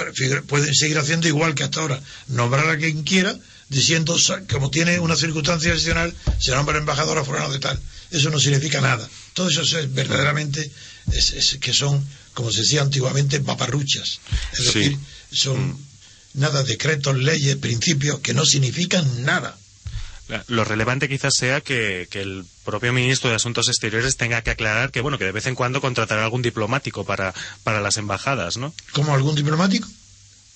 pueden 0.47 0.75
seguir 0.75 0.97
haciendo 0.97 1.27
igual 1.27 1.57
que 1.57 1.65
hasta 1.65 1.81
ahora, 1.81 2.01
nombrar 2.29 2.71
a 2.71 2.79
quien 2.79 3.03
quiera, 3.03 3.37
diciendo, 3.69 4.17
como 4.49 4.71
tiene 4.71 5.01
una 5.01 5.17
circunstancia 5.17 5.73
excepcional, 5.73 6.15
se 6.39 6.53
nombra 6.53 6.79
embajador 6.79 7.19
a 7.19 7.49
de 7.49 7.59
tal. 7.59 7.79
Eso 8.13 8.31
no 8.31 8.39
significa 8.39 8.81
nada. 8.81 9.07
Todo 9.33 9.49
eso 9.49 9.63
es 9.63 9.93
verdaderamente, 9.93 10.71
es, 11.13 11.59
que 11.61 11.75
son, 11.75 12.07
como 12.33 12.53
se 12.53 12.61
decía 12.61 12.81
antiguamente, 12.81 13.41
paparruchas. 13.41 14.21
Es 14.53 14.67
decir, 14.67 14.97
son 15.33 15.71
mm. 15.71 15.94
Nada, 16.35 16.62
decretos, 16.62 17.16
leyes, 17.16 17.57
principios 17.57 18.20
que 18.20 18.35
no 18.35 18.45
significan 18.45 19.24
nada. 19.24 19.57
Lo 20.49 20.64
relevante 20.64 21.09
quizás 21.09 21.35
sea 21.37 21.61
que, 21.61 22.09
el 22.12 22.45
propio 22.64 22.93
ministro 22.93 23.28
de 23.28 23.37
Asuntos 23.37 23.68
Exteriores 23.68 24.16
tenga 24.16 24.43
que 24.43 24.51
aclarar 24.51 24.91
que, 24.91 25.01
bueno, 25.01 25.18
que 25.18 25.24
de 25.24 25.32
vez 25.32 25.47
en 25.47 25.55
cuando 25.55 25.80
contratará 25.80 26.24
algún 26.24 26.43
diplomático 26.43 27.05
para, 27.05 27.35
para 27.62 27.80
las 27.80 27.99
embajadas, 27.99 28.57
¿no? 28.57 28.74
¿Cómo 28.93 29.14
algún 29.14 29.35
diplomático? 29.35 29.87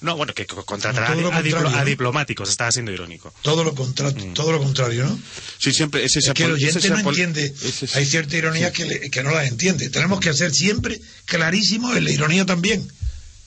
No, 0.01 0.17
bueno, 0.17 0.33
que 0.33 0.47
contratará 0.47 1.11
a, 1.11 1.85
diplomáticos, 1.85 2.49
estaba 2.49 2.71
siendo 2.71 2.93
irónico. 2.93 3.35
Todo 3.43 3.65
lo, 3.65 3.73
mm. 3.73 4.33
todo 4.33 4.53
lo 4.53 4.61
contrario, 4.61 5.05
¿no? 5.05 5.19
Sí, 5.59 5.73
siempre 5.73 6.05
es 6.05 6.17
esa 6.17 6.35
que 6.35 6.45
el 6.45 6.53
oyente 6.53 6.89
no 6.89 7.01
entiende, 7.01 7.53
hay 7.95 8.07
cierta 8.07 8.37
ironía 8.37 8.73
que, 8.73 9.11
que 9.11 9.23
no 9.25 9.33
la 9.33 9.45
entiende. 9.45 9.91
Tenemos 9.91 10.21
que 10.21 10.31
hacer 10.31 10.53
siempre 10.53 11.01
clarísimo 11.25 11.95
en 11.95 12.05
la 12.05 12.13
ironía 12.13 12.47
también, 12.47 12.89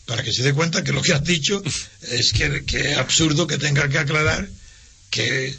para 0.06 0.24
que 0.24 0.34
se 0.34 0.44
dé 0.44 0.54
cuenta 0.54 0.84
que 0.84 0.94
lo 0.94 1.02
que 1.02 1.14
has 1.14 1.24
dicho 1.24 1.62
es 2.02 2.34
que, 2.34 2.64
que 2.66 2.92
es 2.92 2.98
absurdo 2.98 3.48
que 3.48 3.58
tenga 3.58 3.88
que 3.88 4.00
aclarar 4.00 4.48
que, 5.12 5.54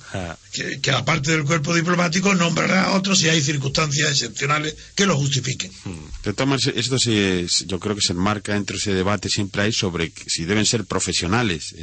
que, 0.81 0.91
aparte 0.93 1.31
del 1.31 1.45
cuerpo 1.45 1.75
diplomático 1.75 2.35
nombrará 2.35 2.85
a 2.85 2.93
otros 2.97 3.19
si 3.19 3.29
hay 3.29 3.43
circunstancias 3.43 4.11
excepcionales 4.11 4.75
que 4.95 5.05
lo 5.05 5.15
justifiquen. 5.15 5.71
Hmm. 5.85 6.07
De 6.25 6.33
todas 6.33 6.67
esto 6.75 6.99
sí 6.99 7.47
yo 7.67 7.79
creo 7.79 7.95
que 7.95 8.01
se 8.01 8.15
enmarca 8.15 8.57
entre 8.57 8.79
ese 8.79 8.95
debate 8.95 9.29
siempre 9.29 9.63
hay 9.63 9.73
sobre 9.73 10.11
si 10.27 10.47
deben 10.47 10.65
ser 10.65 10.87
profesionales. 10.87 11.75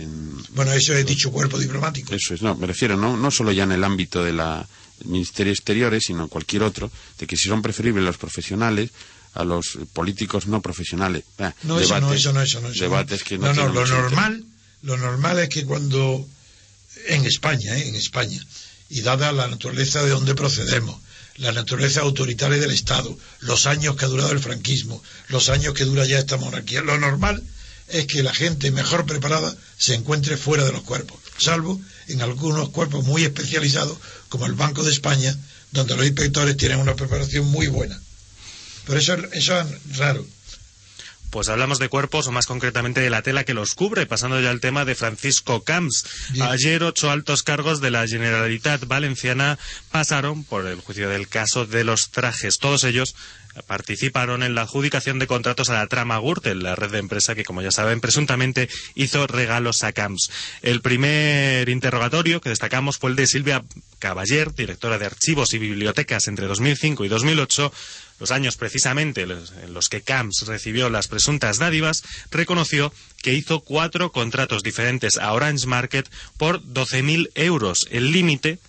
Bueno, 0.55 0.74
eso 0.74 0.95
he 0.95 1.03
dicho 1.03 1.32
cuerpo 1.32 1.60
diplomático. 1.60 2.14
Eso 2.14 2.34
es, 2.34 2.41
no, 2.41 2.55
me 2.55 2.66
refiero 2.66 2.97
no, 2.97 3.16
no 3.16 3.30
solo 3.30 3.51
ya 3.51 3.64
en 3.64 3.74
el 3.74 3.84
ámbito 3.84 4.24
de 4.24 4.34
la 4.34 4.68
Ministerio 5.05 5.53
Exteriores, 5.53 6.05
sino 6.05 6.28
cualquier 6.28 6.64
otro, 6.64 6.91
de 7.20 7.28
que 7.28 7.38
si 7.38 7.47
son 7.47 7.62
preferibles 7.62 8.03
los 8.03 8.18
profesionales 8.18 8.89
a 9.34 9.43
los 9.43 9.77
políticos 9.93 10.47
no 10.47 10.61
profesionales. 10.61 11.23
no, 11.63 11.80
eso 11.80 11.99
no, 11.99 12.13
eso 12.13 12.34
no, 12.34 12.41
eso 12.41 12.61
no. 12.61 12.69
debates 12.71 13.23
que 13.23 13.38
no, 13.38 13.53
no, 13.53 13.67
no 13.67 13.73
lo 13.73 13.88
normal, 13.88 14.43
lo 14.82 14.97
normal 14.97 15.39
es 15.39 15.49
que 15.49 15.65
cuando 15.65 16.27
en 17.07 17.25
España, 17.25 17.77
¿eh? 17.77 17.88
en 17.88 17.95
España, 17.95 18.43
y 18.89 19.01
dada 19.01 19.32
la 19.32 19.47
naturaleza 19.47 20.03
de 20.03 20.09
donde 20.09 20.36
procedemos, 20.36 20.99
la 21.38 21.51
naturaleza 21.51 22.01
autoritaria 22.01 22.57
del 22.57 22.71
Estado, 22.71 23.17
los 23.39 23.65
años 23.65 23.95
que 23.95 24.05
ha 24.05 24.09
durado 24.09 24.32
el 24.32 24.39
franquismo, 24.39 25.01
los 25.27 25.49
años 25.49 25.73
que 25.73 25.86
dura 25.86 26.05
ya 26.05 26.19
esta 26.19 26.38
monarquía, 26.38 26.82
lo 26.82 26.97
normal 26.97 27.41
es 27.88 28.05
que 28.05 28.23
la 28.23 28.34
gente 28.34 28.71
mejor 28.71 29.05
preparada 29.05 29.55
se 29.77 29.95
encuentre 29.95 30.38
fuera 30.38 30.65
de 30.65 30.71
los 30.71 30.82
cuerpos, 30.82 31.19
salvo 31.38 31.80
en 32.07 32.21
algunos 32.21 32.69
cuerpos 32.69 33.05
muy 33.05 33.23
especializados, 33.23 33.97
como 34.27 34.45
el 34.47 34.53
Banco 34.53 34.84
de 34.84 34.91
España, 34.91 35.36
donde 35.71 35.95
los 35.95 36.05
inspectores 36.05 36.57
tienen 36.57 36.80
una 36.80 36.95
preparación 36.95 37.45
muy 37.45 37.67
buena. 37.67 37.99
Pero 38.89 38.99
eso, 38.99 39.15
eso 39.33 39.61
es 39.61 39.97
raro. 39.97 40.25
Pues 41.29 41.47
hablamos 41.47 41.77
de 41.77 41.89
cuerpos, 41.89 42.25
o 42.25 42.31
más 42.31 42.47
concretamente 42.47 43.01
de 43.01 43.11
la 43.11 43.21
tela 43.21 43.43
que 43.43 43.53
los 43.53 43.75
cubre, 43.75 44.07
pasando 44.07 44.41
ya 44.41 44.49
al 44.49 44.61
tema 44.61 44.83
de 44.83 44.95
Francisco 44.95 45.63
Camps. 45.63 46.05
Ayer 46.41 46.81
ocho 46.81 47.11
altos 47.11 47.43
cargos 47.43 47.81
de 47.81 47.91
la 47.91 48.07
Generalitat 48.07 48.87
Valenciana 48.87 49.59
pasaron 49.91 50.43
por 50.43 50.65
el 50.65 50.81
juicio 50.81 51.07
del 51.07 51.27
caso 51.27 51.67
de 51.67 51.83
los 51.83 52.09
trajes. 52.09 52.57
Todos 52.57 52.83
ellos 52.83 53.15
participaron 53.67 54.41
en 54.41 54.55
la 54.55 54.61
adjudicación 54.61 55.19
de 55.19 55.27
contratos 55.27 55.69
a 55.69 55.73
la 55.73 55.87
trama 55.87 56.17
Gürtel, 56.17 56.63
la 56.63 56.75
red 56.75 56.89
de 56.89 56.97
empresa 56.97 57.35
que, 57.35 57.43
como 57.43 57.61
ya 57.61 57.71
saben, 57.71 58.01
presuntamente 58.01 58.67
hizo 58.95 59.27
regalos 59.27 59.83
a 59.83 59.91
Camps. 59.91 60.31
El 60.63 60.81
primer 60.81 61.69
interrogatorio 61.69 62.41
que 62.41 62.49
destacamos 62.49 62.97
fue 62.97 63.11
el 63.11 63.15
de 63.15 63.27
Silvia 63.27 63.63
Caballер, 63.99 64.55
directora 64.55 64.97
de 64.97 65.05
Archivos 65.05 65.53
y 65.53 65.59
Bibliotecas 65.59 66.27
entre 66.27 66.47
2005 66.47 67.05
y 67.05 67.07
2008, 67.07 67.71
los 68.20 68.32
años 68.32 68.57
precisamente 68.57 69.22
en 69.22 69.74
los 69.74 69.89
que 69.89 70.01
Camps 70.01 70.45
recibió 70.45 70.89
las 70.89 71.07
presuntas 71.07 71.57
dádivas, 71.57 72.03
reconoció 72.32 72.93
que 73.22 73.34
hizo 73.34 73.61
cuatro 73.61 74.11
contratos 74.11 74.63
diferentes 74.63 75.17
a 75.17 75.32
Orange 75.34 75.67
Market 75.67 76.09
por 76.38 76.61
12.000 76.61 77.32
euros, 77.36 77.88
el 77.91 78.11
límite 78.11 78.59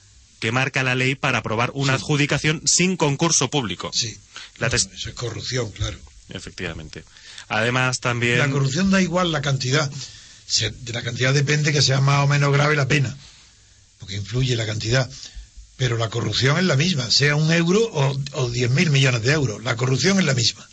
que 0.40 0.52
marca 0.52 0.82
la 0.82 0.94
ley 0.94 1.14
para 1.14 1.38
aprobar 1.38 1.70
una 1.74 1.94
adjudicación 1.94 2.62
sin 2.64 2.96
concurso 2.96 3.50
público. 3.50 3.90
Sí. 3.92 4.16
Eso 4.58 4.76
es 4.76 5.14
corrupción, 5.14 5.70
claro. 5.72 5.98
Efectivamente. 6.30 7.04
Además, 7.48 8.00
también. 8.00 8.38
La 8.38 8.50
corrupción 8.50 8.90
da 8.90 9.02
igual 9.02 9.32
la 9.32 9.42
cantidad. 9.42 9.90
de 9.90 10.92
la 10.92 11.02
cantidad 11.02 11.34
depende 11.34 11.72
que 11.72 11.82
sea 11.82 12.00
más 12.00 12.24
o 12.24 12.26
menos 12.26 12.52
grave 12.52 12.76
la 12.76 12.88
pena, 12.88 13.16
porque 13.98 14.16
influye 14.16 14.56
la 14.56 14.66
cantidad 14.66 15.10
pero 15.80 15.96
la 15.96 16.10
corrupción 16.10 16.58
es 16.58 16.64
la 16.64 16.76
misma, 16.76 17.10
sea 17.10 17.36
un 17.36 17.50
euro 17.50 17.80
o, 18.34 18.50
diez 18.50 18.70
mil 18.70 18.90
millones 18.90 19.22
de 19.22 19.32
euros. 19.32 19.64
La 19.64 19.76
corrupción 19.76 20.18
es 20.18 20.26
la 20.26 20.34
misma. 20.34 20.68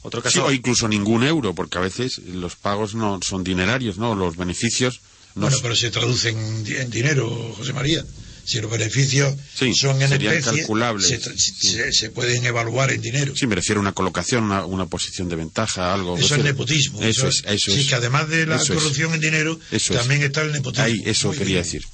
Otro 0.00 0.22
caso... 0.22 0.46
o 0.46 0.50
incluso 0.50 0.88
ningún 0.88 1.22
euro, 1.22 1.54
porque 1.54 1.76
a 1.76 1.82
veces 1.82 2.16
los 2.16 2.56
pagos 2.56 2.94
no 2.94 3.20
son 3.22 3.44
dinerarios, 3.44 3.98
¿no? 3.98 4.14
Los 4.14 4.38
beneficios... 4.38 5.02
No 5.34 5.42
bueno, 5.42 5.58
pero 5.60 5.76
se 5.76 5.90
traducen 5.90 6.64
en 6.66 6.90
dinero, 6.90 7.52
José 7.58 7.74
María. 7.74 8.06
Si 8.44 8.58
los 8.58 8.70
beneficios 8.70 9.34
son 9.78 10.00
en 10.00 10.14
especie, 10.14 10.40
calculables. 10.40 11.20
Se, 11.90 12.10
pueden 12.10 12.46
evaluar 12.46 12.90
en 12.90 13.02
dinero. 13.02 13.36
Sí, 13.36 13.46
me 13.46 13.54
refiero 13.54 13.80
a 13.80 13.82
una 13.82 13.92
colocación, 13.92 14.44
una, 14.44 14.64
una 14.64 14.86
posición 14.86 15.28
de 15.28 15.36
ventaja, 15.36 15.92
algo. 15.92 16.16
Eso 16.16 16.36
es 16.36 16.42
nepotismo. 16.42 17.02
Eso, 17.02 17.28
es, 17.28 17.44
eso 17.46 17.70
Sí, 17.70 17.86
que 17.86 17.94
además 17.94 18.30
de 18.30 18.46
la 18.46 18.56
corrupción 18.58 19.12
en 19.12 19.20
dinero, 19.20 19.60
también 19.92 20.22
está 20.22 20.40
el 20.40 20.52
nepotismo. 20.52 20.86
Ahí, 20.86 21.02
eso 21.04 21.32
quería 21.32 21.58
decir. 21.58 21.84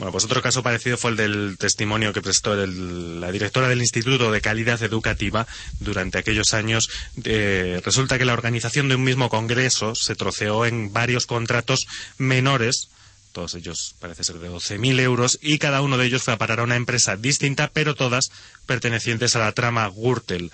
Bueno, 0.00 0.12
pues 0.12 0.24
otro 0.24 0.40
caso 0.40 0.62
parecido 0.62 0.96
fue 0.96 1.10
el 1.10 1.18
del 1.18 1.56
testimonio 1.58 2.14
que 2.14 2.22
prestó 2.22 2.56
la 2.56 3.30
directora 3.30 3.68
del 3.68 3.82
Instituto 3.82 4.32
de 4.32 4.40
Calidad 4.40 4.82
Educativa 4.82 5.46
durante 5.78 6.16
aquellos 6.16 6.54
años. 6.54 6.88
Eh, 7.22 7.82
resulta 7.84 8.16
que 8.16 8.24
la 8.24 8.32
organización 8.32 8.88
de 8.88 8.94
un 8.94 9.04
mismo 9.04 9.28
congreso 9.28 9.94
se 9.94 10.14
troceó 10.14 10.64
en 10.64 10.90
varios 10.94 11.26
contratos 11.26 11.86
menores 12.16 12.88
todos 13.32 13.54
ellos 13.54 13.94
parece 14.00 14.24
ser 14.24 14.38
de 14.38 14.48
12.000 14.48 15.00
euros, 15.00 15.38
y 15.42 15.58
cada 15.58 15.82
uno 15.82 15.98
de 15.98 16.06
ellos 16.06 16.22
fue 16.22 16.32
a 16.32 16.38
parar 16.38 16.60
a 16.60 16.64
una 16.64 16.76
empresa 16.76 17.16
distinta, 17.16 17.70
pero 17.72 17.94
todas 17.94 18.32
pertenecientes 18.64 19.36
a 19.36 19.38
la 19.38 19.52
trama 19.52 19.86
Gürtel. 19.86 20.50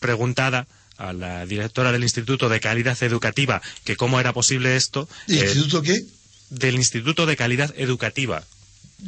Preguntada 0.00 0.66
a 0.96 1.12
la 1.12 1.44
directora 1.44 1.92
del 1.92 2.02
Instituto 2.02 2.48
de 2.48 2.60
Calidad 2.60 3.00
Educativa 3.02 3.60
que 3.84 3.96
cómo 3.96 4.18
era 4.18 4.32
posible 4.32 4.74
esto. 4.74 5.06
¿Instituto 5.28 5.82
qué? 5.82 6.02
Del 6.48 6.76
Instituto 6.76 7.26
de 7.26 7.36
Calidad 7.36 7.74
Educativa. 7.76 8.42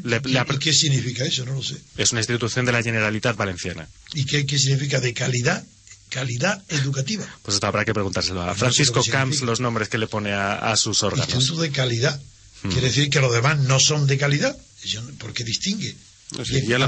¿Y 0.05 0.59
qué 0.59 0.73
significa 0.73 1.25
eso? 1.25 1.45
No 1.45 1.55
lo 1.55 1.63
sé. 1.63 1.77
Es 1.97 2.13
una 2.13 2.21
institución 2.21 2.65
de 2.65 2.73
la 2.73 2.83
Generalitat 2.83 3.37
Valenciana. 3.37 3.89
¿Y 4.15 4.25
qué, 4.25 4.59
significa 4.59 5.01
de 5.01 5.15
calidad? 5.15 5.65
calidad 6.09 6.63
educativa. 6.69 7.25
Pues 7.41 7.55
esto 7.55 7.67
habrá 7.67 7.87
que 7.87 7.95
preguntárselo 7.95 8.43
a 8.43 8.55
Francisco 8.55 9.03
Camps 9.03 9.41
los 9.41 9.61
nombres 9.61 9.89
que 9.89 9.97
le 9.97 10.07
pone 10.07 10.35
a, 10.35 10.77
sus 10.77 11.03
órganos. 11.03 11.35
Instituto 11.35 11.63
de 11.63 11.71
calidad. 11.71 12.21
Hmm. 12.63 12.69
Quiere 12.69 12.89
decir 12.89 13.09
que 13.09 13.19
los 13.19 13.33
demás 13.33 13.59
no 13.61 13.81
son 13.81 14.07
de 14.07 14.19
calidad. 14.19 14.55
¿Por 15.19 15.33
qué 15.33 15.43
distingue? 15.43 15.97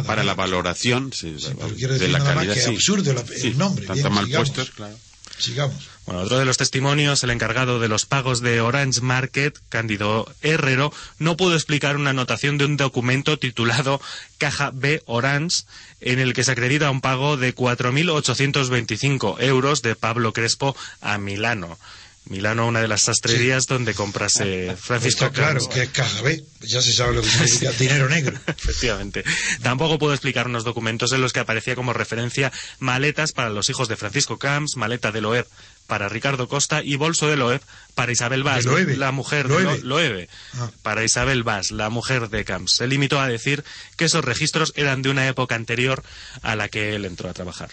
para 0.06 0.24
la 0.24 0.34
valoración 0.34 1.10
de 1.10 2.08
la 2.08 2.18
calidad. 2.18 2.56
es 2.56 2.66
absurdo 2.66 3.14
el 3.42 3.58
nombre. 3.58 3.86
mal 4.10 4.28
puestos, 4.28 4.70
claro. 4.72 4.98
Sigamos. 5.38 5.93
Bueno, 6.06 6.20
otro 6.20 6.38
de 6.38 6.44
los 6.44 6.58
testimonios, 6.58 7.24
el 7.24 7.30
encargado 7.30 7.80
de 7.80 7.88
los 7.88 8.04
pagos 8.04 8.40
de 8.40 8.60
Orange 8.60 9.00
Market, 9.00 9.58
Cándido 9.70 10.30
Herrero, 10.42 10.92
no 11.18 11.36
pudo 11.36 11.54
explicar 11.54 11.96
una 11.96 12.10
anotación 12.10 12.58
de 12.58 12.66
un 12.66 12.76
documento 12.76 13.38
titulado 13.38 14.02
Caja 14.36 14.70
B 14.74 15.02
Orange, 15.06 15.64
en 16.00 16.18
el 16.18 16.34
que 16.34 16.44
se 16.44 16.52
acredita 16.52 16.90
un 16.90 17.00
pago 17.00 17.38
de 17.38 17.54
4.825 17.54 19.40
euros 19.40 19.80
de 19.80 19.96
Pablo 19.96 20.34
Crespo 20.34 20.76
a 21.00 21.16
Milano. 21.16 21.78
Milano, 22.26 22.66
una 22.66 22.80
de 22.80 22.88
las 22.88 23.02
sastrerías 23.02 23.66
donde 23.66 23.92
comprase 23.92 24.74
Francisco 24.80 25.26
Está 25.26 25.36
claro 25.36 25.68
que 25.68 25.82
es 25.82 25.90
caja 25.90 26.22
B, 26.22 26.42
ya 26.60 26.80
se 26.80 26.92
sabe 26.92 27.14
lo 27.14 27.22
que 27.22 27.28
significa 27.30 27.72
dinero 27.72 28.08
negro. 28.08 28.38
Efectivamente. 28.46 29.24
Tampoco 29.62 29.98
puedo 29.98 30.14
explicar 30.14 30.46
unos 30.46 30.64
documentos 30.64 31.12
en 31.12 31.20
los 31.20 31.32
que 31.32 31.40
aparecía 31.40 31.76
como 31.76 31.92
referencia 31.92 32.52
maletas 32.78 33.32
para 33.32 33.50
los 33.50 33.68
hijos 33.68 33.88
de 33.88 33.96
Francisco 33.96 34.38
Camps, 34.38 34.76
maleta 34.76 35.12
de 35.12 35.20
Loeb 35.20 35.46
para 35.86 36.08
Ricardo 36.08 36.48
Costa 36.48 36.82
y 36.82 36.96
bolso 36.96 37.28
de 37.28 37.36
Loeb 37.36 37.60
para 37.94 38.10
Isabel 38.12 38.42
Vaz, 38.42 38.64
la 38.64 39.12
mujer 39.12 39.46
Loewe. 39.48 39.72
de 39.76 39.78
Lo- 39.82 39.98
Loewe, 40.00 40.28
Ah. 40.54 40.70
para 40.82 41.04
Isabel 41.04 41.42
Vaz, 41.42 41.70
la 41.70 41.90
mujer 41.90 42.28
de 42.30 42.44
Camps. 42.44 42.76
Se 42.76 42.86
limitó 42.86 43.20
a 43.20 43.28
decir 43.28 43.64
que 43.96 44.06
esos 44.06 44.24
registros 44.24 44.72
eran 44.76 45.02
de 45.02 45.10
una 45.10 45.28
época 45.28 45.54
anterior 45.54 46.02
a 46.42 46.56
la 46.56 46.68
que 46.68 46.94
él 46.94 47.04
entró 47.04 47.28
a 47.28 47.34
trabajar. 47.34 47.70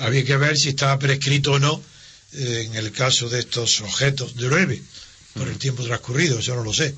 Había 0.00 0.24
que 0.24 0.36
ver 0.36 0.56
si 0.56 0.70
estaba 0.70 0.98
prescrito 0.98 1.52
o 1.52 1.58
no 1.58 1.82
eh, 2.34 2.64
en 2.66 2.74
el 2.76 2.92
caso 2.92 3.28
de 3.28 3.40
estos 3.40 3.80
objetos 3.82 4.36
de 4.36 4.48
Loewe, 4.48 4.82
por 5.34 5.48
el 5.48 5.58
tiempo 5.58 5.82
transcurrido, 5.84 6.38
eso 6.38 6.54
no 6.54 6.62
lo 6.64 6.72
sé. 6.72 6.94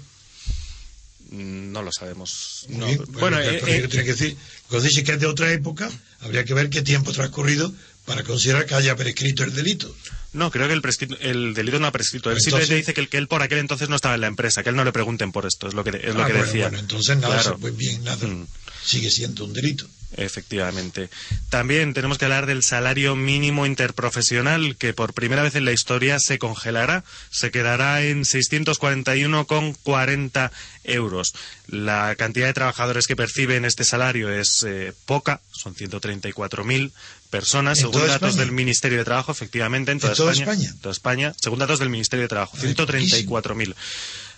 No 1.34 1.82
lo 1.82 1.90
sabemos. 1.92 2.66
No, 2.68 2.86
bien, 2.86 3.02
bueno, 3.08 3.36
pero 3.38 3.50
eh, 3.50 3.56
eh, 3.84 3.88
tiene 3.88 4.04
que 4.04 4.12
decir, 4.12 4.36
cuando 4.68 4.88
dice 4.88 5.02
que 5.04 5.12
es 5.12 5.20
de 5.20 5.26
otra 5.26 5.52
época, 5.52 5.90
habría 6.20 6.44
que 6.44 6.54
ver 6.54 6.70
qué 6.70 6.82
tiempo 6.82 7.12
transcurrido 7.12 7.72
para 8.04 8.22
considerar 8.22 8.66
que 8.66 8.74
haya 8.74 8.96
prescrito 8.96 9.44
el 9.44 9.54
delito. 9.54 9.94
No, 10.32 10.50
creo 10.50 10.66
que 10.66 10.74
el, 10.74 10.82
prescrito- 10.82 11.16
el 11.20 11.54
delito 11.54 11.78
no 11.78 11.86
ha 11.86 11.92
prescrito. 11.92 12.28
Él 12.30 12.36
Entonces- 12.36 12.44
simplemente 12.44 12.74
dice 12.76 12.94
que, 12.94 13.00
él- 13.00 13.08
que 13.08 13.18
él 13.18 13.28
por 13.28 13.42
aquel 13.42 13.58
entonces 13.58 13.88
no 13.88 13.96
estaba 13.96 14.14
en 14.16 14.20
la 14.22 14.26
empresa, 14.26 14.62
que 14.62 14.68
él 14.70 14.76
no 14.76 14.84
le 14.84 14.92
pregunten 14.92 15.32
por 15.32 15.46
esto, 15.46 15.68
es 15.68 15.74
lo 15.74 15.84
que, 15.84 15.90
es 15.90 16.14
lo 16.14 16.22
Ah, 16.22 16.26
que 16.26 16.32
bueno, 16.32 16.46
decía. 16.46 16.64
bueno, 16.68 16.78
entonces 16.80 17.16
nada, 17.18 17.40
Claro. 17.40 17.58
pues 17.58 17.76
bien, 17.76 18.02
nada, 18.04 18.26
Mm. 18.26 18.46
Sigue 18.84 19.10
siendo 19.10 19.44
un 19.44 19.52
delito. 19.52 19.86
Efectivamente. 20.16 21.10
También 21.50 21.92
tenemos 21.92 22.18
que 22.18 22.24
hablar 22.26 22.46
del 22.46 22.62
salario 22.62 23.16
mínimo 23.16 23.66
interprofesional, 23.66 24.76
que 24.76 24.94
por 24.94 25.12
primera 25.12 25.42
vez 25.42 25.56
en 25.56 25.64
la 25.64 25.72
historia 25.72 26.20
se 26.20 26.38
congelará. 26.38 27.02
Se 27.30 27.50
quedará 27.50 28.00
en 28.04 28.22
641,40 28.24 30.50
euros. 30.84 31.34
La 31.66 32.14
cantidad 32.16 32.46
de 32.46 32.52
trabajadores 32.54 33.06
que 33.08 33.16
perciben 33.16 33.64
este 33.64 33.82
salario 33.84 34.30
es 34.30 34.62
eh, 34.66 34.92
poca, 35.06 35.40
son 35.50 35.74
134.000 35.74 36.92
personas, 37.30 37.78
¿En 37.78 37.82
según 37.86 38.02
datos 38.06 38.28
España? 38.30 38.44
del 38.44 38.52
Ministerio 38.52 38.98
de 38.98 39.04
Trabajo, 39.04 39.32
efectivamente, 39.32 39.90
en 39.90 39.96
¿En 39.96 40.00
toda, 40.00 40.12
España. 40.12 40.44
España? 40.52 40.68
En 40.70 40.78
toda 40.78 40.92
España, 40.92 41.34
según 41.42 41.58
datos 41.58 41.80
del 41.80 41.88
Ministerio 41.90 42.22
de 42.22 42.28
Trabajo, 42.28 42.56
Ay, 42.60 42.74
134.000. 42.74 43.74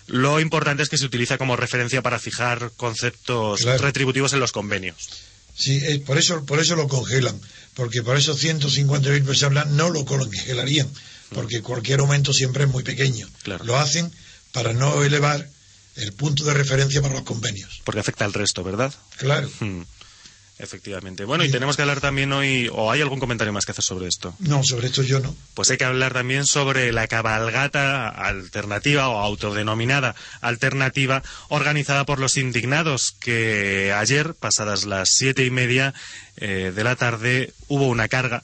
Lo 0.07 0.39
importante 0.39 0.83
es 0.83 0.89
que 0.89 0.97
se 0.97 1.05
utiliza 1.05 1.37
como 1.37 1.55
referencia 1.55 2.01
para 2.01 2.17
fijar 2.19 2.71
conceptos 2.77 3.61
Claro. 3.61 3.83
retributivos 3.83 4.33
en 4.33 4.39
los 4.39 4.51
convenios. 4.51 5.09
Sí, 5.55 5.77
eh, 5.83 5.99
por 6.05 6.17
eso 6.17 6.45
por 6.45 6.59
eso 6.59 6.75
lo 6.75 6.87
congelan, 6.87 7.39
porque 7.73 8.03
por 8.03 8.15
esos 8.17 8.39
150.000 8.41 9.23
personas 9.25 9.67
no 9.67 9.89
lo 9.89 10.05
congelarían, 10.05 10.87
porque 11.33 11.61
cualquier 11.61 11.99
aumento 11.99 12.31
siempre 12.31 12.63
es 12.65 12.69
muy 12.69 12.83
pequeño. 12.83 13.27
Claro. 13.43 13.63
Lo 13.65 13.77
hacen 13.77 14.11
para 14.51 14.73
no 14.73 15.03
elevar 15.03 15.49
el 15.95 16.13
punto 16.13 16.43
de 16.45 16.53
referencia 16.53 17.01
para 17.01 17.15
los 17.15 17.23
convenios. 17.23 17.81
Porque 17.83 17.99
afecta 17.99 18.23
al 18.23 18.33
resto, 18.33 18.63
¿verdad? 18.63 18.93
Claro. 19.17 19.49
Hmm. 19.59 19.81
Efectivamente. 20.59 21.23
Bueno, 21.23 21.43
y 21.43 21.51
tenemos 21.51 21.75
que 21.75 21.83
hablar 21.83 22.01
también 22.01 22.33
hoy, 22.33 22.67
o 22.73 22.91
hay 22.91 23.01
algún 23.01 23.19
comentario 23.19 23.53
más 23.53 23.65
que 23.65 23.73
hacer 23.73 23.83
sobre 23.83 24.07
esto. 24.07 24.33
No, 24.39 24.63
sobre 24.63 24.87
esto 24.87 25.03
yo 25.03 25.19
no. 25.19 25.35
Pues 25.53 25.69
hay 25.69 25.77
que 25.77 25.85
hablar 25.85 26.13
también 26.13 26.45
sobre 26.45 26.91
la 26.91 27.07
cabalgata 27.07 28.09
alternativa 28.09 29.07
o 29.09 29.19
autodenominada 29.19 30.15
alternativa 30.41 31.21
organizada 31.49 32.05
por 32.05 32.17
los 32.19 32.37
indignados, 32.37 33.15
que 33.19 33.93
ayer, 33.95 34.33
pasadas 34.33 34.85
las 34.85 35.11
siete 35.11 35.45
y 35.45 35.51
media 35.51 35.93
eh, 36.37 36.71
de 36.75 36.83
la 36.83 36.95
tarde, 36.95 37.53
hubo 37.67 37.87
una 37.87 38.07
carga. 38.07 38.43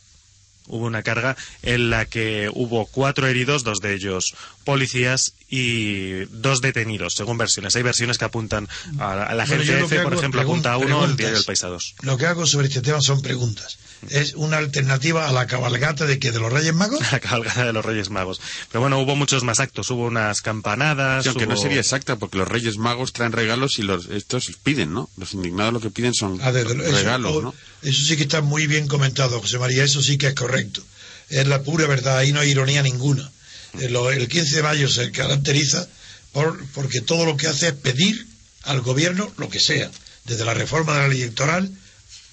Hubo 0.67 0.85
una 0.85 1.03
carga 1.03 1.35
en 1.61 1.89
la 1.89 2.05
que 2.05 2.49
hubo 2.53 2.85
cuatro 2.85 3.27
heridos, 3.27 3.65
dos 3.65 3.79
de 3.81 3.95
ellos 3.95 4.33
policías 4.63 5.33
y 5.55 6.25
dos 6.31 6.61
detenidos, 6.61 7.13
según 7.13 7.37
versiones. 7.37 7.75
Hay 7.75 7.83
versiones 7.83 8.17
que 8.17 8.25
apuntan 8.25 8.67
a 8.99 9.15
la, 9.35 9.45
Bueno, 9.45 9.63
que 9.63 9.95
por 9.99 10.07
hago 10.13 10.19
ejemplo, 10.19 10.41
apunta 10.41 10.73
a 10.73 10.77
uno, 10.77 11.05
el 11.05 11.15
diario 11.15 11.37
El 11.37 11.43
País 11.43 11.63
a 11.63 11.67
dos. 11.67 11.93
Lo 12.01 12.17
que 12.17 12.25
hago 12.25 12.45
sobre 12.47 12.67
este 12.67 12.81
tema 12.81 12.99
son 13.01 13.21
preguntas. 13.21 13.77
Es 14.09 14.33
una 14.33 14.57
alternativa 14.57 15.29
a 15.29 15.31
la 15.31 15.45
cabalgata 15.47 16.05
de 16.05 16.19
que 16.19 16.31
de 16.31 16.39
los 16.39 16.51
Reyes 16.51 16.73
Magos. 16.73 16.99
la 17.11 17.19
cabalgada 17.19 17.65
de 17.65 17.73
los 17.73 17.85
Reyes 17.85 18.09
Magos. 18.09 18.41
Pero 18.71 18.81
bueno, 18.81 18.99
hubo 18.99 19.15
muchos 19.15 19.43
más 19.43 19.59
actos, 19.59 19.89
hubo 19.91 20.05
unas 20.07 20.41
campanadas. 20.41 21.23
Sí, 21.23 21.29
aunque 21.29 21.45
no 21.47 21.55
sería 21.55 21.79
exacta, 21.79 22.15
porque 22.17 22.37
los 22.39 22.47
Reyes 22.47 22.77
Magos 22.77 23.13
traen 23.13 23.31
regalos 23.31 23.77
y 23.79 23.83
los 23.83 24.07
estos 24.07 24.51
piden, 24.63 24.93
¿no? 24.93 25.09
Los 25.17 25.33
indignados 25.35 25.71
lo 25.73 25.79
que 25.79 25.91
piden 25.91 26.13
son 26.15 26.39
Ah, 26.41 26.51
desde 26.51 26.73
lo- 26.75 26.83
eso, 26.83 26.95
regalos, 26.97 27.31
o- 27.35 27.41
¿no? 27.41 27.55
eso 27.83 28.03
sí 28.05 28.17
que 28.17 28.23
está 28.23 28.41
muy 28.41 28.65
bien 28.67 28.87
comentado, 28.87 29.39
José 29.39 29.59
María, 29.59 29.83
eso 29.83 30.01
sí 30.01 30.17
que 30.17 30.27
es 30.27 30.33
correcto. 30.35 30.81
Es 31.29 31.47
la 31.47 31.61
pura 31.63 31.87
verdad, 31.87 32.17
ahí 32.17 32.31
no 32.33 32.39
hay 32.41 32.49
ironía 32.49 32.81
ninguna. 32.83 33.31
Eh, 33.79 33.85
El 33.87 34.27
15 34.27 34.55
de 34.57 34.63
mayo 34.63 34.89
se 34.89 35.11
caracteriza 35.11 35.87
por, 36.31 36.65
porque 36.69 37.01
todo 37.01 37.25
lo 37.25 37.37
que 37.37 37.47
hace 37.47 37.67
es 37.69 37.73
pedir 37.73 38.27
al 38.63 38.81
gobierno 38.81 39.31
lo 39.37 39.49
que 39.49 39.59
sea, 39.59 39.89
desde 40.25 40.45
la 40.45 40.53
reforma 40.53 40.93
de 40.93 40.99
la 40.99 41.07
ley 41.09 41.21
electoral 41.21 41.69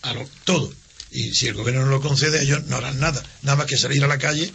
a 0.03 0.13
lo- 0.15 0.29
todo. 0.45 0.73
Y 1.11 1.35
si 1.35 1.49
el 1.49 1.55
gobierno 1.55 1.85
no 1.85 1.91
lo 1.91 2.01
concede, 2.01 2.43
ellos 2.43 2.65
no 2.67 2.77
harán 2.77 3.01
nada, 3.01 3.23
nada 3.43 3.57
más 3.57 3.67
que 3.67 3.77
salir 3.77 4.03
a 4.05 4.09
la 4.09 4.19
calle 4.19 4.53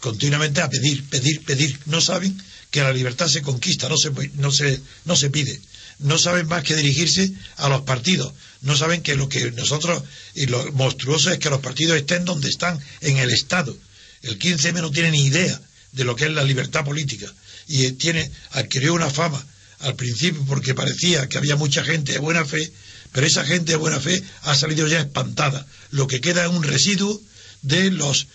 continuamente 0.00 0.60
a 0.60 0.68
pedir, 0.68 1.04
pedir, 1.08 1.44
pedir. 1.44 1.78
No 1.86 2.00
saben 2.00 2.36
que 2.70 2.82
la 2.82 2.92
libertad 2.92 3.28
se 3.28 3.42
conquista, 3.42 3.88
no 3.88 3.96
se, 3.96 4.10
no 4.34 4.50
se, 4.50 4.80
no 5.04 5.14
se 5.16 5.30
pide. 5.30 5.60
No 6.00 6.18
saben 6.18 6.48
más 6.48 6.64
que 6.64 6.74
dirigirse 6.74 7.30
a 7.56 7.68
los 7.68 7.82
partidos. 7.82 8.32
No 8.62 8.76
saben 8.76 9.02
que 9.02 9.14
lo 9.14 9.28
que 9.28 9.52
nosotros, 9.52 10.02
y 10.34 10.46
lo 10.46 10.72
monstruoso 10.72 11.30
es 11.30 11.38
que 11.38 11.50
los 11.50 11.60
partidos 11.60 11.96
estén 11.96 12.24
donde 12.24 12.48
están, 12.48 12.80
en 13.00 13.18
el 13.18 13.30
Estado. 13.30 13.76
El 14.22 14.38
15M 14.38 14.80
no 14.80 14.90
tiene 14.90 15.12
ni 15.12 15.26
idea 15.26 15.60
de 15.92 16.04
lo 16.04 16.16
que 16.16 16.24
es 16.24 16.32
la 16.32 16.44
libertad 16.44 16.84
política. 16.84 17.32
Y 17.68 17.86
eh, 17.86 17.92
tiene, 17.92 18.30
adquirió 18.50 18.94
una 18.94 19.10
fama 19.10 19.44
al 19.80 19.94
principio 19.96 20.44
porque 20.46 20.74
parecía 20.74 21.28
que 21.28 21.38
había 21.38 21.56
mucha 21.56 21.84
gente 21.84 22.12
de 22.12 22.18
buena 22.18 22.44
fe, 22.44 22.72
pero 23.12 23.26
esa 23.26 23.44
gente 23.44 23.72
de 23.72 23.78
buena 23.78 24.00
fe 24.00 24.22
ha 24.42 24.54
salido 24.54 24.86
ya 24.86 25.00
espantada. 25.00 25.66
Lo 25.90 26.06
que 26.06 26.20
queda 26.20 26.44
es 26.44 26.50
un 26.50 26.62
residuo 26.62 27.20
de 27.62 27.90
los 27.90 28.28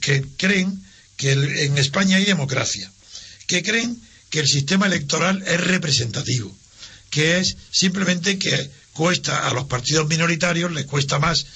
que 0.00 0.24
creen 0.36 0.82
que 1.16 1.32
en 1.32 1.78
España 1.78 2.16
hay 2.16 2.24
democracia, 2.24 2.90
que 3.46 3.62
creen 3.62 4.00
que 4.30 4.40
el 4.40 4.46
sistema 4.46 4.86
electoral 4.86 5.42
es 5.46 5.60
representativo, 5.60 6.56
que 7.10 7.38
es 7.38 7.56
simplemente 7.70 8.38
que 8.38 8.70
cuesta 9.00 9.48
a 9.48 9.54
los 9.54 9.64
partidos 9.64 10.06
minoritarios 10.08 10.70
les 10.72 10.84
cuesta 10.84 11.18
más 11.18 11.46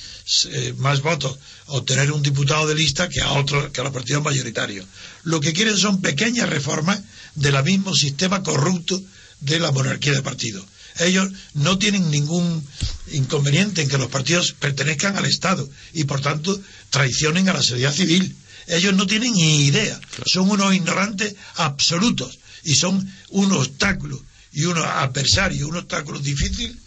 eh, 0.47 0.73
más 0.79 1.03
votos 1.03 1.37
obtener 1.67 2.11
un 2.11 2.23
diputado 2.23 2.67
de 2.67 2.75
lista 2.75 3.11
que 3.11 3.21
a 3.21 3.33
otros 3.33 3.69
que 3.71 3.83
a 3.83 3.85
los 3.85 3.93
partidos 3.93 4.25
mayoritarios. 4.25 4.87
Lo 5.25 5.41
que 5.41 5.53
quieren 5.53 5.77
son 5.77 6.01
pequeñas 6.01 6.49
reformas 6.49 7.03
del 7.35 7.63
mismo 7.63 7.95
sistema 7.95 8.43
corrupto 8.43 8.99
de 9.41 9.61
la 9.61 9.73
monarquía 9.73 10.15
de 10.15 10.23
partidos. 10.23 10.65
Ellos 11.01 11.29
no 11.53 11.77
tienen 11.77 12.11
ningún 12.11 12.67
inconveniente 13.13 13.83
en 13.83 13.91
que 13.91 13.99
los 13.99 14.09
partidos 14.09 14.53
pertenezcan 14.59 15.19
al 15.19 15.27
Estado 15.27 15.69
y 15.93 16.05
por 16.05 16.23
tanto 16.23 16.59
traicionen 16.89 17.51
a 17.51 17.53
la 17.53 17.63
sociedad 17.63 17.93
civil. 17.93 18.35
Ellos 18.69 18.95
no 18.95 19.07
tienen 19.07 19.35
ni 19.35 19.67
idea, 19.67 20.01
son 20.25 20.49
unos 20.51 20.75
ignorantes 20.75 21.35
absolutos 21.57 22.39
y 22.63 22.75
son 22.75 23.07
un 23.29 23.53
obstáculo 23.53 24.25
y 24.51 24.65
un 24.65 24.79
adversario, 24.79 25.69
un 25.69 25.77
obstáculo 25.77 26.19
difícil 26.21 26.81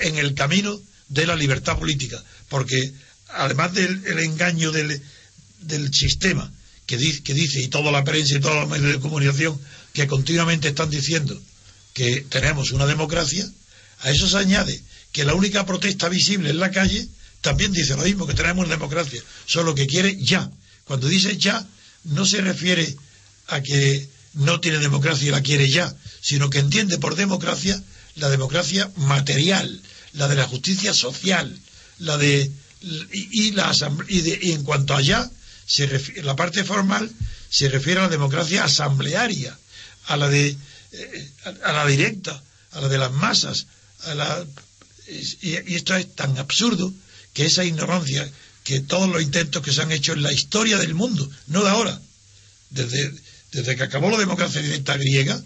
en 0.00 0.18
el 0.18 0.34
camino 0.34 0.80
de 1.08 1.26
la 1.26 1.36
libertad 1.36 1.78
política, 1.78 2.22
porque 2.48 2.92
además 3.28 3.72
del 3.74 4.04
el 4.06 4.18
engaño 4.20 4.72
del, 4.72 5.00
del 5.60 5.92
sistema 5.92 6.50
que 6.86 6.96
dice, 6.96 7.22
que 7.22 7.34
dice, 7.34 7.60
y 7.60 7.68
toda 7.68 7.90
la 7.90 8.04
prensa 8.04 8.36
y 8.36 8.40
todos 8.40 8.56
los 8.56 8.68
medios 8.68 8.92
de 8.92 9.00
comunicación 9.00 9.58
que 9.92 10.06
continuamente 10.06 10.68
están 10.68 10.90
diciendo 10.90 11.40
que 11.92 12.26
tenemos 12.28 12.72
una 12.72 12.86
democracia, 12.86 13.48
a 14.00 14.10
eso 14.10 14.28
se 14.28 14.36
añade 14.36 14.82
que 15.12 15.24
la 15.24 15.34
única 15.34 15.64
protesta 15.64 16.08
visible 16.08 16.50
en 16.50 16.58
la 16.58 16.70
calle 16.70 17.08
también 17.40 17.72
dice 17.72 17.94
lo 17.94 18.02
mismo, 18.02 18.26
que 18.26 18.34
tenemos 18.34 18.68
democracia, 18.68 19.22
solo 19.46 19.74
que 19.74 19.86
quiere 19.86 20.16
ya. 20.18 20.50
Cuando 20.84 21.08
dice 21.08 21.36
ya, 21.36 21.66
no 22.04 22.24
se 22.26 22.40
refiere 22.40 22.96
a 23.48 23.60
que 23.60 24.08
no 24.34 24.60
tiene 24.60 24.78
democracia 24.78 25.28
y 25.28 25.30
la 25.30 25.42
quiere 25.42 25.68
ya, 25.70 25.94
sino 26.20 26.50
que 26.50 26.58
entiende 26.58 26.98
por 26.98 27.14
democracia 27.16 27.80
la 28.16 28.28
democracia 28.30 28.90
material, 28.96 29.80
la 30.12 30.28
de 30.28 30.36
la 30.36 30.46
justicia 30.46 30.94
social, 30.94 31.58
la 31.98 32.16
de 32.18 32.50
y, 32.80 33.46
y 33.48 33.50
la 33.52 33.72
y, 34.08 34.20
de- 34.20 34.38
y 34.42 34.52
en 34.52 34.62
cuanto 34.62 34.94
allá, 34.94 35.30
se 35.66 35.86
la 36.22 36.36
parte 36.36 36.64
formal 36.64 37.10
se 37.48 37.68
refiere 37.68 38.00
a 38.00 38.04
la 38.04 38.08
democracia 38.10 38.64
asamblearia, 38.64 39.56
a 40.06 40.16
la 40.16 40.28
de 40.28 40.56
eh, 40.92 41.30
a, 41.44 41.70
a 41.70 41.72
la 41.72 41.86
directa, 41.86 42.42
a 42.72 42.80
la 42.80 42.88
de 42.88 42.98
las 42.98 43.12
masas, 43.12 43.66
a 44.04 44.14
la 44.14 44.44
y, 45.08 45.50
y 45.72 45.74
esto 45.74 45.94
es 45.96 46.14
tan 46.14 46.36
absurdo 46.38 46.92
que 47.32 47.46
esa 47.46 47.64
ignorancia, 47.64 48.30
que 48.62 48.80
todos 48.80 49.08
los 49.08 49.22
intentos 49.22 49.62
que 49.62 49.72
se 49.72 49.82
han 49.82 49.92
hecho 49.92 50.12
en 50.12 50.22
la 50.22 50.32
historia 50.32 50.78
del 50.78 50.94
mundo, 50.94 51.28
no 51.48 51.62
de 51.64 51.70
ahora, 51.70 52.00
desde, 52.70 53.12
desde 53.52 53.76
que 53.76 53.82
acabó 53.82 54.10
la 54.10 54.18
democracia 54.18 54.62
directa 54.62 54.96
griega, 54.96 55.42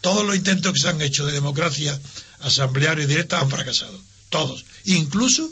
todos 0.00 0.26
los 0.26 0.36
intentos 0.36 0.72
que 0.72 0.80
se 0.80 0.88
han 0.88 1.00
hecho 1.00 1.26
de 1.26 1.32
democracia 1.32 1.98
asamblearia 2.40 3.04
y 3.04 3.08
directa 3.08 3.40
han 3.40 3.50
fracasado. 3.50 4.00
Todos. 4.28 4.64
Incluso 4.84 5.50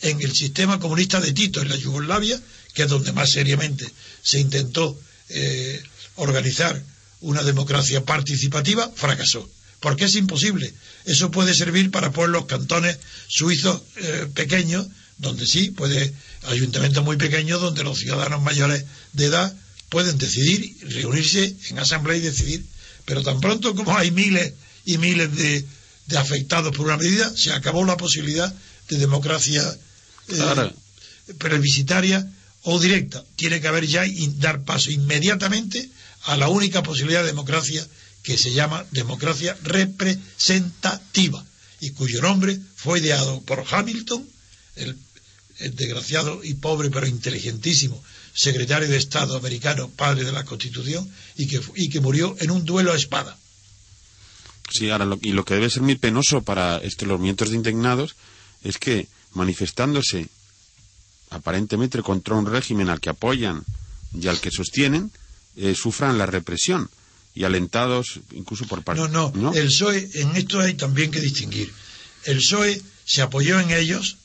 en 0.00 0.20
el 0.20 0.32
sistema 0.34 0.78
comunista 0.78 1.20
de 1.20 1.32
Tito, 1.32 1.60
en 1.60 1.68
la 1.68 1.76
Yugoslavia, 1.76 2.40
que 2.74 2.82
es 2.82 2.88
donde 2.88 3.12
más 3.12 3.30
seriamente 3.32 3.88
se 4.22 4.38
intentó 4.38 4.98
eh, 5.28 5.82
organizar 6.16 6.80
una 7.20 7.42
democracia 7.42 8.04
participativa, 8.04 8.90
fracasó. 8.94 9.48
Porque 9.80 10.04
es 10.04 10.14
imposible. 10.16 10.72
Eso 11.04 11.30
puede 11.30 11.54
servir 11.54 11.90
para 11.90 12.12
pueblos, 12.12 12.46
cantones 12.46 12.98
suizos 13.28 13.82
eh, 13.96 14.26
pequeños, 14.34 14.86
donde 15.18 15.46
sí, 15.46 15.70
puede, 15.70 16.12
ayuntamientos 16.44 17.04
muy 17.04 17.16
pequeños, 17.16 17.60
donde 17.60 17.84
los 17.84 17.98
ciudadanos 17.98 18.42
mayores 18.42 18.84
de 19.12 19.26
edad 19.26 19.56
pueden 19.88 20.18
decidir, 20.18 20.76
reunirse 20.82 21.56
en 21.70 21.78
asamblea 21.78 22.18
y 22.18 22.20
decidir. 22.20 22.64
Pero 23.08 23.22
tan 23.22 23.40
pronto 23.40 23.74
como 23.74 23.96
hay 23.96 24.10
miles 24.10 24.52
y 24.84 24.98
miles 24.98 25.34
de, 25.34 25.64
de 26.06 26.18
afectados 26.18 26.76
por 26.76 26.86
una 26.86 26.98
medida, 26.98 27.32
se 27.34 27.52
acabó 27.52 27.84
la 27.84 27.96
posibilidad 27.96 28.54
de 28.88 28.98
democracia 28.98 29.62
eh, 30.28 30.70
previsitaria 31.38 32.30
o 32.62 32.78
directa. 32.78 33.24
Tiene 33.34 33.62
que 33.62 33.68
haber 33.68 33.86
ya 33.86 34.04
y 34.04 34.26
dar 34.36 34.62
paso 34.62 34.90
inmediatamente 34.90 35.88
a 36.24 36.36
la 36.36 36.48
única 36.48 36.82
posibilidad 36.82 37.22
de 37.22 37.28
democracia 37.28 37.86
que 38.22 38.36
se 38.36 38.52
llama 38.52 38.84
democracia 38.90 39.56
representativa 39.62 41.42
y 41.80 41.90
cuyo 41.90 42.20
nombre 42.20 42.58
fue 42.76 42.98
ideado 42.98 43.40
por 43.42 43.64
Hamilton, 43.70 44.28
el, 44.76 44.98
desgraciado 45.58 46.44
y 46.44 46.54
pobre 46.54 46.90
pero 46.90 47.06
inteligentísimo 47.06 48.02
secretario 48.38 48.88
de 48.88 48.96
Estado 48.96 49.36
americano, 49.36 49.90
padre 49.90 50.22
de 50.22 50.30
la 50.30 50.44
Constitución, 50.44 51.10
y 51.36 51.48
que, 51.48 51.60
y 51.74 51.88
que 51.88 52.00
murió 52.00 52.36
en 52.38 52.52
un 52.52 52.64
duelo 52.64 52.92
a 52.92 52.96
espada. 52.96 53.36
Sí, 54.70 54.90
ahora, 54.90 55.08
y 55.22 55.32
lo 55.32 55.44
que 55.44 55.54
debe 55.54 55.68
ser 55.68 55.82
muy 55.82 55.96
penoso 55.96 56.42
para 56.42 56.78
este, 56.78 57.04
los 57.04 57.18
movimientos 57.18 57.50
de 57.50 57.56
indignados 57.56 58.14
es 58.62 58.78
que 58.78 59.08
manifestándose 59.32 60.28
aparentemente 61.30 62.00
contra 62.02 62.36
un 62.36 62.46
régimen 62.46 62.88
al 62.90 63.00
que 63.00 63.10
apoyan 63.10 63.64
y 64.14 64.28
al 64.28 64.40
que 64.40 64.52
sostienen, 64.52 65.10
eh, 65.56 65.74
sufran 65.74 66.16
la 66.16 66.26
represión 66.26 66.88
y 67.34 67.42
alentados 67.42 68.20
incluso 68.32 68.66
por 68.66 68.84
parte. 68.84 69.02
No, 69.02 69.08
no, 69.08 69.32
no, 69.34 69.52
el 69.52 69.66
PSOE, 69.66 70.10
en 70.14 70.36
esto 70.36 70.60
hay 70.60 70.74
también 70.74 71.10
que 71.10 71.20
distinguir. 71.20 71.72
El 72.24 72.36
PSOE 72.36 72.80
se 73.04 73.22
apoyó 73.22 73.58
en 73.58 73.72
ellos 73.72 74.16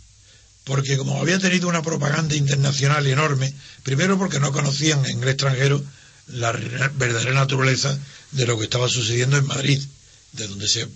porque 0.63 0.97
como 0.97 1.19
había 1.19 1.39
tenido 1.39 1.67
una 1.67 1.81
propaganda 1.81 2.35
internacional 2.35 3.05
enorme, 3.07 3.53
primero 3.83 4.17
porque 4.17 4.39
no 4.39 4.51
conocían 4.51 5.05
en 5.05 5.21
el 5.21 5.29
extranjero 5.29 5.83
la 6.27 6.51
verdadera 6.53 7.33
naturaleza 7.33 7.97
de 8.31 8.47
lo 8.47 8.57
que 8.57 8.65
estaba 8.65 8.87
sucediendo 8.87 9.37
en 9.37 9.45
Madrid, 9.45 9.81
de 10.31 10.47
donde 10.47 10.67
se 10.67 10.87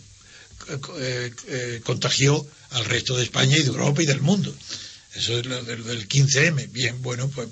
eh, 0.99 1.31
eh, 1.47 1.81
contagió 1.83 2.45
al 2.71 2.85
resto 2.85 3.15
de 3.17 3.23
España 3.23 3.57
y 3.57 3.61
de 3.61 3.67
Europa 3.67 4.01
y 4.01 4.05
del 4.05 4.21
mundo. 4.21 4.53
Eso 5.15 5.37
es 5.37 5.45
lo 5.45 5.63
del, 5.63 6.07
15M. 6.07 6.71
Bien, 6.71 7.01
bueno, 7.01 7.29
pues 7.29 7.49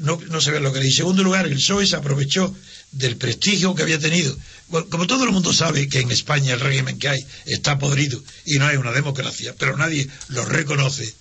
no, 0.00 0.20
no 0.28 0.40
se 0.40 0.50
ve 0.50 0.60
lo 0.60 0.72
que 0.72 0.78
dice. 0.80 0.90
En 0.90 0.96
segundo 0.98 1.22
lugar, 1.22 1.46
el 1.46 1.54
PSOE 1.54 1.86
se 1.86 1.96
aprovechó 1.96 2.54
del 2.92 3.16
prestigio 3.16 3.74
que 3.74 3.82
había 3.82 3.98
tenido. 3.98 4.36
Como 4.70 5.06
todo 5.06 5.24
el 5.24 5.32
mundo 5.32 5.52
sabe 5.52 5.88
que 5.88 6.00
en 6.00 6.10
España 6.10 6.54
el 6.54 6.60
régimen 6.60 6.98
que 6.98 7.08
hay 7.08 7.26
está 7.46 7.78
podrido 7.78 8.22
y 8.46 8.58
no 8.58 8.66
hay 8.66 8.76
una 8.76 8.92
democracia, 8.92 9.54
pero 9.58 9.76
nadie 9.76 10.08
lo 10.28 10.44
reconoce. 10.44 11.14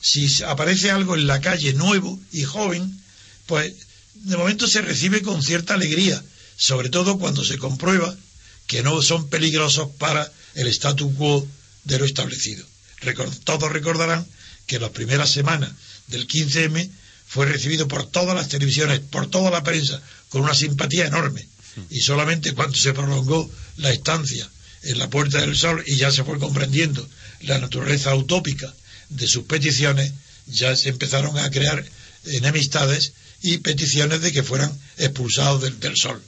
Si 0.00 0.42
aparece 0.44 0.90
algo 0.90 1.14
en 1.14 1.26
la 1.26 1.40
calle 1.40 1.72
nuevo 1.72 2.20
y 2.32 2.44
joven, 2.44 3.00
pues 3.46 3.72
de 4.14 4.36
momento 4.36 4.66
se 4.66 4.82
recibe 4.82 5.22
con 5.22 5.42
cierta 5.42 5.74
alegría, 5.74 6.22
sobre 6.56 6.90
todo 6.90 7.18
cuando 7.18 7.44
se 7.44 7.58
comprueba 7.58 8.14
que 8.66 8.82
no 8.82 9.00
son 9.02 9.28
peligrosos 9.28 9.88
para 9.98 10.30
el 10.54 10.66
statu 10.68 11.14
quo 11.14 11.46
de 11.84 11.98
lo 11.98 12.04
establecido. 12.04 12.66
todos 13.44 13.72
recordarán 13.72 14.26
que 14.66 14.78
las 14.78 14.90
primeras 14.90 15.30
semanas 15.30 15.70
del 16.08 16.28
15M 16.28 16.90
fue 17.26 17.46
recibido 17.46 17.88
por 17.88 18.06
todas 18.06 18.34
las 18.34 18.48
televisiones, 18.48 19.00
por 19.00 19.28
toda 19.28 19.50
la 19.50 19.62
prensa, 19.62 20.02
con 20.28 20.42
una 20.42 20.54
simpatía 20.54 21.06
enorme. 21.06 21.46
Y 21.90 22.00
solamente 22.00 22.52
cuando 22.52 22.76
se 22.76 22.92
prolongó 22.92 23.50
la 23.76 23.90
estancia 23.90 24.48
en 24.82 24.98
la 24.98 25.10
Puerta 25.10 25.40
del 25.40 25.56
Sol 25.56 25.82
y 25.86 25.96
ya 25.96 26.10
se 26.10 26.24
fue 26.24 26.38
comprendiendo 26.38 27.06
la 27.40 27.58
naturaleza 27.58 28.14
utópica 28.14 28.72
de 29.08 29.26
sus 29.26 29.44
peticiones, 29.44 30.12
ya 30.46 30.74
se 30.76 30.88
empezaron 30.88 31.38
a 31.38 31.50
crear 31.50 31.84
enemistades 32.24 33.12
y 33.42 33.58
peticiones 33.58 34.20
de 34.20 34.32
que 34.32 34.42
fueran 34.42 34.72
expulsados 34.96 35.62
del, 35.62 35.96
Sol. 35.96 36.22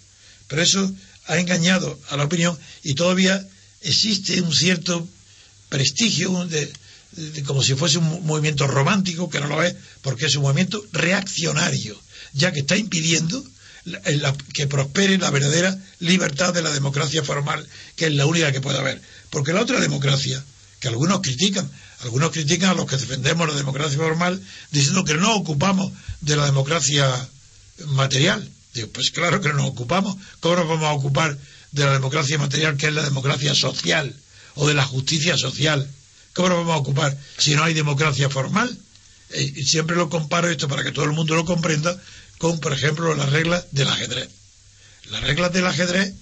Pero 0.49 0.63
eso 0.63 0.93
ha 1.27 1.39
engañado 1.39 1.99
a 2.09 2.17
la 2.17 2.25
opinión 2.25 2.59
y 2.83 2.95
todavía 2.95 3.47
existe 3.83 4.41
un 4.41 4.55
cierto 4.55 5.09
prestigio 5.69 6.47
de, 6.47 6.73
como 7.45 7.63
si 7.63 7.75
fuese 7.75 7.99
un 7.99 8.27
movimiento 8.27 8.67
romántico, 8.67 9.31
que 9.31 9.41
no 9.41 9.49
lo 9.49 9.63
es, 9.63 9.75
porque 10.03 10.27
es 10.27 10.37
un 10.37 10.43
movimiento 10.43 10.85
reaccionario, 10.93 12.01
ya 12.33 12.53
que 12.53 12.61
está 12.61 12.77
impidiendo 12.77 13.45
que 14.53 14.67
prospere 14.67 15.19
la 15.19 15.31
verdadera 15.31 15.77
libertad 16.01 16.53
de 16.53 16.63
la 16.63 16.71
democracia 16.71 17.23
formal, 17.23 17.67
que 17.97 18.07
es 18.07 18.15
la 18.15 18.27
única 18.27 18.53
que 18.53 18.61
puede 18.61 18.79
haber. 18.79 19.01
Porque 19.31 19.53
la 19.53 19.63
otra 19.63 19.81
democracia, 19.81 20.43
que 20.81 20.89
algunos 20.89 21.21
critican, 21.21 21.71
algunos 22.01 22.31
critican 22.31 22.71
a 22.71 22.75
los 22.75 22.87
que 22.87 22.97
defendemos 22.97 23.49
la 23.49 23.55
democracia 23.55 23.99
formal, 23.99 24.41
diciendo 24.71 25.05
que 25.05 25.15
no 25.15 25.35
ocupamos 25.35 25.93
de 26.21 26.37
la 26.37 26.47
democracia 26.47 27.29
material. 27.87 28.49
Digo, 28.75 28.89
pues 28.93 29.11
claro 29.11 29.41
que 29.41 29.49
no 29.49 29.57
nos 29.57 29.71
ocupamos. 29.71 30.17
¿Cómo 30.41 30.57
nos 30.57 30.69
vamos 30.69 30.85
a 30.85 30.93
ocupar 30.93 31.37
de 31.73 31.85
la 31.85 31.93
democracia 31.93 32.39
material, 32.39 32.77
que 32.77 32.87
es 32.89 32.95
la 32.95 33.03
democracia 33.03 33.55
social, 33.55 34.15
o 34.55 34.69
de 34.69 34.75
la 34.75 34.85
justicia 34.85 35.37
social? 35.37 35.89
¿Cómo 36.35 36.49
nos 36.49 36.59
vamos 36.59 36.75
a 36.75 36.79
ocupar 36.79 37.19
si 37.39 37.55
no 37.55 37.65
hay 37.65 37.75
democracia 37.75 38.31
formal? 38.31 38.79
Eh, 39.31 39.53
y 39.57 39.65
siempre 39.65 39.97
lo 39.97 40.09
comparo 40.09 40.49
esto 40.49 40.69
para 40.69 40.83
que 40.83 40.93
todo 40.93 41.05
el 41.05 41.13
mundo 41.13 41.37
lo 41.37 41.45
comprenda 41.45 42.01
con, 42.41 42.59
por 42.59 42.73
ejemplo, 42.73 43.15
las 43.15 43.29
reglas 43.29 43.67
del 43.71 43.89
ajedrez. 43.89 44.31
Las 45.11 45.21
reglas 45.21 45.53
del 45.53 45.67
ajedrez 45.67 46.15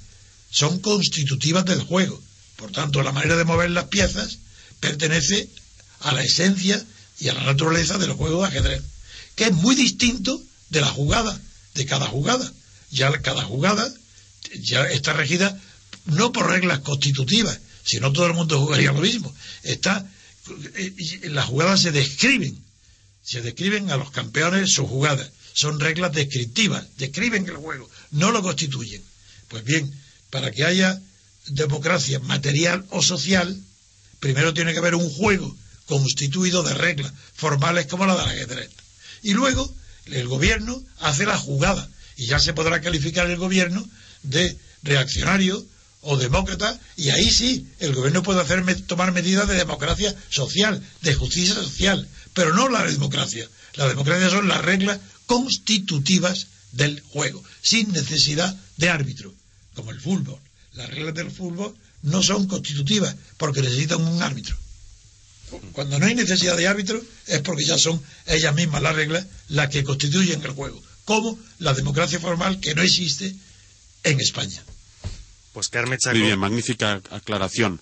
son 0.51 0.81
constitutivas 0.81 1.65
del 1.65 1.81
juego. 1.81 2.21
Por 2.57 2.73
tanto, 2.73 3.05
la 3.05 3.13
manera 3.13 3.37
de 3.37 3.45
mover 3.45 3.71
las 3.71 3.85
piezas 3.85 4.39
pertenece 4.81 5.49
a 6.01 6.13
la 6.13 6.25
esencia 6.25 6.85
y 7.21 7.29
a 7.29 7.35
la 7.35 7.45
naturaleza 7.45 7.99
del 7.99 8.15
juego 8.15 8.43
de 8.43 8.49
ajedrez, 8.49 8.83
que 9.37 9.45
es 9.45 9.53
muy 9.53 9.77
distinto 9.77 10.43
de 10.71 10.81
la 10.81 10.89
jugada, 10.89 11.41
de 11.75 11.87
cada 11.87 12.07
jugada. 12.07 12.53
Ya 12.91 13.13
cada 13.23 13.45
jugada 13.45 13.89
ya 14.61 14.89
está 14.89 15.13
regida 15.13 15.57
no 16.07 16.33
por 16.33 16.49
reglas 16.51 16.81
constitutivas, 16.81 17.61
si 17.85 18.01
no 18.01 18.13
todo 18.13 18.27
el 18.27 18.35
mundo 18.35 18.59
jugaría 18.59 18.91
lo 18.91 19.03
mismo. 19.03 19.33
Está, 19.63 20.05
eh, 20.75 20.95
las 21.31 21.47
jugadas 21.47 21.81
se 21.81 21.93
describen, 21.93 22.59
se 23.23 23.41
describen 23.41 23.93
a 23.93 23.97
los 23.97 24.11
campeones 24.11 24.73
sus 24.73 24.89
jugadas. 24.89 25.31
Son 25.59 25.81
reglas 25.81 26.13
descriptivas, 26.13 26.87
describen 26.99 27.45
el 27.49 27.57
juego, 27.57 27.91
no 28.13 28.31
lo 28.31 28.45
constituyen. 28.45 29.03
Pues 29.49 29.65
bien, 29.65 29.93
para 30.31 30.53
que 30.53 30.63
haya 30.63 31.03
democracia 31.49 32.21
material 32.21 32.87
o 32.91 33.03
social, 33.03 33.61
primero 34.21 34.55
tiene 34.55 34.73
que 34.73 34.79
haber 34.79 34.95
un 34.95 35.11
juego 35.11 35.57
constituido 35.87 36.63
de 36.63 36.75
reglas 36.75 37.13
formales 37.35 37.87
como 37.87 38.07
la 38.07 38.15
del 38.15 38.29
ajedrez. 38.29 38.71
Y 39.25 39.33
luego 39.33 39.75
el 40.07 40.29
gobierno 40.29 40.81
hace 41.01 41.27
la 41.27 41.37
jugada 41.37 41.89
y 42.17 42.27
ya 42.27 42.39
se 42.39 42.53
podrá 42.53 42.81
calificar 42.81 43.29
el 43.29 43.37
gobierno 43.37 43.85
de 44.23 44.57
reaccionario 44.85 45.67
o 46.03 46.17
demócrata, 46.17 46.79
y 46.97 47.11
ahí 47.11 47.29
sí, 47.33 47.67
el 47.81 47.97
gobierno 47.97 48.23
puede 48.23 48.43
hacer, 48.43 48.65
tomar 48.83 49.11
medidas 49.11 49.49
de 49.49 49.57
democracia 49.57 50.15
social, 50.31 50.81
de 51.03 51.15
justicia 51.17 51.57
social, 51.57 52.07
pero 52.33 52.55
no 52.55 52.69
la 52.69 52.85
democracia. 52.85 53.49
La 53.75 53.89
democracia 53.89 54.31
son 54.31 54.47
las 54.47 54.65
reglas 54.65 55.01
constitutivas 55.29 56.49
del 56.73 57.01
juego, 57.03 57.45
sin 57.63 57.93
necesidad 57.93 58.57
de 58.79 58.89
árbitro, 58.89 59.33
como 59.75 59.93
el 59.93 60.01
fútbol. 60.01 60.41
Las 60.73 60.91
reglas 60.91 61.15
del 61.15 61.31
fútbol 61.31 61.77
no 62.03 62.23
son 62.23 62.49
constitutivas 62.49 63.15
porque 63.37 63.63
necesitan 63.63 64.03
un 64.03 64.23
árbitro. 64.23 64.57
Cuando 65.73 65.99
no 65.99 66.07
hay 66.07 66.15
necesidad 66.15 66.57
de 66.57 66.67
árbitro 66.67 67.01
es 67.27 67.41
porque 67.41 67.65
ya 67.65 67.79
son 67.79 68.03
ellas 68.27 68.55
mismas 68.55 68.83
las 68.83 68.97
reglas 68.97 69.27
las 69.49 69.69
que 69.69 69.85
constituyen 69.85 70.43
el 70.43 70.51
juego, 70.51 70.83
como 71.05 71.39
la 71.59 71.75
democracia 71.75 72.19
formal 72.19 72.61
que 72.61 72.75
no 72.75 72.83
existe 72.83 73.35
en 74.05 74.21
España. 74.21 74.63
Pues 75.53 75.69
Carmen 75.69 75.99
Muy 76.11 76.21
bien, 76.21 76.39
magnífica 76.39 77.03
aclaración. 77.11 77.81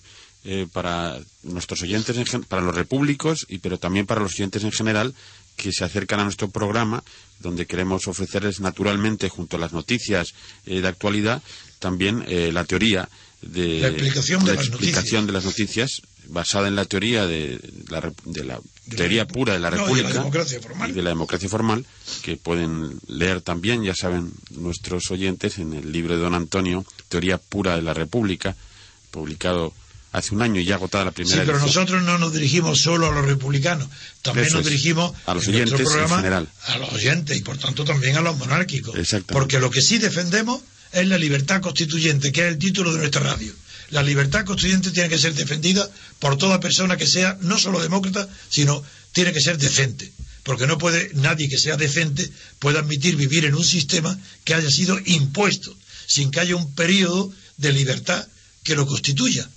Eh, 0.49 0.65
para 0.71 1.19
nuestros 1.43 1.81
oyentes, 1.81 2.15
para 2.47 2.61
los 2.61 2.73
repúblicos, 2.73 3.45
y 3.49 3.57
pero 3.57 3.79
también 3.79 4.05
para 4.05 4.21
los 4.21 4.35
oyentes 4.35 4.63
en 4.63 4.71
general 4.71 5.13
que 5.57 5.73
se 5.73 5.83
acercan 5.83 6.21
a 6.21 6.23
nuestro 6.23 6.49
programa, 6.49 7.03
donde 7.39 7.65
queremos 7.65 8.07
ofrecerles 8.07 8.61
naturalmente, 8.61 9.27
junto 9.27 9.57
a 9.57 9.59
las 9.59 9.73
noticias 9.73 10.33
eh, 10.65 10.79
de 10.79 10.87
actualidad, 10.87 11.41
también 11.79 12.23
eh, 12.27 12.51
la 12.53 12.63
teoría 12.63 13.09
de 13.41 13.81
la 13.81 13.87
explicación, 13.89 14.45
de, 14.45 14.53
explicación 14.53 15.27
de, 15.27 15.33
las 15.33 15.45
noticias, 15.45 16.01
basada 16.27 16.67
en 16.67 16.75
la 16.75 16.85
teoría 16.85 17.27
de 17.27 17.59
la, 17.89 18.11
de 18.25 18.43
la 18.43 18.59
teoría 18.95 19.27
pura 19.27 19.53
de 19.53 19.59
la 19.59 19.69
No, 19.69 19.77
República 19.77 20.25
y 20.87 20.91
de 20.91 21.01
la 21.01 21.09
democracia 21.09 21.49
formal, 21.49 21.85
que 22.23 22.37
pueden 22.37 22.99
leer 23.07 23.41
también, 23.41 23.83
ya 23.83 23.93
saben 23.93 24.31
nuestros 24.51 25.11
oyentes, 25.11 25.59
en 25.59 25.73
el 25.73 25.91
libro 25.91 26.15
de 26.15 26.21
don 26.21 26.35
Antonio, 26.35 26.85
Teoría 27.09 27.37
pura 27.37 27.75
de 27.75 27.81
la 27.81 27.93
República, 27.93 28.55
publicado 29.11 29.73
hace 30.17 30.33
un 30.35 30.41
año 30.41 30.59
y 30.59 30.65
ya 30.65 30.75
agotada 30.75 31.05
la 31.05 31.11
Sí, 31.11 31.15
primera 31.15 31.41
pero 31.45 31.57
edición. 31.57 31.67
nosotros 31.67 32.03
no 32.03 32.17
nos 32.17 32.33
dirigimos 32.33 32.81
solo 32.81 33.07
a 33.07 33.11
los 33.11 33.25
republicanos, 33.25 33.87
también 34.21 34.47
Eso 34.47 34.57
nos 34.57 34.65
dirigimos 34.65 35.13
a 35.25 35.33
los 35.33 35.47
en 35.47 35.53
nuestro 35.53 35.75
oyentes 35.77 35.79
en 35.79 35.85
programa 35.93 36.15
general. 36.17 36.49
a 36.65 36.77
los 36.77 36.91
oyentes 36.93 37.37
y 37.37 37.41
por 37.41 37.57
tanto 37.57 37.85
también 37.85 38.17
a 38.17 38.21
los 38.21 38.37
monárquicos. 38.37 38.95
Porque 39.27 39.59
lo 39.59 39.69
que 39.69 39.81
sí 39.81 39.97
defendemos 39.99 40.61
es 40.91 41.07
la 41.07 41.17
libertad 41.17 41.61
constituyente, 41.61 42.31
que 42.31 42.41
es 42.41 42.47
el 42.53 42.57
título 42.57 42.91
de 42.93 42.99
nuestra 42.99 43.21
radio. 43.21 43.53
La 43.91 44.03
libertad 44.03 44.43
constituyente 44.45 44.91
tiene 44.91 45.07
que 45.09 45.17
ser 45.17 45.33
defendida 45.33 45.89
por 46.19 46.37
toda 46.37 46.59
persona 46.59 46.97
que 46.97 47.07
sea 47.07 47.37
no 47.41 47.57
solo 47.57 47.79
demócrata, 47.81 48.27
sino 48.49 48.83
tiene 49.13 49.31
que 49.33 49.39
ser 49.41 49.57
decente. 49.57 50.11
Porque 50.43 50.65
no 50.67 50.77
puede 50.77 51.11
nadie 51.13 51.49
que 51.49 51.57
sea 51.57 51.75
decente 51.77 52.29
puede 52.59 52.79
admitir 52.79 53.15
vivir 53.17 53.45
en 53.45 53.53
un 53.55 53.63
sistema 53.65 54.17
que 54.45 54.53
haya 54.53 54.69
sido 54.71 54.97
impuesto, 55.05 55.75
sin 56.07 56.31
que 56.31 56.39
haya 56.39 56.55
un 56.55 56.73
periodo 56.73 57.31
de 57.57 57.73
libertad 57.73 58.25
que 58.63 58.75
lo 58.75 58.85
constituya. 58.87 59.49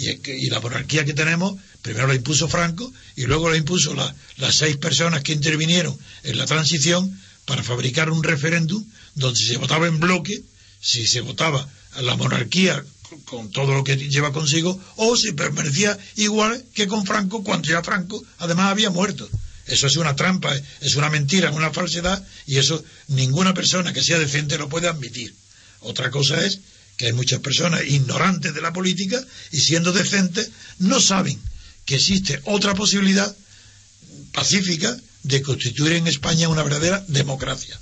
Y, 0.00 0.10
y 0.30 0.48
la 0.48 0.60
monarquía 0.60 1.04
que 1.04 1.12
tenemos, 1.12 1.56
primero 1.82 2.06
la 2.06 2.14
impuso 2.14 2.46
Franco 2.48 2.92
y 3.16 3.24
luego 3.26 3.50
la 3.50 3.56
impuso 3.56 3.94
la- 3.94 4.14
las 4.36 4.54
seis 4.54 4.76
personas 4.76 5.24
que 5.24 5.32
intervinieron 5.32 5.98
en 6.22 6.38
la 6.38 6.46
transición 6.46 7.20
para 7.44 7.64
fabricar 7.64 8.08
un 8.10 8.22
referéndum 8.22 8.84
donde 9.16 9.40
se 9.40 9.56
votaba 9.56 9.88
en 9.88 9.98
bloque, 9.98 10.40
si 10.80 11.04
se 11.08 11.20
votaba 11.20 11.68
a 11.94 12.02
la 12.02 12.14
monarquía 12.14 12.84
con- 13.24 13.50
todo 13.50 13.74
lo 13.74 13.82
que 13.82 13.96
lleva 13.96 14.32
consigo, 14.32 14.78
o 14.96 15.16
si 15.16 15.32
permanecía 15.32 15.98
igual 16.14 16.64
que 16.74 16.86
con 16.86 17.04
Franco 17.04 17.42
cuando 17.42 17.68
ya 17.68 17.82
Franco 17.82 18.22
además 18.38 18.70
había 18.70 18.90
muerto. 18.90 19.28
Eso 19.66 19.86
es 19.88 19.96
una 19.96 20.14
trampa, 20.14 20.54
es 20.80 20.94
una 20.94 21.10
mentira, 21.10 21.50
es 21.50 21.56
una 21.56 21.72
falsedad, 21.72 22.24
y 22.46 22.58
eso 22.58 22.84
ninguna 23.08 23.52
persona 23.52 23.92
que 23.92 24.02
sea 24.04 24.18
decente 24.18 24.56
lo 24.58 24.68
puede 24.68 24.86
admitir. 24.88 25.34
Otra 25.80 26.10
cosa 26.10 26.44
es 26.46 26.60
que 26.98 27.06
hay 27.06 27.12
muchas 27.14 27.40
personas 27.40 27.82
ignorantes 27.86 28.52
de 28.52 28.60
la 28.60 28.72
política 28.74 29.24
y 29.52 29.60
siendo 29.60 29.92
decentes 29.92 30.50
no 30.78 31.00
saben 31.00 31.40
que 31.86 31.94
existe 31.94 32.42
otra 32.44 32.74
posibilidad 32.74 33.34
pacífica 34.32 34.94
de 35.22 35.40
constituir 35.40 35.92
en 35.92 36.08
España 36.08 36.48
una 36.48 36.62
verdadera 36.64 37.02
democracia. 37.08 37.78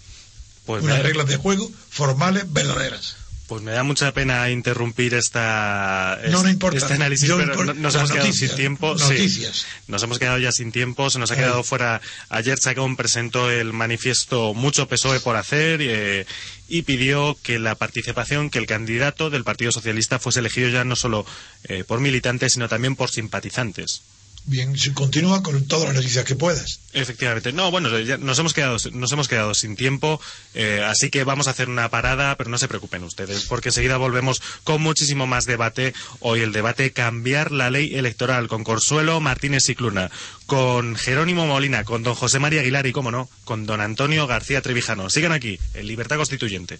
Pues 0.66 0.82
unas 0.84 1.02
reglas 1.02 1.26
de 1.28 1.36
juego 1.36 1.70
formales 1.90 2.44
verdaderas. 2.52 3.16
Pues 3.47 3.62
me 3.62 3.72
da 3.72 3.82
mucha 3.84 4.12
pena 4.12 4.51
interrumpir 4.51 5.14
esta, 5.14 6.18
No, 6.30 6.42
no 6.42 6.49
importa. 6.49 6.78
este 6.78 6.94
análisis, 6.94 7.28
Yo 7.28 7.36
pero 7.38 7.55
impor- 7.55 7.74
nos 7.76 7.94
hemos 7.94 8.11
quedado 8.11 8.26
noticias, 8.26 8.51
sin 8.51 8.57
tiempo. 8.57 8.99
sí. 8.99 9.05
noticias. 9.05 9.66
nos 9.86 10.03
hemos 10.03 10.18
quedado 10.18 10.38
ya 10.38 10.51
sin 10.53 10.72
tiempo, 10.72 11.11
se 11.11 11.18
nos 11.18 11.30
ha 11.30 11.36
quedado 11.36 11.62
fuera. 11.62 12.01
Ayer 12.28 12.59
Chacón 12.59 12.97
presentó 12.97 13.51
el 13.51 13.72
manifiesto 13.72 14.53
Mucho 14.55 14.88
PSOE 14.88 15.20
por 15.20 15.36
hacer 15.36 15.80
eh, 15.82 16.26
y 16.68 16.82
pidió 16.82 17.36
que 17.42 17.59
la 17.59 17.74
participación, 17.76 18.51
que 18.51 18.59
el 18.59 18.66
candidato 18.66 19.30
del 19.30 19.44
Partido 19.44 19.70
Socialista 19.70 20.18
fuese 20.18 20.40
elegido 20.40 20.68
ya 20.68 20.84
no 20.84 20.97
solo 20.97 21.24
eh, 21.64 21.84
por 21.86 22.01
militantes, 22.01 22.55
sino 22.55 22.68
también 22.68 22.97
por 22.97 23.11
simpatizantes. 23.11 24.03
Bien, 24.49 24.76
continúa 24.94 25.42
con 25.42 25.66
todas 25.66 25.86
las 25.86 25.97
noticias 25.97 26.24
que 26.24 26.36
puedas. 26.36 26.78
Efectivamente. 26.92 27.53
No, 27.53 27.72
bueno, 27.72 27.99
ya 27.99 28.16
nos 28.16 28.38
hemos 28.38 28.55
quedado, 28.55 28.76
nos 28.92 29.11
hemos 29.11 29.26
quedado 29.26 29.55
sin 29.55 29.74
tiempo, 29.74 30.20
eh, 30.55 30.84
así 30.86 31.11
que 31.11 31.24
vamos 31.24 31.49
a 31.49 31.51
hacer 31.51 31.68
una 31.68 31.88
parada, 31.90 32.36
pero 32.36 32.49
no 32.49 32.57
se 32.57 32.68
preocupen 32.68 33.03
ustedes, 33.03 33.44
porque 33.47 33.70
enseguida 33.70 33.97
volvemos 33.97 34.40
con 34.62 34.80
muchísimo 34.80 35.26
más 35.26 35.47
debate. 35.47 35.94
Hoy 36.20 36.42
el 36.42 36.53
debate 36.53 36.92
cambiar 36.92 37.51
la 37.51 37.70
ley 37.70 37.97
electoral 37.97 38.47
con 38.47 38.62
Corsuelo 38.62 39.20
Martínez 39.20 39.68
y 39.68 39.74
Cluna, 39.74 40.12
con 40.47 40.94
Jerónimo 40.94 41.44
Molina, 41.47 41.82
con 41.82 42.05
don 42.05 42.14
José 42.14 42.38
María 42.38 42.61
Aguilar 42.61 42.86
y, 42.86 42.92
cómo 42.92 43.11
no, 43.11 43.28
con 43.44 43.66
don 43.66 43.80
Antonio 43.80 44.28
García 44.28 44.62
Trevijano. 44.62 45.11
Sigan 45.11 45.32
aquí, 45.32 45.59
en 45.74 45.88
Libertad 45.88 46.18
Constituyente. 46.18 46.78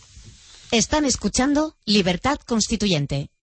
Están 0.71 1.05
escuchando 1.05 1.75
Libertad 1.85 2.39
Constituyente. 2.47 3.29